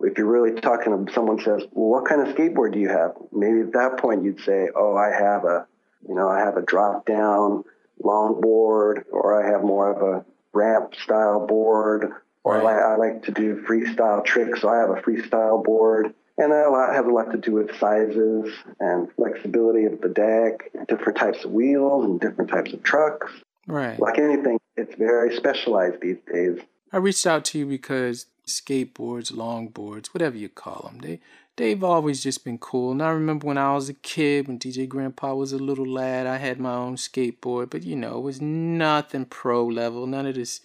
if 0.00 0.18
you're 0.18 0.26
really 0.26 0.60
talking 0.60 1.06
to 1.06 1.12
someone 1.12 1.38
says, 1.38 1.62
well, 1.70 1.90
what 2.00 2.08
kind 2.08 2.26
of 2.26 2.34
skateboard 2.34 2.72
do 2.72 2.80
you 2.80 2.88
have? 2.88 3.12
Maybe 3.30 3.60
at 3.60 3.72
that 3.74 3.98
point 3.98 4.24
you'd 4.24 4.40
say, 4.40 4.66
oh, 4.74 4.96
I 4.96 5.10
have 5.16 5.44
a, 5.44 5.68
you 6.08 6.16
know, 6.16 6.28
I 6.28 6.40
have 6.40 6.56
a 6.56 6.62
drop 6.62 7.06
down 7.06 7.62
longboard, 8.02 9.04
or 9.12 9.40
I 9.40 9.48
have 9.52 9.62
more 9.62 9.92
of 9.92 10.02
a 10.02 10.24
ramp 10.52 10.96
style 10.96 11.46
board, 11.46 12.10
or 12.42 12.66
I, 12.66 12.94
I 12.94 12.96
like 12.96 13.22
to 13.24 13.30
do 13.30 13.64
freestyle 13.68 14.24
tricks, 14.24 14.62
so 14.62 14.68
I 14.68 14.78
have 14.78 14.90
a 14.90 15.00
freestyle 15.02 15.62
board. 15.62 16.14
And 16.38 16.52
that 16.52 16.66
a 16.66 16.70
lot, 16.70 16.94
has 16.94 17.04
a 17.04 17.10
lot 17.10 17.32
to 17.32 17.38
do 17.38 17.52
with 17.52 17.76
sizes 17.78 18.54
and 18.78 19.08
flexibility 19.16 19.84
of 19.84 20.00
the 20.00 20.08
deck, 20.08 20.70
different 20.86 21.18
types 21.18 21.44
of 21.44 21.50
wheels 21.50 22.04
and 22.04 22.20
different 22.20 22.50
types 22.50 22.72
of 22.72 22.82
trucks. 22.82 23.32
Right. 23.66 23.98
Like 23.98 24.18
anything, 24.18 24.58
it's 24.76 24.94
very 24.94 25.34
specialized 25.36 26.00
these 26.00 26.18
days. 26.32 26.60
I 26.92 26.98
reached 26.98 27.26
out 27.26 27.44
to 27.46 27.58
you 27.58 27.66
because 27.66 28.26
skateboards, 28.46 29.32
longboards, 29.32 30.06
whatever 30.08 30.36
you 30.36 30.48
call 30.48 30.88
them, 30.88 31.00
they 31.00 31.20
they've 31.58 31.84
always 31.84 32.22
just 32.22 32.44
been 32.44 32.56
cool. 32.56 32.92
And 32.92 33.02
I 33.02 33.10
remember 33.10 33.46
when 33.46 33.58
I 33.58 33.74
was 33.74 33.88
a 33.88 33.94
kid, 33.94 34.48
when 34.48 34.58
DJ 34.58 34.88
Grandpa 34.88 35.34
was 35.34 35.52
a 35.52 35.58
little 35.58 35.86
lad, 35.86 36.26
I 36.26 36.38
had 36.38 36.58
my 36.58 36.72
own 36.72 36.96
skateboard, 36.96 37.68
but 37.70 37.82
you 37.82 37.96
know, 37.96 38.16
it 38.16 38.22
was 38.22 38.40
nothing 38.40 39.26
pro 39.26 39.66
level, 39.66 40.06
none 40.06 40.26
of 40.26 40.36
this 40.36 40.60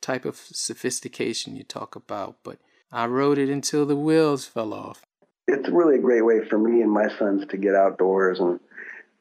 type 0.00 0.24
of 0.24 0.36
sophistication 0.36 1.54
you 1.54 1.62
talk 1.62 1.94
about. 1.94 2.38
But 2.42 2.58
I 2.92 3.06
rode 3.06 3.38
it 3.38 3.48
until 3.48 3.86
the 3.86 3.96
wheels 3.96 4.44
fell 4.44 4.74
off. 4.74 5.02
It's 5.48 5.68
really 5.70 5.96
a 5.96 6.02
great 6.02 6.24
way 6.24 6.44
for 6.44 6.58
me 6.58 6.82
and 6.82 6.90
my 6.90 7.08
sons 7.18 7.46
to 7.48 7.56
get 7.56 7.74
outdoors. 7.74 8.38
And, 8.38 8.60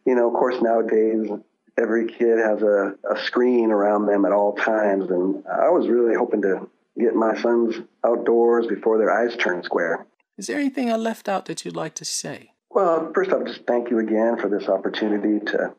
you 0.06 0.14
know, 0.16 0.28
of 0.28 0.34
course, 0.34 0.62
nowadays, 0.62 1.30
every 1.78 2.08
kid 2.08 2.38
has 2.38 2.62
a, 2.62 2.96
a 3.10 3.18
screen 3.24 3.72
around 3.72 4.08
them 4.08 4.26
at 4.26 4.34
all 4.34 4.54
times. 4.56 5.10
And 5.10 5.46
I 5.48 5.70
was 5.70 5.88
really 5.88 6.16
hoping 6.16 6.42
to 6.42 6.70
get 7.00 7.16
my 7.16 7.40
sons 7.42 7.76
outdoors 8.06 8.68
before 8.68 8.98
their 8.98 9.10
eyes 9.10 9.38
turn 9.38 9.64
square. 9.64 10.06
Is 10.38 10.48
there 10.48 10.60
anything 10.60 10.92
I 10.92 10.98
left 10.98 11.30
out 11.30 11.46
that 11.46 11.64
you'd 11.64 11.76
like 11.76 11.96
to 11.96 12.06
say? 12.06 12.52
Well, 12.70 13.12
first 13.16 13.32
off, 13.32 13.46
just 13.46 13.66
thank 13.66 13.90
you 13.90 14.00
again 14.00 14.38
for 14.38 14.50
this 14.50 14.68
opportunity 14.68 15.46
to 15.48 15.74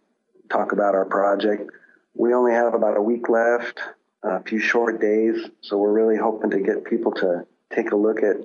talk 0.51 0.73
about 0.73 0.95
our 0.95 1.05
project. 1.05 1.71
We 2.15 2.33
only 2.33 2.53
have 2.53 2.75
about 2.75 2.97
a 2.97 3.03
week 3.03 3.29
left, 3.29 3.81
a 4.23 4.43
few 4.43 4.61
short 4.61 5.01
days, 5.01 5.37
so 5.63 5.77
we're 5.79 5.93
really 5.93 6.17
hoping 6.17 6.51
to 6.51 6.61
get 6.61 6.85
people 6.85 7.13
to 7.13 7.47
take 7.75 7.93
a 7.93 7.97
look 7.97 8.23
at 8.23 8.37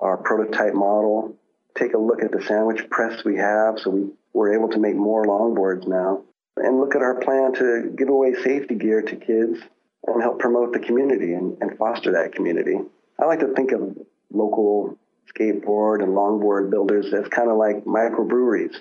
our 0.00 0.16
prototype 0.16 0.74
model, 0.74 1.36
take 1.76 1.94
a 1.94 1.98
look 1.98 2.22
at 2.22 2.32
the 2.32 2.42
sandwich 2.42 2.88
press 2.90 3.24
we 3.24 3.36
have, 3.36 3.78
so 3.78 3.90
we, 3.90 4.08
we're 4.32 4.54
able 4.54 4.68
to 4.68 4.78
make 4.78 4.94
more 4.94 5.24
longboards 5.24 5.86
now, 5.86 6.22
and 6.56 6.78
look 6.78 6.94
at 6.94 7.02
our 7.02 7.20
plan 7.20 7.52
to 7.54 7.94
give 7.96 8.08
away 8.08 8.34
safety 8.34 8.74
gear 8.74 9.02
to 9.02 9.16
kids 9.16 9.60
and 10.06 10.22
help 10.22 10.38
promote 10.38 10.72
the 10.72 10.78
community 10.78 11.32
and, 11.32 11.58
and 11.60 11.76
foster 11.78 12.12
that 12.12 12.32
community. 12.32 12.78
I 13.20 13.24
like 13.24 13.40
to 13.40 13.52
think 13.54 13.72
of 13.72 13.96
local 14.32 14.98
skateboard 15.34 16.02
and 16.02 16.12
longboard 16.12 16.70
builders 16.70 17.12
as 17.12 17.28
kind 17.28 17.50
of 17.50 17.56
like 17.56 17.84
microbreweries. 17.84 18.76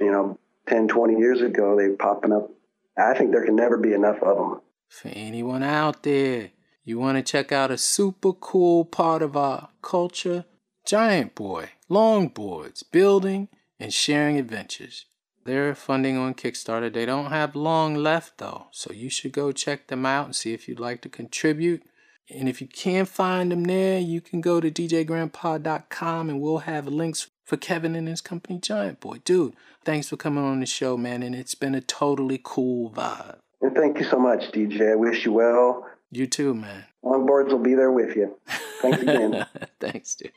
You 0.00 0.10
know, 0.10 0.38
10, 0.68 0.88
20 0.88 1.18
years 1.18 1.40
ago, 1.40 1.76
they 1.76 1.94
popping 1.94 2.32
up. 2.32 2.50
I 2.98 3.16
think 3.16 3.30
there 3.30 3.44
can 3.44 3.56
never 3.56 3.76
be 3.76 3.92
enough 3.92 4.22
of 4.22 4.36
them. 4.36 4.60
For 4.88 5.08
anyone 5.08 5.62
out 5.62 6.02
there, 6.02 6.50
you 6.86 7.00
want 7.00 7.18
to 7.18 7.22
check 7.22 7.50
out 7.50 7.72
a 7.72 7.76
super 7.76 8.32
cool 8.32 8.84
part 8.84 9.20
of 9.20 9.36
our 9.36 9.70
culture? 9.82 10.44
Giant 10.86 11.34
Boy, 11.34 11.70
longboards, 11.90 12.84
building, 12.92 13.48
and 13.80 13.92
sharing 13.92 14.38
adventures. 14.38 15.06
They're 15.44 15.74
funding 15.74 16.16
on 16.16 16.34
Kickstarter. 16.34 16.92
They 16.92 17.04
don't 17.04 17.30
have 17.32 17.56
long 17.56 17.96
left 17.96 18.38
though, 18.38 18.68
so 18.70 18.92
you 18.92 19.10
should 19.10 19.32
go 19.32 19.50
check 19.50 19.88
them 19.88 20.06
out 20.06 20.26
and 20.26 20.36
see 20.36 20.54
if 20.54 20.68
you'd 20.68 20.78
like 20.78 21.00
to 21.02 21.08
contribute. 21.08 21.82
And 22.30 22.48
if 22.48 22.60
you 22.60 22.68
can't 22.68 23.08
find 23.08 23.50
them 23.50 23.64
there, 23.64 23.98
you 23.98 24.20
can 24.20 24.40
go 24.40 24.60
to 24.60 24.70
djgrandpa.com 24.70 26.30
and 26.30 26.40
we'll 26.40 26.58
have 26.58 26.86
links 26.86 27.28
for 27.44 27.56
Kevin 27.56 27.96
and 27.96 28.06
his 28.06 28.20
company 28.20 28.60
Giant 28.60 29.00
Boy. 29.00 29.18
Dude, 29.24 29.54
thanks 29.84 30.08
for 30.08 30.16
coming 30.16 30.44
on 30.44 30.60
the 30.60 30.66
show, 30.66 30.96
man, 30.96 31.24
and 31.24 31.34
it's 31.34 31.56
been 31.56 31.74
a 31.74 31.80
totally 31.80 32.40
cool 32.42 32.90
vibe. 32.90 33.38
And 33.60 33.74
thank 33.74 33.98
you 33.98 34.04
so 34.04 34.20
much, 34.20 34.52
DJ. 34.52 34.92
I 34.92 34.94
wish 34.94 35.24
you 35.24 35.32
well. 35.32 35.84
You 36.10 36.26
too, 36.26 36.54
man. 36.54 36.84
Longboards 37.04 37.48
will 37.48 37.58
be 37.58 37.74
there 37.74 37.90
with 37.90 38.16
you. 38.16 38.36
Thanks 38.80 39.02
again. 39.02 39.46
thanks, 39.80 40.14
dude. 40.14 40.30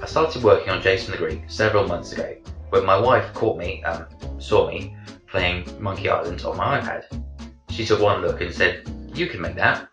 I 0.00 0.06
started 0.06 0.42
working 0.42 0.70
on 0.70 0.80
Jason 0.80 1.12
the 1.12 1.18
Greek 1.18 1.42
several 1.48 1.86
months 1.86 2.12
ago 2.12 2.36
when 2.70 2.86
my 2.86 2.98
wife 2.98 3.32
caught 3.34 3.58
me, 3.58 3.82
um, 3.84 4.06
saw 4.38 4.68
me 4.68 4.96
playing 5.26 5.66
Monkey 5.80 6.08
Island 6.08 6.42
on 6.44 6.56
my 6.56 6.80
iPad. 6.80 7.04
She 7.70 7.84
took 7.84 8.00
one 8.00 8.22
look 8.22 8.40
and 8.40 8.54
said, 8.54 8.88
"You 9.12 9.26
can 9.26 9.40
make 9.40 9.56
that." 9.56 9.88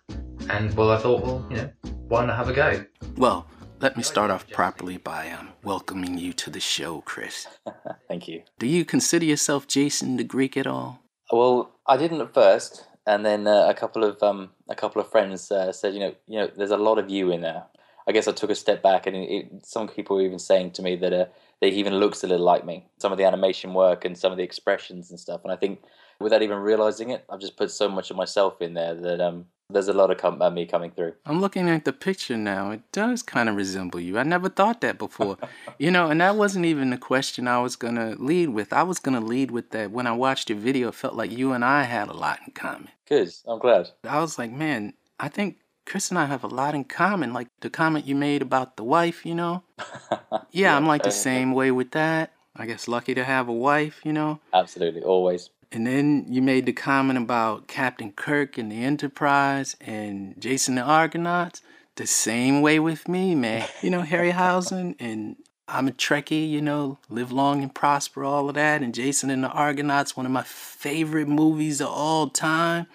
And 0.49 0.73
well, 0.75 0.91
I 0.91 0.97
thought, 0.97 1.23
well, 1.23 1.45
you 1.49 1.57
know, 1.57 1.69
why 2.07 2.25
not 2.25 2.35
have 2.35 2.49
a 2.49 2.53
go? 2.53 2.85
Well, 3.17 3.47
let 3.79 3.97
me 3.97 4.03
start 4.03 4.31
off 4.31 4.47
properly 4.49 4.97
by 4.97 5.31
um, 5.31 5.49
welcoming 5.63 6.17
you 6.17 6.33
to 6.33 6.49
the 6.49 6.59
show, 6.59 7.01
Chris. 7.01 7.47
Thank 8.07 8.27
you. 8.27 8.43
Do 8.59 8.67
you 8.67 8.85
consider 8.85 9.25
yourself 9.25 9.67
Jason 9.67 10.17
the 10.17 10.23
Greek 10.23 10.55
at 10.57 10.67
all? 10.67 10.99
Well, 11.31 11.71
I 11.87 11.97
didn't 11.97 12.21
at 12.21 12.33
first, 12.33 12.85
and 13.07 13.25
then 13.25 13.47
uh, 13.47 13.67
a 13.69 13.73
couple 13.73 14.03
of 14.03 14.21
um, 14.21 14.51
a 14.69 14.75
couple 14.75 15.01
of 15.01 15.09
friends 15.09 15.51
uh, 15.51 15.71
said, 15.71 15.93
you 15.93 15.99
know, 15.99 16.15
you 16.27 16.39
know, 16.39 16.49
there's 16.55 16.71
a 16.71 16.77
lot 16.77 16.99
of 16.99 17.09
you 17.09 17.31
in 17.31 17.41
there. 17.41 17.63
I 18.07 18.11
guess 18.11 18.27
I 18.27 18.31
took 18.31 18.49
a 18.49 18.55
step 18.55 18.81
back, 18.81 19.07
and 19.07 19.15
it, 19.15 19.29
it, 19.29 19.65
some 19.65 19.87
people 19.87 20.17
were 20.17 20.23
even 20.23 20.39
saying 20.39 20.71
to 20.71 20.81
me 20.81 20.95
that 20.97 21.13
uh, 21.13 21.25
they 21.61 21.69
even 21.69 21.95
looks 21.95 22.23
a 22.23 22.27
little 22.27 22.45
like 22.45 22.65
me. 22.65 22.87
Some 22.97 23.11
of 23.11 23.17
the 23.17 23.23
animation 23.23 23.73
work 23.73 24.03
and 24.03 24.17
some 24.17 24.31
of 24.31 24.37
the 24.37 24.43
expressions 24.43 25.11
and 25.11 25.19
stuff. 25.19 25.41
And 25.43 25.53
I 25.53 25.55
think, 25.55 25.81
without 26.19 26.41
even 26.41 26.57
realizing 26.57 27.11
it, 27.11 27.23
I've 27.29 27.39
just 27.39 27.55
put 27.55 27.71
so 27.71 27.87
much 27.87 28.09
of 28.09 28.17
myself 28.17 28.61
in 28.61 28.73
there 28.73 28.95
that 28.95 29.21
um, 29.21 29.45
there's 29.69 29.87
a 29.87 29.93
lot 29.93 30.09
of 30.09 30.17
com- 30.17 30.41
uh, 30.41 30.49
me 30.49 30.65
coming 30.65 30.89
through. 30.91 31.13
I'm 31.25 31.39
looking 31.39 31.69
at 31.69 31.85
the 31.85 31.93
picture 31.93 32.35
now. 32.35 32.71
It 32.71 32.81
does 32.91 33.21
kind 33.21 33.47
of 33.47 33.55
resemble 33.55 33.99
you. 33.99 34.17
I 34.17 34.23
never 34.23 34.49
thought 34.49 34.81
that 34.81 34.97
before. 34.97 35.37
you 35.77 35.91
know, 35.91 36.09
and 36.09 36.19
that 36.19 36.35
wasn't 36.35 36.65
even 36.65 36.89
the 36.89 36.97
question 36.97 37.47
I 37.47 37.61
was 37.61 37.75
going 37.75 37.95
to 37.95 38.15
lead 38.21 38.49
with. 38.49 38.73
I 38.73 38.83
was 38.83 38.97
going 38.97 39.19
to 39.19 39.25
lead 39.25 39.51
with 39.51 39.69
that 39.69 39.91
when 39.91 40.07
I 40.07 40.13
watched 40.13 40.49
your 40.49 40.59
video, 40.59 40.89
it 40.89 40.95
felt 40.95 41.13
like 41.13 41.31
you 41.31 41.53
and 41.53 41.63
I 41.63 41.83
had 41.83 42.09
a 42.09 42.13
lot 42.13 42.39
in 42.45 42.53
common. 42.53 42.89
Good. 43.07 43.31
I'm 43.47 43.59
glad. 43.59 43.89
I 44.03 44.19
was 44.19 44.39
like, 44.39 44.51
man, 44.51 44.93
I 45.19 45.27
think 45.27 45.57
Chris 45.85 46.09
and 46.09 46.19
I 46.19 46.25
have 46.25 46.43
a 46.43 46.47
lot 46.47 46.75
in 46.75 46.83
common. 46.83 47.33
Like 47.33 47.47
the 47.61 47.69
comment 47.69 48.05
you 48.05 48.15
made 48.15 48.41
about 48.41 48.77
the 48.77 48.83
wife, 48.83 49.25
you 49.25 49.35
know? 49.35 49.63
yeah, 49.79 50.17
yeah, 50.51 50.77
I'm 50.77 50.87
like 50.87 51.03
the 51.03 51.11
same 51.11 51.53
way 51.53 51.71
with 51.71 51.91
that. 51.91 52.33
I 52.55 52.65
guess 52.65 52.87
lucky 52.87 53.13
to 53.15 53.23
have 53.23 53.47
a 53.47 53.53
wife, 53.53 54.01
you 54.03 54.13
know? 54.13 54.39
Absolutely, 54.53 55.01
always. 55.01 55.49
And 55.71 55.87
then 55.87 56.25
you 56.27 56.41
made 56.41 56.65
the 56.65 56.73
comment 56.73 57.17
about 57.17 57.67
Captain 57.67 58.11
Kirk 58.11 58.57
and 58.57 58.71
the 58.71 58.83
Enterprise 58.83 59.77
and 59.79 60.35
Jason 60.39 60.75
the 60.75 60.81
Argonauts. 60.81 61.61
The 61.95 62.07
same 62.07 62.61
way 62.61 62.79
with 62.79 63.07
me, 63.07 63.35
man. 63.35 63.67
You 63.81 63.89
know, 63.89 64.01
Harryhausen 64.01 64.95
and 64.99 65.37
I'm 65.67 65.87
a 65.87 65.91
Trekkie, 65.91 66.49
you 66.49 66.61
know, 66.61 66.99
live 67.09 67.31
long 67.31 67.63
and 67.63 67.73
prosper, 67.73 68.25
all 68.25 68.49
of 68.49 68.55
that. 68.55 68.81
And 68.81 68.93
Jason 68.93 69.29
and 69.29 69.43
the 69.43 69.49
Argonauts, 69.49 70.17
one 70.17 70.25
of 70.25 70.31
my 70.31 70.43
favorite 70.43 71.29
movies 71.29 71.79
of 71.79 71.87
all 71.87 72.27
time. 72.27 72.87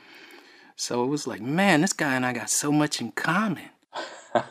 So 0.76 1.02
it 1.02 1.08
was 1.08 1.26
like, 1.26 1.40
man, 1.40 1.80
this 1.80 1.92
guy 1.92 2.14
and 2.14 2.24
I 2.24 2.32
got 2.32 2.50
so 2.50 2.70
much 2.70 3.00
in 3.00 3.12
common. 3.12 3.70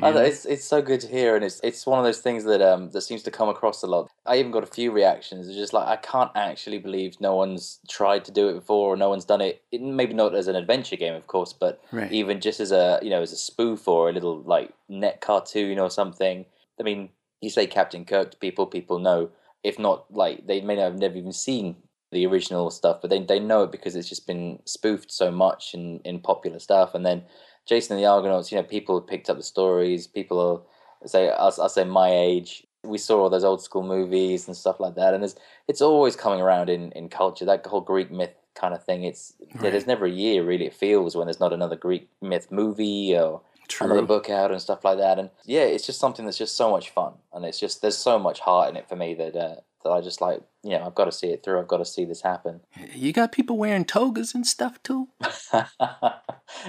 Yeah. 0.00 0.18
It's 0.18 0.44
it's 0.44 0.64
so 0.64 0.82
good 0.82 1.00
to 1.00 1.06
hear, 1.08 1.36
and 1.36 1.44
it's 1.44 1.60
it's 1.62 1.86
one 1.86 1.98
of 1.98 2.04
those 2.04 2.20
things 2.20 2.44
that 2.44 2.60
um 2.60 2.90
that 2.90 3.02
seems 3.02 3.22
to 3.24 3.30
come 3.30 3.48
across 3.48 3.82
a 3.82 3.86
lot. 3.86 4.10
I 4.26 4.36
even 4.38 4.50
got 4.50 4.62
a 4.62 4.66
few 4.66 4.90
reactions. 4.92 5.48
It's 5.48 5.56
just 5.56 5.72
like 5.72 5.86
I 5.86 5.96
can't 5.96 6.30
actually 6.34 6.78
believe 6.78 7.20
no 7.20 7.34
one's 7.34 7.80
tried 7.88 8.24
to 8.26 8.32
do 8.32 8.48
it 8.48 8.54
before, 8.54 8.94
or 8.94 8.96
no 8.96 9.08
one's 9.08 9.24
done 9.24 9.40
it. 9.40 9.62
it 9.72 9.80
maybe 9.80 10.14
not 10.14 10.34
as 10.34 10.48
an 10.48 10.56
adventure 10.56 10.96
game, 10.96 11.14
of 11.14 11.26
course, 11.26 11.52
but 11.52 11.80
Right. 11.92 12.10
even 12.12 12.40
just 12.40 12.60
as 12.60 12.72
a 12.72 12.98
you 13.02 13.10
know 13.10 13.22
as 13.22 13.32
a 13.32 13.36
spoof 13.36 13.86
or 13.88 14.08
a 14.08 14.12
little 14.12 14.42
like 14.42 14.72
net 14.88 15.20
cartoon 15.20 15.78
or 15.78 15.90
something. 15.90 16.46
I 16.78 16.82
mean, 16.82 17.10
you 17.40 17.50
say 17.50 17.66
Captain 17.66 18.04
Kirk 18.04 18.32
to 18.32 18.36
people, 18.38 18.66
people 18.66 18.98
know. 18.98 19.30
If 19.62 19.78
not, 19.78 20.06
like 20.12 20.46
they 20.46 20.60
may 20.60 20.76
not 20.76 20.82
have 20.84 20.98
never 20.98 21.16
even 21.16 21.32
seen 21.32 21.76
the 22.12 22.26
original 22.26 22.70
stuff, 22.70 22.98
but 23.00 23.10
they 23.10 23.20
they 23.22 23.38
know 23.38 23.62
it 23.64 23.72
because 23.72 23.94
it's 23.96 24.08
just 24.08 24.26
been 24.26 24.60
spoofed 24.64 25.12
so 25.12 25.30
much 25.30 25.74
in 25.74 26.00
in 26.04 26.20
popular 26.20 26.58
stuff. 26.58 26.94
And 26.94 27.04
then 27.06 27.22
Jason 27.66 27.96
and 27.96 28.02
the 28.04 28.08
Argonauts, 28.08 28.50
you 28.50 28.58
know, 28.58 28.64
people 28.64 28.98
have 28.98 29.06
picked 29.08 29.30
up 29.30 29.36
the 29.36 29.42
stories. 29.42 30.06
People 30.06 30.40
are 30.40 31.08
say 31.08 31.30
I'll, 31.30 31.54
I'll 31.60 31.68
say 31.68 31.84
my 31.84 32.10
age. 32.12 32.66
We 32.82 32.96
saw 32.98 33.20
all 33.22 33.30
those 33.30 33.44
old 33.44 33.62
school 33.62 33.82
movies 33.82 34.46
and 34.48 34.56
stuff 34.56 34.80
like 34.80 34.94
that, 34.94 35.14
and 35.14 35.22
there's 35.22 35.36
it's 35.68 35.82
always 35.82 36.16
coming 36.16 36.40
around 36.40 36.68
in 36.70 36.92
in 36.92 37.08
culture. 37.08 37.44
That 37.44 37.64
whole 37.66 37.80
Greek 37.82 38.10
myth 38.10 38.34
kind 38.54 38.74
of 38.74 38.82
thing. 38.84 39.04
It's 39.04 39.34
Right. 39.54 39.70
there's 39.72 39.86
never 39.86 40.06
a 40.06 40.10
year 40.10 40.42
really. 40.44 40.66
It 40.66 40.74
feels 40.74 41.14
when 41.16 41.26
there's 41.26 41.40
not 41.40 41.52
another 41.52 41.76
Greek 41.76 42.08
myth 42.20 42.50
movie 42.50 43.16
or 43.16 43.42
another 43.80 44.00
book 44.06 44.28
out 44.30 44.50
and 44.50 44.60
stuff 44.60 44.84
like 44.84 44.98
that. 44.98 45.18
And 45.18 45.30
yeah, 45.44 45.62
it's 45.62 45.86
just 45.86 46.00
something 46.00 46.24
that's 46.24 46.38
just 46.38 46.56
so 46.56 46.70
much 46.70 46.90
fun, 46.90 47.12
and 47.32 47.44
it's 47.44 47.60
just 47.60 47.82
there's 47.82 47.96
so 47.98 48.18
much 48.18 48.40
heart 48.40 48.70
in 48.70 48.76
it 48.76 48.88
for 48.88 48.96
me 48.96 49.14
that 49.14 49.36
uh, 49.36 49.56
that 49.82 49.90
I 49.90 50.00
just 50.00 50.20
like 50.20 50.42
you 50.62 50.70
know 50.70 50.86
I've 50.86 50.94
got 50.94 51.06
to 51.06 51.12
see 51.12 51.28
it 51.28 51.42
through. 51.42 51.58
I've 51.58 51.68
got 51.68 51.78
to 51.78 51.84
see 51.84 52.04
this 52.04 52.22
happen. 52.22 52.60
You 52.94 53.12
got 53.12 53.32
people 53.32 53.56
wearing 53.56 53.84
togas 53.84 54.34
and 54.34 54.46
stuff 54.46 54.82
too. 54.82 55.08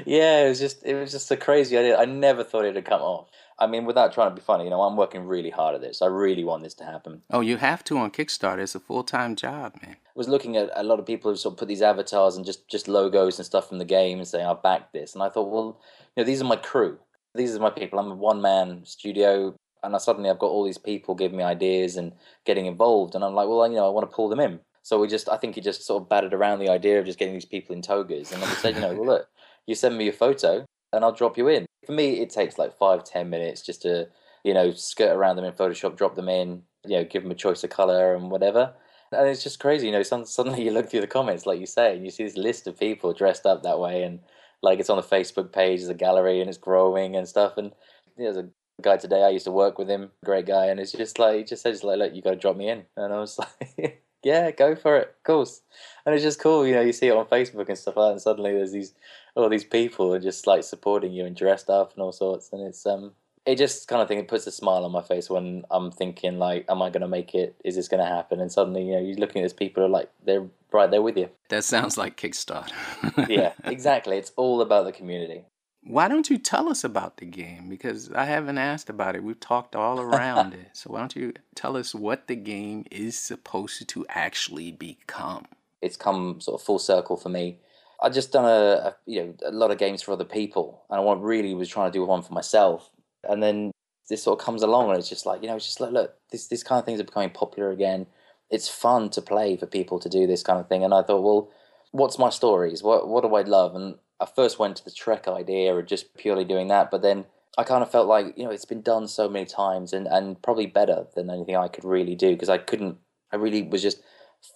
yeah, 0.05 0.45
it 0.45 0.49
was 0.49 0.59
just 0.59 0.85
it 0.85 0.95
was 0.95 1.11
just 1.11 1.31
a 1.31 1.37
crazy 1.37 1.77
idea. 1.77 1.97
I 1.97 2.05
never 2.05 2.43
thought 2.43 2.65
it'd 2.65 2.85
come 2.85 3.01
off. 3.01 3.29
I 3.59 3.67
mean, 3.67 3.85
without 3.85 4.11
trying 4.11 4.29
to 4.29 4.35
be 4.35 4.41
funny, 4.41 4.63
you 4.63 4.71
know, 4.71 4.81
I'm 4.81 4.97
working 4.97 5.25
really 5.25 5.51
hard 5.51 5.75
at 5.75 5.81
this. 5.81 6.01
I 6.01 6.07
really 6.07 6.43
want 6.43 6.63
this 6.63 6.73
to 6.75 6.83
happen. 6.83 7.21
Oh, 7.29 7.41
you 7.41 7.57
have 7.57 7.83
to 7.85 7.97
on 7.99 8.09
Kickstarter. 8.09 8.59
It's 8.59 8.73
a 8.73 8.79
full 8.79 9.03
time 9.03 9.35
job, 9.35 9.75
man. 9.83 9.97
I 9.97 10.13
was 10.15 10.27
looking 10.27 10.57
at 10.57 10.71
a 10.75 10.83
lot 10.83 10.99
of 10.99 11.05
people 11.05 11.29
who 11.29 11.37
sort 11.37 11.53
of 11.53 11.59
put 11.59 11.67
these 11.67 11.83
avatars 11.83 12.35
and 12.35 12.45
just 12.45 12.67
just 12.67 12.87
logos 12.87 13.37
and 13.37 13.45
stuff 13.45 13.69
from 13.69 13.77
the 13.77 13.85
game 13.85 14.17
and 14.17 14.27
saying 14.27 14.45
I 14.45 14.53
backed 14.53 14.93
this, 14.93 15.13
and 15.13 15.21
I 15.21 15.29
thought, 15.29 15.51
well, 15.51 15.79
you 16.15 16.23
know, 16.23 16.25
these 16.25 16.41
are 16.41 16.45
my 16.45 16.55
crew. 16.55 16.97
These 17.35 17.55
are 17.55 17.59
my 17.59 17.69
people. 17.69 17.99
I'm 17.99 18.11
a 18.11 18.15
one 18.15 18.41
man 18.41 18.83
studio, 18.83 19.55
and 19.83 19.95
I 19.95 19.97
suddenly 19.97 20.29
I've 20.29 20.39
got 20.39 20.47
all 20.47 20.63
these 20.63 20.77
people 20.77 21.15
giving 21.15 21.37
me 21.37 21.43
ideas 21.43 21.97
and 21.97 22.13
getting 22.45 22.65
involved, 22.65 23.15
and 23.15 23.23
I'm 23.23 23.33
like, 23.33 23.47
well, 23.47 23.67
you 23.67 23.75
know, 23.75 23.87
I 23.87 23.89
want 23.89 24.09
to 24.09 24.15
pull 24.15 24.29
them 24.29 24.39
in. 24.39 24.59
So 24.83 24.99
we 24.99 25.07
just, 25.07 25.29
I 25.29 25.37
think 25.37 25.55
he 25.55 25.61
just 25.61 25.83
sort 25.83 26.01
of 26.01 26.09
batted 26.09 26.33
around 26.33 26.59
the 26.59 26.69
idea 26.69 26.99
of 26.99 27.05
just 27.05 27.19
getting 27.19 27.35
these 27.35 27.45
people 27.45 27.75
in 27.75 27.81
togas, 27.81 28.31
and 28.31 28.43
I 28.43 28.47
said, 28.55 28.75
you 28.75 28.81
know, 28.81 28.93
well, 28.93 29.05
look, 29.05 29.27
you 29.67 29.75
send 29.75 29.97
me 29.97 30.05
your 30.05 30.13
photo, 30.13 30.65
and 30.93 31.03
I'll 31.03 31.11
drop 31.11 31.37
you 31.37 31.47
in. 31.47 31.65
For 31.85 31.93
me, 31.93 32.19
it 32.19 32.29
takes 32.29 32.57
like 32.57 32.77
five, 32.77 33.03
ten 33.03 33.29
minutes 33.29 33.61
just 33.61 33.81
to, 33.83 34.07
you 34.43 34.53
know, 34.53 34.71
skirt 34.71 35.15
around 35.15 35.35
them 35.35 35.45
in 35.45 35.53
Photoshop, 35.53 35.97
drop 35.97 36.15
them 36.15 36.29
in, 36.29 36.63
you 36.85 36.97
know, 36.97 37.03
give 37.03 37.23
them 37.23 37.31
a 37.31 37.35
choice 37.35 37.63
of 37.63 37.69
color 37.69 38.15
and 38.15 38.29
whatever. 38.29 38.73
And 39.11 39.27
it's 39.27 39.43
just 39.43 39.59
crazy, 39.59 39.87
you 39.87 39.91
know. 39.91 40.03
Some, 40.03 40.25
suddenly 40.25 40.63
you 40.65 40.71
look 40.71 40.89
through 40.89 41.01
the 41.01 41.07
comments, 41.07 41.45
like 41.45 41.59
you 41.59 41.65
say, 41.65 41.95
and 41.95 42.05
you 42.05 42.11
see 42.11 42.23
this 42.23 42.37
list 42.37 42.67
of 42.67 42.79
people 42.79 43.13
dressed 43.13 43.45
up 43.45 43.63
that 43.63 43.79
way, 43.79 44.03
and 44.03 44.19
like 44.61 44.79
it's 44.79 44.89
on 44.89 44.97
the 44.97 45.03
Facebook 45.03 45.51
page, 45.51 45.79
there's 45.79 45.89
a 45.89 45.95
gallery, 45.95 46.39
and 46.39 46.49
it's 46.49 46.57
growing 46.57 47.15
and 47.15 47.27
stuff. 47.27 47.57
And 47.57 47.71
you 48.17 48.25
know, 48.25 48.33
there's 48.33 48.45
a 48.45 48.49
guy 48.81 48.97
today 48.97 49.23
I 49.23 49.29
used 49.29 49.45
to 49.45 49.51
work 49.51 49.77
with 49.77 49.89
him, 49.89 50.11
great 50.25 50.45
guy, 50.45 50.67
and 50.67 50.79
it's 50.79 50.91
just 50.91 51.19
like 51.19 51.37
he 51.37 51.43
just 51.43 51.63
says 51.63 51.83
like, 51.83 51.99
look, 51.99 52.13
you 52.13 52.21
got 52.21 52.31
to 52.31 52.35
drop 52.35 52.57
me 52.57 52.69
in, 52.69 52.83
and 52.97 53.13
I 53.13 53.19
was 53.19 53.39
like, 53.77 54.03
yeah, 54.23 54.51
go 54.51 54.75
for 54.75 54.97
it, 54.97 55.15
of 55.17 55.23
course. 55.23 55.61
And 56.05 56.13
it's 56.13 56.23
just 56.23 56.39
cool, 56.39 56.65
you 56.65 56.75
know. 56.75 56.81
You 56.81 56.93
see 56.93 57.07
it 57.07 57.15
on 57.15 57.25
Facebook 57.25 57.69
and 57.69 57.77
stuff 57.77 57.97
like 57.97 58.07
that, 58.07 58.11
and 58.13 58.21
suddenly 58.21 58.53
there's 58.53 58.71
these 58.71 58.93
all 59.35 59.49
these 59.49 59.63
people 59.63 60.13
are 60.13 60.19
just 60.19 60.47
like 60.47 60.63
supporting 60.63 61.13
you 61.13 61.25
and 61.25 61.35
dressed 61.35 61.69
up 61.69 61.93
and 61.93 62.01
all 62.01 62.11
sorts, 62.11 62.51
and 62.51 62.61
it's 62.67 62.85
um 62.85 63.13
it 63.45 63.57
just 63.57 63.87
kind 63.87 64.01
of 64.01 64.07
thing 64.07 64.19
it 64.19 64.27
puts 64.27 64.45
a 64.45 64.51
smile 64.51 64.85
on 64.85 64.91
my 64.91 65.01
face 65.01 65.29
when 65.29 65.63
I'm 65.71 65.91
thinking 65.91 66.37
like, 66.37 66.65
am 66.69 66.81
I 66.81 66.89
going 66.89 67.01
to 67.01 67.07
make 67.07 67.33
it? 67.33 67.55
Is 67.65 67.75
this 67.75 67.87
going 67.87 68.03
to 68.03 68.09
happen? 68.09 68.39
And 68.39 68.51
suddenly, 68.51 68.83
you 68.83 68.91
know, 68.93 68.99
you're 68.99 69.17
looking 69.17 69.41
at 69.41 69.45
these 69.45 69.53
people 69.53 69.81
who 69.81 69.87
are 69.87 69.89
like 69.89 70.11
they're 70.23 70.47
right 70.71 70.91
there 70.91 71.01
with 71.01 71.17
you. 71.17 71.29
That 71.49 71.63
sounds 71.63 71.97
like 71.97 72.17
Kickstarter. 72.17 72.71
yeah, 73.29 73.53
exactly. 73.63 74.17
It's 74.17 74.31
all 74.35 74.61
about 74.61 74.85
the 74.85 74.91
community. 74.91 75.43
Why 75.83 76.07
don't 76.07 76.29
you 76.29 76.37
tell 76.37 76.69
us 76.69 76.83
about 76.83 77.17
the 77.17 77.25
game? 77.25 77.67
Because 77.67 78.11
I 78.11 78.25
haven't 78.25 78.57
asked 78.57 78.89
about 78.89 79.15
it. 79.15 79.23
We've 79.23 79.39
talked 79.39 79.75
all 79.75 79.99
around 79.99 80.53
it. 80.61 80.69
So 80.73 80.91
why 80.91 80.99
don't 80.99 81.15
you 81.15 81.33
tell 81.55 81.75
us 81.75 81.95
what 81.95 82.27
the 82.27 82.35
game 82.35 82.85
is 82.91 83.17
supposed 83.17 83.87
to 83.89 84.05
actually 84.09 84.71
become? 84.71 85.45
It's 85.81 85.97
come 85.97 86.39
sort 86.39 86.61
of 86.61 86.65
full 86.65 86.79
circle 86.79 87.17
for 87.17 87.29
me. 87.29 87.57
I've 88.01 88.13
just 88.13 88.31
done 88.31 88.45
a, 88.45 88.47
a 88.87 88.95
you 89.05 89.23
know 89.23 89.33
a 89.45 89.51
lot 89.51 89.71
of 89.71 89.77
games 89.77 90.01
for 90.01 90.11
other 90.11 90.25
people, 90.25 90.83
and 90.89 90.99
I 90.99 91.13
really 91.13 91.53
was 91.53 91.69
trying 91.69 91.91
to 91.91 91.97
do 91.97 92.05
one 92.05 92.21
for 92.21 92.33
myself. 92.33 92.89
And 93.23 93.41
then 93.41 93.71
this 94.09 94.23
sort 94.23 94.39
of 94.39 94.45
comes 94.45 94.63
along, 94.63 94.89
and 94.89 94.97
it's 94.97 95.09
just 95.09 95.25
like 95.25 95.41
you 95.41 95.47
know, 95.47 95.55
it's 95.55 95.65
just 95.65 95.79
like 95.79 95.91
look, 95.91 96.15
this 96.31 96.47
this 96.47 96.63
kind 96.63 96.79
of 96.79 96.85
things 96.85 96.99
are 96.99 97.05
becoming 97.05 97.29
popular 97.29 97.71
again. 97.71 98.07
It's 98.49 98.67
fun 98.67 99.09
to 99.11 99.21
play 99.21 99.55
for 99.55 99.65
people 99.65 99.99
to 99.99 100.09
do 100.09 100.27
this 100.27 100.43
kind 100.43 100.59
of 100.59 100.67
thing, 100.67 100.83
and 100.83 100.93
I 100.93 101.03
thought, 101.03 101.21
well, 101.21 101.49
what's 101.91 102.17
my 102.17 102.29
stories? 102.29 102.81
What 102.81 103.07
what 103.07 103.21
do 103.21 103.35
I 103.35 103.41
love? 103.41 103.75
And 103.75 103.95
I 104.21 104.25
first 104.25 104.59
went 104.59 104.77
to 104.77 104.85
the 104.85 104.91
Trek 104.91 105.27
idea 105.27 105.75
of 105.75 105.85
just 105.87 106.15
purely 106.15 106.45
doing 106.45 106.67
that, 106.67 106.91
but 106.91 107.01
then 107.01 107.25
I 107.57 107.63
kind 107.63 107.83
of 107.83 107.91
felt 107.91 108.07
like 108.07 108.37
you 108.37 108.45
know 108.45 108.51
it's 108.51 108.65
been 108.65 108.81
done 108.81 109.07
so 109.07 109.27
many 109.27 109.45
times, 109.45 109.93
and 109.93 110.07
and 110.07 110.41
probably 110.41 110.67
better 110.67 111.07
than 111.15 111.29
anything 111.29 111.55
I 111.55 111.67
could 111.67 111.83
really 111.83 112.15
do 112.15 112.31
because 112.31 112.49
I 112.49 112.57
couldn't. 112.57 112.97
I 113.31 113.37
really 113.37 113.63
was 113.63 113.81
just 113.81 114.01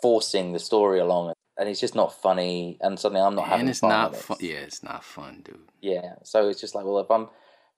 forcing 0.01 0.53
the 0.53 0.59
story 0.59 0.99
along, 0.99 1.33
and 1.57 1.67
it's 1.67 1.79
just 1.79 1.95
not 1.95 2.21
funny. 2.21 2.77
And 2.81 2.99
suddenly 2.99 3.21
I'm 3.21 3.35
not 3.35 3.47
having 3.47 3.67
it's 3.67 3.79
fun 3.79 3.89
not 3.89 4.15
fun. 4.15 4.37
Yeah, 4.39 4.55
it's 4.55 4.83
not 4.83 5.03
fun, 5.03 5.41
dude. 5.43 5.59
Yeah, 5.81 6.15
so 6.23 6.47
it's 6.47 6.61
just 6.61 6.75
like, 6.75 6.85
well, 6.85 6.99
if 6.99 7.09
I'm 7.11 7.27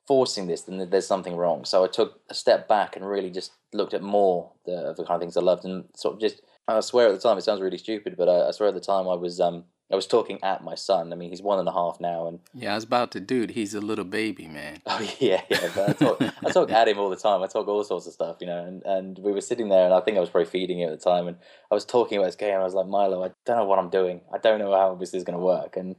forcing 0.08 0.48
this, 0.48 0.62
then 0.64 0.90
there's 0.90 1.08
something 1.08 1.36
wrong. 1.36 1.66
So 1.66 1.84
I 1.84 1.88
took 1.88 2.22
a 2.30 2.34
step 2.34 2.68
back 2.68 2.96
and 2.96 3.08
really 3.08 3.32
just 3.32 3.52
looked 3.74 3.94
at 3.94 4.02
more 4.02 4.52
the, 4.66 4.90
of 4.90 4.98
the 4.98 5.04
kind 5.04 5.16
of 5.16 5.22
things 5.22 5.38
I 5.38 5.42
loved, 5.42 5.66
and 5.66 5.86
sort 5.96 6.16
of 6.16 6.22
just. 6.22 6.42
I 6.70 6.82
swear 6.82 7.08
at 7.08 7.14
the 7.14 7.22
time 7.22 7.38
it 7.38 7.46
sounds 7.46 7.62
really 7.62 7.78
stupid, 7.78 8.16
but 8.18 8.28
I, 8.28 8.50
I 8.50 8.52
swear 8.52 8.68
at 8.68 8.76
the 8.76 8.82
time 8.82 9.08
I 9.08 9.16
was 9.16 9.40
um 9.40 9.64
I 9.90 9.96
was 9.96 10.08
talking 10.08 10.40
at 10.44 10.64
my 10.64 10.76
son. 10.76 11.14
I 11.14 11.16
mean, 11.16 11.30
he's 11.30 11.42
one 11.42 11.60
and 11.60 11.68
a 11.68 11.72
half 11.72 12.00
now, 12.02 12.28
and 12.28 12.40
Yeah, 12.54 12.74
I 12.74 12.76
was 12.76 12.84
about 12.84 13.12
to, 13.12 13.22
dude. 13.22 13.52
He's 13.52 13.74
a 13.74 13.80
little 13.80 14.04
baby, 14.06 14.48
man. 14.48 14.82
Oh 14.88 15.16
yeah, 15.20 15.42
yeah. 15.50 15.70
But 15.74 15.90
I 15.90 15.94
talk, 15.94 16.22
I 16.22 16.50
talk 16.52 16.72
at 16.72 16.88
him 16.88 17.00
all 17.00 17.10
the 17.10 17.16
time. 17.16 17.42
I 17.42 17.48
talk 17.48 17.68
all 17.68 17.84
sorts 17.84 18.08
of 18.08 18.14
stuff, 18.14 18.38
you 18.42 18.48
know. 18.48 18.64
And, 18.64 18.84
and 18.84 19.20
we 19.20 19.32
were 19.32 19.42
sitting 19.42 19.70
there, 19.70 19.86
and 19.86 19.94
I 19.94 20.02
think 20.02 20.18
I 20.18 20.20
was 20.20 20.30
probably 20.30 20.50
feeding 20.50 20.80
him 20.80 20.90
at 20.90 21.00
the 21.00 21.04
time, 21.10 21.28
and 21.28 21.38
I 21.72 21.76
was 21.76 21.86
talking 21.86 22.18
about 22.18 22.28
this 22.28 22.36
game. 22.36 22.54
And 22.54 22.62
I 22.62 22.66
was 22.66 22.74
like, 22.74 22.88
Milo, 22.88 23.24
I 23.24 23.32
don't 23.46 23.58
know 23.58 23.66
what 23.66 23.80
I'm 23.80 23.90
doing. 23.90 24.22
I 24.34 24.38
don't 24.40 24.60
know 24.60 24.74
how 24.74 24.96
this 24.96 25.14
is 25.14 25.24
going 25.24 25.38
to 25.38 25.44
work. 25.44 25.78
And 25.78 25.96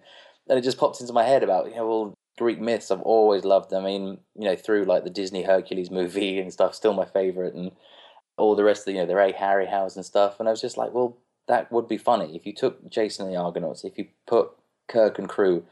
and 0.48 0.58
it 0.58 0.62
just 0.62 0.78
popped 0.78 1.00
into 1.00 1.12
my 1.12 1.24
head 1.24 1.42
about 1.42 1.68
you 1.68 1.76
know, 1.76 1.86
all 1.86 2.14
Greek 2.38 2.60
myths. 2.60 2.90
I've 2.90 3.02
always 3.02 3.44
loved. 3.44 3.72
I 3.72 3.80
mean, 3.80 4.18
you 4.34 4.44
know, 4.44 4.56
through 4.56 4.84
like 4.84 5.04
the 5.04 5.10
Disney 5.10 5.44
Hercules 5.44 5.90
movie 5.90 6.38
and 6.38 6.52
stuff, 6.52 6.74
still 6.74 6.94
my 6.94 7.04
favorite, 7.06 7.54
and 7.54 7.72
all 8.36 8.54
the 8.54 8.64
rest 8.64 8.82
of 8.82 8.84
the, 8.86 8.92
you 8.92 8.98
know 8.98 9.06
the 9.06 9.16
Ray 9.16 9.32
Harryhausen 9.32 9.96
and 9.96 10.04
stuff. 10.04 10.40
And 10.40 10.48
I 10.48 10.52
was 10.52 10.60
just 10.60 10.76
like, 10.76 10.92
well, 10.92 11.16
that 11.48 11.72
would 11.72 11.88
be 11.88 11.98
funny 11.98 12.36
if 12.36 12.46
you 12.46 12.54
took 12.54 12.88
Jason 12.90 13.26
and 13.26 13.34
the 13.34 13.40
Argonauts, 13.40 13.84
if 13.84 13.98
you 13.98 14.06
put 14.26 14.50
Kirk 14.88 15.18
and 15.18 15.28
crew 15.28 15.64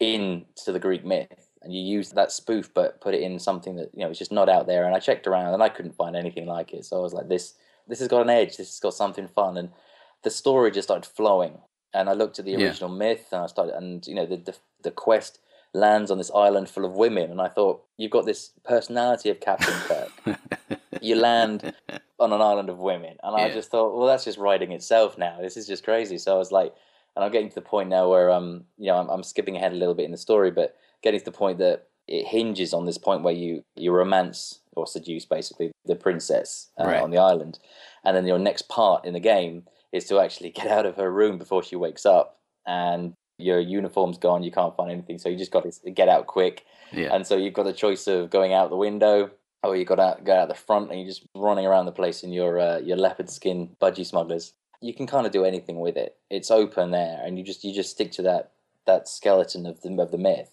into 0.00 0.72
the 0.72 0.78
Greek 0.78 1.04
myth 1.04 1.48
and 1.62 1.72
you 1.74 1.80
used 1.82 2.14
that 2.14 2.32
spoof 2.32 2.72
but 2.72 3.00
put 3.00 3.14
it 3.14 3.20
in 3.22 3.38
something 3.38 3.76
that 3.76 3.90
you 3.94 4.00
know 4.00 4.08
was 4.08 4.18
just 4.18 4.32
not 4.32 4.48
out 4.48 4.66
there. 4.66 4.84
And 4.84 4.94
I 4.94 4.98
checked 4.98 5.26
around 5.26 5.52
and 5.54 5.62
I 5.62 5.68
couldn't 5.68 5.94
find 5.94 6.16
anything 6.16 6.46
like 6.46 6.72
it. 6.72 6.84
So 6.84 6.98
I 6.98 7.00
was 7.00 7.12
like 7.12 7.28
this 7.28 7.54
this 7.88 7.98
has 7.98 8.08
got 8.08 8.22
an 8.22 8.30
edge. 8.30 8.56
This 8.56 8.68
has 8.68 8.80
got 8.80 8.94
something 8.94 9.28
fun. 9.28 9.56
And 9.56 9.70
the 10.22 10.30
story 10.30 10.70
just 10.70 10.88
started 10.88 11.08
flowing. 11.08 11.58
And 11.92 12.08
I 12.08 12.12
looked 12.12 12.38
at 12.38 12.44
the 12.44 12.52
Yeah. 12.52 12.68
original 12.68 12.90
myth 12.90 13.26
and 13.32 13.42
I 13.42 13.46
started 13.46 13.74
and 13.76 14.06
you 14.06 14.14
know 14.14 14.26
the, 14.26 14.36
the 14.36 14.56
the 14.82 14.90
quest 14.90 15.38
lands 15.74 16.10
on 16.10 16.18
this 16.18 16.30
island 16.34 16.68
full 16.68 16.84
of 16.84 16.92
women. 16.92 17.30
And 17.30 17.40
I 17.40 17.48
thought 17.48 17.82
you've 17.96 18.10
got 18.10 18.24
this 18.26 18.52
personality 18.64 19.28
of 19.30 19.40
Captain 19.40 19.74
Kirk 19.86 20.10
you 21.00 21.16
land 21.16 21.72
on 22.18 22.32
an 22.32 22.40
island 22.40 22.68
of 22.68 22.78
women. 22.78 23.16
And 23.22 23.36
I 23.36 23.50
just 23.52 23.70
thought, 23.70 23.96
well, 23.96 24.06
that's 24.06 24.24
just 24.24 24.38
writing 24.38 24.72
itself 24.72 25.16
now. 25.18 25.38
This 25.40 25.56
is 25.56 25.66
just 25.66 25.84
crazy. 25.84 26.18
So 26.18 26.34
I 26.34 26.38
was 26.38 26.52
like, 26.52 26.74
and 27.16 27.24
I'm 27.24 27.32
getting 27.32 27.48
to 27.48 27.54
the 27.54 27.60
point 27.60 27.88
now 27.88 28.08
where 28.08 28.30
um, 28.30 28.64
you 28.78 28.86
know, 28.86 28.96
I'm, 28.96 29.08
I'm 29.08 29.22
skipping 29.22 29.56
ahead 29.56 29.72
a 29.72 29.76
little 29.76 29.94
bit 29.94 30.04
in 30.04 30.10
the 30.12 30.16
story, 30.16 30.50
but 30.50 30.76
getting 31.02 31.20
to 31.20 31.24
the 31.24 31.32
point 31.32 31.58
that 31.58 31.86
it 32.06 32.26
hinges 32.26 32.72
on 32.74 32.86
this 32.86 32.98
point 32.98 33.22
where 33.22 33.34
you 33.34 33.62
you 33.76 33.92
romance 33.92 34.60
or 34.76 34.86
seduce 34.86 35.24
basically 35.24 35.70
the 35.86 35.96
princess 35.96 36.70
uh, 36.80 36.84
Right. 36.84 37.02
on 37.02 37.10
the 37.10 37.18
island, 37.18 37.58
and 38.04 38.16
then 38.16 38.26
your 38.26 38.38
next 38.38 38.68
part 38.68 39.04
in 39.04 39.12
the 39.12 39.20
game 39.20 39.64
is 39.92 40.04
to 40.06 40.20
actually 40.20 40.50
get 40.60 40.66
out 40.68 40.86
of 40.86 40.96
her 40.96 41.10
room 41.10 41.38
before 41.38 41.62
she 41.62 41.76
wakes 41.76 42.06
up, 42.06 42.38
and 42.66 43.14
your 43.38 43.58
uniform's 43.58 44.18
gone, 44.18 44.42
you 44.42 44.52
can't 44.52 44.76
find 44.76 44.90
anything, 44.90 45.18
so 45.18 45.28
you 45.28 45.36
just 45.36 45.50
got 45.50 45.64
to 45.64 45.90
get 45.90 46.08
out 46.08 46.26
quick. 46.26 46.64
Yeah. 46.92 47.14
And 47.14 47.26
so 47.26 47.36
you've 47.36 47.54
got 47.54 47.62
the 47.64 47.72
choice 47.72 48.06
of 48.06 48.28
going 48.30 48.52
out 48.52 48.68
the 48.70 48.76
window, 48.76 49.30
or 49.62 49.76
you 49.76 49.84
got 49.84 49.96
to 49.96 50.22
go 50.22 50.34
out 50.34 50.48
the 50.48 50.54
front, 50.54 50.90
and 50.90 51.00
you're 51.00 51.08
just 51.08 51.26
running 51.34 51.66
around 51.66 51.86
the 51.86 51.92
place 51.92 52.22
in 52.22 52.32
your 52.32 52.58
uh, 52.58 52.78
your 52.78 52.96
leopard 52.96 53.30
skin 53.30 53.76
budgie 53.80 54.06
smugglers. 54.06 54.52
You 54.80 54.94
can 54.94 55.06
kind 55.06 55.26
of 55.26 55.32
do 55.32 55.44
anything 55.44 55.80
with 55.80 55.96
it. 55.96 56.16
It's 56.30 56.50
open 56.50 56.90
there, 56.90 57.20
and 57.24 57.38
you 57.38 57.44
just 57.44 57.64
you 57.64 57.74
just 57.74 57.90
stick 57.90 58.12
to 58.12 58.22
that 58.22 58.52
that 58.86 59.08
skeleton 59.08 59.66
of 59.66 59.82
the 59.82 60.00
of 60.00 60.10
the 60.10 60.18
myth. 60.18 60.50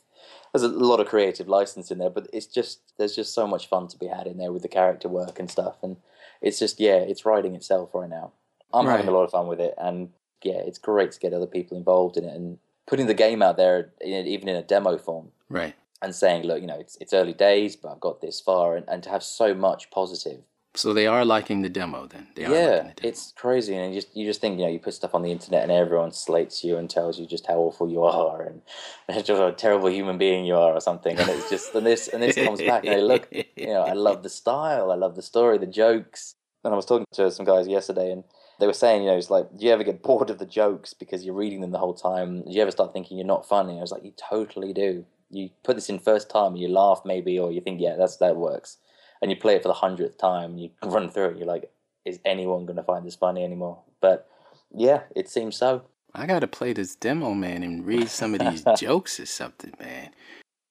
There's 0.54 0.64
a 0.64 0.70
lot 0.70 1.00
of 1.00 1.08
creative 1.08 1.48
license 1.48 1.92
in 1.92 2.00
there, 2.00 2.10
but 2.10 2.28
it's 2.34 2.48
just 2.48 2.80
there's 2.98 3.16
just 3.16 3.34
so 3.34 3.48
much 3.48 3.68
fun 3.68 3.88
to 3.90 3.98
be 3.98 4.08
had 4.08 4.28
in 4.28 4.38
there 4.38 4.52
with 4.52 4.62
the 4.62 4.68
character 4.68 5.08
work 5.08 5.40
and 5.40 5.50
stuff, 5.50 5.78
and 5.82 5.98
it's 6.42 6.60
just 6.60 6.80
yeah, 6.80 6.98
it's 6.98 7.26
writing 7.26 7.56
itself 7.56 7.92
right 7.94 8.10
now. 8.10 8.32
I'm 8.74 8.86
having 8.86 9.08
a 9.08 9.12
lot 9.12 9.24
of 9.24 9.32
fun 9.32 9.48
with 9.48 9.62
it, 9.62 9.74
and 9.78 10.10
yeah, 10.44 10.62
it's 10.66 10.78
great 10.78 11.14
to 11.14 11.20
get 11.20 11.34
other 11.34 11.48
people 11.48 11.78
involved 11.78 12.18
in 12.18 12.26
it 12.26 12.36
and 12.36 12.58
putting 12.86 13.08
the 13.08 13.14
game 13.14 13.42
out 13.42 13.58
there, 13.58 13.92
in, 14.02 14.28
even 14.28 14.50
in 14.50 14.56
a 14.56 14.64
demo 14.64 14.98
form 14.98 15.32
Right. 15.50 15.76
And 16.02 16.14
saying, 16.14 16.44
look, 16.44 16.62
you 16.62 16.68
know, 16.68 16.80
it's 16.80 16.98
it's 17.02 17.14
early 17.14 17.34
days, 17.34 17.76
but 17.76 17.92
I've 17.92 18.00
got 18.00 18.22
this 18.22 18.40
far, 18.40 18.76
and, 18.76 18.88
and 18.88 19.04
to 19.04 19.10
have 19.10 19.24
so 19.24 19.54
much 19.54 19.90
positive 19.92 20.42
So 20.76 20.94
they 20.94 21.08
are 21.08 21.26
liking 21.26 21.64
the 21.64 21.70
demo 21.70 22.06
then. 22.06 22.28
They 22.36 22.46
are 22.46 22.54
yeah, 22.54 22.92
it's 23.02 23.34
crazy, 23.36 23.76
and 23.76 23.94
you 23.94 24.02
just 24.02 24.16
you 24.16 24.26
just 24.26 24.42
think 24.42 24.60
you 24.60 24.66
know 24.66 24.72
you 24.72 24.80
put 24.80 24.94
stuff 24.94 25.16
on 25.16 25.24
the 25.24 25.32
internet 25.32 25.64
and 25.64 25.72
everyone 25.72 26.12
slates 26.12 26.64
you 26.64 26.78
and 26.78 26.88
tells 26.90 27.20
you 27.20 27.26
just 27.26 27.48
how 27.48 27.56
awful 27.56 27.90
you 27.90 28.04
are 28.04 28.42
and, 28.44 28.62
and 29.08 29.26
just 29.32 29.42
a 29.42 29.52
terrible 29.52 29.90
human 29.90 30.18
being 30.18 30.46
you 30.46 30.56
are 30.56 30.74
or 30.74 30.82
something, 30.82 31.18
and 31.18 31.30
it's 31.30 31.50
just 31.50 31.74
and 31.74 31.86
this 31.86 32.08
and 32.10 32.22
this 32.22 32.36
comes 32.36 32.62
back 32.62 32.86
and 32.86 32.94
they 32.94 33.02
look, 33.02 33.28
you 33.32 33.68
know, 33.68 33.82
I 33.82 33.94
love 33.94 34.22
the 34.24 34.30
style, 34.30 34.92
I 34.92 34.96
love 34.96 35.16
the 35.16 35.22
story, 35.24 35.58
the 35.58 35.68
jokes. 35.68 36.36
And 36.64 36.74
I 36.74 36.76
was 36.76 36.86
talking 36.86 37.06
to 37.14 37.32
some 37.32 37.46
guys 37.46 37.68
yesterday, 37.68 38.12
and 38.12 38.24
they 38.60 38.68
were 38.68 38.74
saying, 38.74 39.04
you 39.04 39.10
know, 39.10 39.18
it's 39.18 39.30
like, 39.30 39.48
do 39.58 39.66
you 39.66 39.72
ever 39.72 39.84
get 39.84 40.04
bored 40.04 40.30
of 40.30 40.38
the 40.38 40.46
jokes 40.46 40.94
because 40.94 41.24
you're 41.24 41.36
reading 41.36 41.62
them 41.62 41.72
the 41.72 41.78
whole 41.78 41.94
time? 41.94 42.42
Do 42.44 42.52
you 42.52 42.62
ever 42.62 42.72
start 42.72 42.92
thinking 42.94 43.18
you're 43.18 43.26
not 43.26 43.48
funny? 43.48 43.78
I 43.78 43.82
was 43.82 43.92
like, 43.92 44.04
you 44.04 44.12
totally 44.30 44.74
do. 44.74 45.06
You 45.30 45.50
put 45.64 45.76
this 45.76 45.90
in 45.90 46.00
first 46.00 46.30
time, 46.30 46.54
and 46.54 46.60
you 46.60 46.68
laugh 46.68 47.02
maybe, 47.06 47.38
or 47.38 47.52
you 47.52 47.62
think, 47.62 47.82
yeah, 47.82 47.96
that's 47.98 48.18
that 48.18 48.36
works 48.36 48.78
and 49.22 49.32
you 49.32 49.38
play 49.38 49.56
it 49.56 49.62
for 49.62 49.68
the 49.68 49.74
hundredth 49.74 50.18
time 50.18 50.52
and 50.52 50.62
you 50.62 50.70
run 50.84 51.10
through 51.10 51.30
it, 51.30 51.38
you're 51.38 51.48
like, 51.48 51.70
is 52.06 52.20
anyone 52.26 52.66
going 52.66 52.78
to 52.78 52.84
find 52.84 53.06
this 53.06 53.16
funny 53.16 53.44
anymore? 53.44 53.82
But 54.02 54.28
yeah, 54.74 55.02
it 55.16 55.30
seems 55.30 55.58
so. 55.58 55.84
I 56.14 56.26
got 56.26 56.40
to 56.40 56.48
play 56.48 56.74
this 56.74 56.96
demo, 56.96 57.34
man, 57.34 57.64
and 57.64 57.86
read 57.86 58.10
some 58.10 58.34
of 58.34 58.40
these 58.40 58.64
jokes 58.78 59.20
or 59.20 59.26
something, 59.26 59.74
man. 59.80 60.12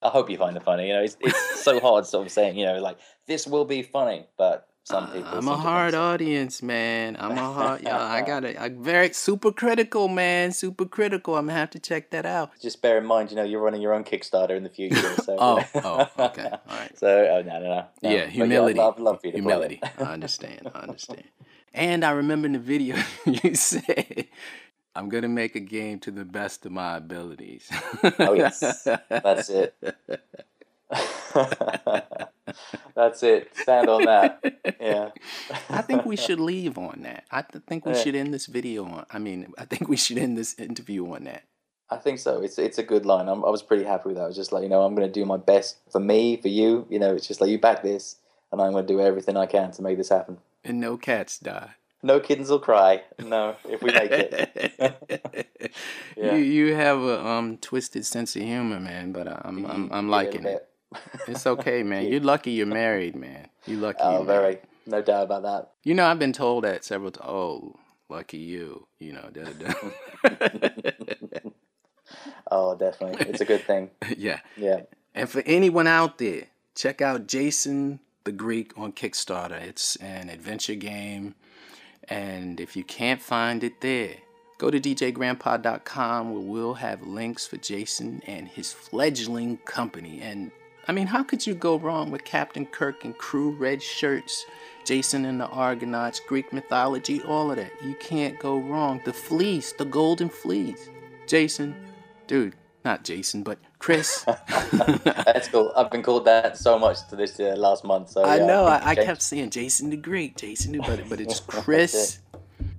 I 0.03 0.09
hope 0.09 0.31
you 0.31 0.39
find 0.39 0.57
it 0.57 0.63
funny. 0.63 0.89
You 0.89 0.95
know, 0.95 1.03
it's, 1.03 1.17
it's 1.21 1.63
so 1.63 1.79
hard 1.81 2.07
sort 2.07 2.27
of 2.27 2.33
saying, 2.33 2.57
you 2.57 2.67
know, 2.67 2.79
like, 2.79 2.99
this 3.27 3.47
will 3.47 3.65
be 3.65 3.83
funny, 3.83 4.27
but 4.39 4.69
some 4.87 5.05
uh, 5.05 5.07
people. 5.09 5.31
I'm 5.33 5.49
a 5.49 5.57
hard 5.57 5.95
audience, 5.95 6.63
man. 6.63 7.17
I'm 7.19 7.33
a 7.33 7.53
hard. 7.53 7.83
yeah, 7.83 8.01
I 8.01 8.23
got 8.23 8.45
it. 8.45 8.57
I'm 8.59 8.83
very 8.83 9.13
super 9.13 9.51
critical, 9.51 10.07
man. 10.07 10.53
Super 10.53 10.85
critical. 10.85 11.37
I'm 11.37 11.47
gonna 11.47 11.59
have 11.59 11.71
to 11.71 11.81
check 11.81 12.11
that 12.11 12.25
out. 12.25 12.53
Just 12.61 12.83
bear 12.83 12.99
in 12.99 13.05
mind, 13.05 13.31
you 13.31 13.37
know, 13.37 13.43
you're 13.43 13.61
running 13.61 13.83
your 13.83 13.95
own 13.95 14.05
Kickstarter 14.05 14.57
in 14.57 14.63
the 14.63 14.69
future. 14.69 15.15
So, 15.17 15.37
oh, 15.41 15.65
oh, 15.75 16.09
okay, 16.27 16.45
all 16.45 16.61
right. 16.69 16.97
So, 16.97 17.09
oh, 17.09 17.43
no, 17.43 17.59
no, 17.59 17.61
no. 17.61 17.87
no. 18.03 18.11
Yeah, 18.11 18.27
humility. 18.27 18.79
Yeah, 18.79 18.87
I'd 18.87 19.01
love, 19.01 19.21
for 19.21 19.27
you 19.27 19.33
to 19.33 19.39
humility. 19.39 19.81
I 19.99 20.03
understand. 20.03 20.71
I 20.73 20.79
understand. 20.79 21.25
And 21.75 22.05
I 22.05 22.13
remember 22.13 22.47
in 22.47 22.53
the 22.53 22.61
video 22.61 22.97
you 23.27 23.57
said, 23.57 24.29
"I'm 24.95 25.09
gonna 25.09 25.29
make 25.29 25.57
a 25.57 25.61
game 25.61 25.99
to 26.01 26.13
the 26.13 26.25
best 26.25 26.65
of 26.65 26.71
my 26.71 26.97
abilities." 26.97 27.69
oh 28.21 28.35
yes, 28.35 28.87
that's 29.09 29.51
it. 29.51 29.75
That's 32.95 33.23
it. 33.23 33.51
Stand 33.57 33.89
on 33.89 34.05
that. 34.05 34.41
Yeah. 34.81 35.11
I 35.71 35.83
think 35.83 36.05
we 36.05 36.17
should 36.17 36.41
leave 36.41 36.79
on 36.79 37.03
that. 37.03 37.25
I 37.31 37.43
th- 37.43 37.65
think 37.67 37.85
we 37.87 37.93
Yeah. 37.93 37.99
should 38.03 38.15
end 38.15 38.33
this 38.33 38.47
video 38.47 38.85
on. 38.85 39.07
I 39.11 39.19
mean, 39.19 39.53
I 39.59 39.65
think 39.65 39.89
we 39.89 39.97
should 39.97 40.19
end 40.19 40.37
this 40.39 40.59
interview 40.59 41.11
on 41.13 41.25
that. 41.25 41.43
I 41.91 41.97
think 41.97 42.19
so. 42.19 42.43
It's 42.43 42.59
it's 42.59 42.79
a 42.79 42.83
good 42.83 43.07
line. 43.07 43.29
I'm, 43.29 43.45
I 43.45 43.51
was 43.51 43.63
pretty 43.63 43.85
happy 43.85 44.09
with 44.09 44.17
that. 44.17 44.25
I 44.25 44.27
was 44.27 44.37
just 44.37 44.51
like, 44.53 44.63
you 44.65 44.69
know, 44.69 44.83
I'm 44.83 44.95
going 44.95 45.07
to 45.07 45.13
do 45.13 45.25
my 45.25 45.37
best 45.37 45.77
for 45.91 46.01
me, 46.01 46.37
for 46.37 46.49
you. 46.49 46.87
You 46.91 46.99
know, 46.99 47.15
it's 47.15 47.27
just 47.29 47.41
like 47.41 47.51
you 47.51 47.59
back 47.61 47.83
this, 47.83 48.17
and 48.51 48.61
I'm 48.61 48.73
going 48.73 48.87
to 48.87 48.93
do 48.93 49.01
everything 49.01 49.37
I 49.37 49.47
can 49.47 49.71
to 49.73 49.83
make 49.83 49.97
this 49.97 50.09
happen. 50.09 50.39
And 50.65 50.81
no 50.81 50.97
cats 50.97 51.39
die. 51.39 51.71
No 52.03 52.19
kittens 52.21 52.51
will 52.51 52.59
cry. 52.59 53.03
No, 53.25 53.57
if 53.69 53.83
we 53.83 53.93
make 53.93 54.11
it. 54.11 55.33
Yeah. 56.17 56.35
You 56.37 56.43
you 56.43 56.75
have 56.75 57.03
a 57.03 57.25
um 57.27 57.59
twisted 57.59 58.07
sense 58.07 58.35
of 58.37 58.43
humor, 58.43 58.81
man. 58.81 59.13
But 59.13 59.29
I'm 59.29 59.67
I'm 59.67 59.93
I'm 59.93 60.09
liking 60.09 60.45
it. 60.45 60.67
It's 61.27 61.47
okay, 61.47 61.83
man. 61.83 62.07
You're 62.07 62.21
lucky 62.33 62.53
you're 62.53 62.67
married, 62.67 63.17
man. 63.17 63.49
You 63.67 63.79
lucky. 63.79 64.01
Oh, 64.03 64.23
very. 64.23 64.59
No 64.87 65.03
doubt 65.03 65.25
about 65.25 65.43
that. 65.43 65.73
You 65.83 65.95
know, 65.95 66.07
I've 66.07 66.19
been 66.19 66.33
told 66.33 66.65
that 66.65 66.85
several 66.85 67.11
times. 67.11 67.29
Oh, 67.29 67.77
lucky 68.09 68.39
you. 68.39 68.87
You 68.99 69.15
know, 69.15 69.29
da, 69.33 69.45
da, 69.45 69.73
da. 70.31 71.51
Oh, 72.51 72.77
definitely. 72.77 73.27
It's 73.29 73.41
a 73.41 73.45
good 73.45 73.65
thing. 73.65 73.91
yeah. 74.17 74.41
Yeah. 74.57 74.83
And 75.15 75.29
for 75.29 75.43
anyone 75.47 75.87
out 75.87 76.19
there, 76.19 76.45
check 76.75 77.01
out 77.01 77.27
Jason 77.27 78.01
the 78.25 78.33
Greek 78.33 78.73
on 78.77 78.93
Kickstarter. 78.93 79.61
It's 79.61 79.97
an 79.97 80.29
adventure 80.29 80.75
game. 80.75 81.35
And 82.09 82.61
if 82.61 82.77
you 82.77 82.85
can't 82.85 83.21
find 83.21 83.65
it 83.65 83.81
there, 83.81 84.15
go 84.59 84.71
to 84.71 84.79
djgrandpa.com 84.81 86.33
where 86.33 86.41
we'll 86.41 86.75
have 86.75 87.03
links 87.03 87.47
for 87.47 87.57
Jason 87.57 88.23
and 88.27 88.47
his 88.49 88.73
fledgling 88.73 89.57
company. 89.59 90.21
And 90.21 90.53
I 90.89 90.93
mean, 90.93 91.09
how 91.09 91.25
could 91.25 91.47
you 91.47 91.55
go 91.55 91.79
wrong 91.79 92.11
with 92.11 92.25
Captain 92.25 92.65
Kirk 92.65 93.05
and 93.05 93.17
crew, 93.17 93.51
red 93.51 93.83
shirts, 93.83 94.47
Jason 94.85 95.25
and 95.25 95.41
the 95.41 95.49
Argonauts, 95.49 96.21
Greek 96.21 96.53
mythology, 96.53 97.21
all 97.23 97.51
of 97.51 97.57
that? 97.57 97.73
You 97.83 97.95
can't 97.97 98.39
go 98.39 98.59
wrong. 98.59 99.01
The 99.05 99.13
fleece, 99.13 99.73
the 99.73 99.85
golden 99.85 100.29
fleece. 100.29 100.89
Jason, 101.27 101.75
dude, 102.29 102.55
not 102.85 103.03
Jason, 103.03 103.43
but 103.43 103.59
Chris. 103.81 104.25
That's 104.73 105.49
cool. 105.49 105.73
I've 105.77 105.91
been 105.91 106.05
called 106.05 106.25
that 106.27 106.57
so 106.57 106.79
much 106.79 107.07
to 107.09 107.17
this 107.17 107.41
uh, 107.41 107.57
last 107.57 107.85
month. 107.85 108.11
So 108.11 108.23
I 108.23 108.37
yeah, 108.37 108.47
know. 108.47 108.65
I, 108.67 108.91
I 108.91 108.95
kept 108.95 109.23
saying 109.23 109.51
Jason 109.51 109.91
the 109.91 109.97
Greek, 109.97 110.37
Jason 110.37 110.73
the, 110.73 110.79
but 110.79 111.09
but 111.09 111.21
it's 111.21 111.41
Chris. 111.47 112.21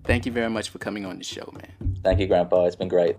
Thank 0.06 0.26
you 0.26 0.32
very 0.32 0.50
much 0.50 0.70
for 0.70 0.80
coming 0.80 1.06
on 1.06 1.18
the 1.18 1.26
show, 1.26 1.54
man. 1.54 1.98
Thank 2.04 2.22
you, 2.22 2.28
Grandpa. 2.28 2.64
It's 2.64 2.78
been 2.78 2.88
great. 2.88 3.18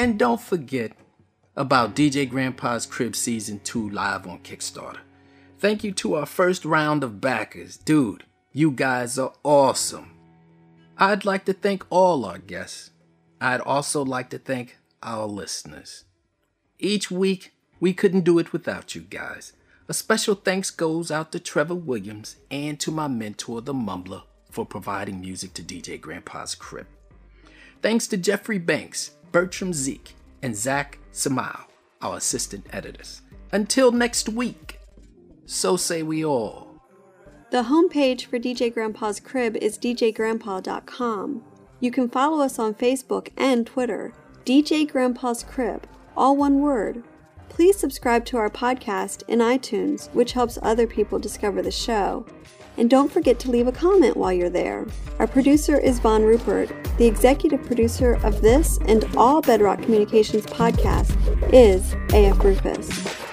And 0.00 0.18
don't 0.18 0.40
forget 0.40 0.92
about 1.56 1.94
DJ 1.94 2.26
Grandpa's 2.26 2.86
Crib 2.86 3.14
Season 3.14 3.60
2 3.64 3.90
live 3.90 4.26
on 4.26 4.38
Kickstarter. 4.38 5.00
Thank 5.58 5.84
you 5.84 5.92
to 5.92 6.14
our 6.14 6.24
first 6.24 6.64
round 6.64 7.04
of 7.04 7.20
backers. 7.20 7.76
Dude, 7.76 8.24
you 8.50 8.70
guys 8.70 9.18
are 9.18 9.34
awesome. 9.44 10.12
I'd 10.96 11.26
like 11.26 11.44
to 11.44 11.52
thank 11.52 11.84
all 11.90 12.24
our 12.24 12.38
guests. 12.38 12.92
I'd 13.42 13.60
also 13.60 14.02
like 14.02 14.30
to 14.30 14.38
thank 14.38 14.78
our 15.02 15.26
listeners. 15.26 16.04
Each 16.78 17.10
week, 17.10 17.52
we 17.78 17.92
couldn't 17.92 18.24
do 18.24 18.38
it 18.38 18.54
without 18.54 18.94
you 18.94 19.02
guys. 19.02 19.52
A 19.86 19.92
special 19.92 20.34
thanks 20.34 20.70
goes 20.70 21.10
out 21.10 21.30
to 21.32 21.38
Trevor 21.38 21.74
Williams 21.74 22.36
and 22.50 22.80
to 22.80 22.90
my 22.90 23.06
mentor, 23.06 23.60
The 23.60 23.74
Mumbler, 23.74 24.22
for 24.50 24.64
providing 24.64 25.20
music 25.20 25.52
to 25.52 25.62
DJ 25.62 26.00
Grandpa's 26.00 26.54
Crib. 26.54 26.86
Thanks 27.82 28.06
to 28.08 28.16
Jeffrey 28.16 28.58
Banks, 28.58 29.12
Bertram 29.32 29.72
Zeke, 29.72 30.14
and 30.42 30.56
Zach 30.56 30.98
Samau, 31.12 31.64
our 32.00 32.16
assistant 32.16 32.66
editors. 32.72 33.22
Until 33.52 33.92
next 33.92 34.28
week, 34.28 34.80
so 35.44 35.76
say 35.76 36.02
we 36.02 36.24
all. 36.24 36.80
The 37.50 37.64
homepage 37.64 38.26
for 38.26 38.38
DJ 38.38 38.72
Grandpa's 38.72 39.18
Crib 39.18 39.56
is 39.56 39.76
djgrandpa.com. 39.76 41.44
You 41.80 41.90
can 41.90 42.08
follow 42.08 42.44
us 42.44 42.58
on 42.58 42.74
Facebook 42.74 43.30
and 43.36 43.66
Twitter, 43.66 44.12
DJ 44.44 44.88
Grandpa's 44.88 45.42
Crib, 45.42 45.86
all 46.16 46.36
one 46.36 46.60
word. 46.60 47.02
Please 47.48 47.76
subscribe 47.76 48.24
to 48.26 48.36
our 48.36 48.48
podcast 48.48 49.22
in 49.26 49.40
iTunes, 49.40 50.12
which 50.14 50.32
helps 50.32 50.58
other 50.62 50.86
people 50.86 51.18
discover 51.18 51.60
the 51.60 51.70
show. 51.70 52.24
And 52.80 52.88
don't 52.88 53.12
forget 53.12 53.38
to 53.40 53.50
leave 53.50 53.66
a 53.66 53.72
comment 53.72 54.16
while 54.16 54.32
you're 54.32 54.48
there. 54.48 54.86
Our 55.18 55.26
producer 55.26 55.78
is 55.78 55.98
Von 55.98 56.22
Rupert. 56.22 56.70
The 56.96 57.06
executive 57.06 57.62
producer 57.62 58.14
of 58.24 58.40
this 58.40 58.78
and 58.86 59.04
all 59.18 59.42
Bedrock 59.42 59.82
Communications 59.82 60.46
podcasts 60.46 61.14
is 61.52 61.92
AF 62.14 62.42
Rufus. 62.42 63.29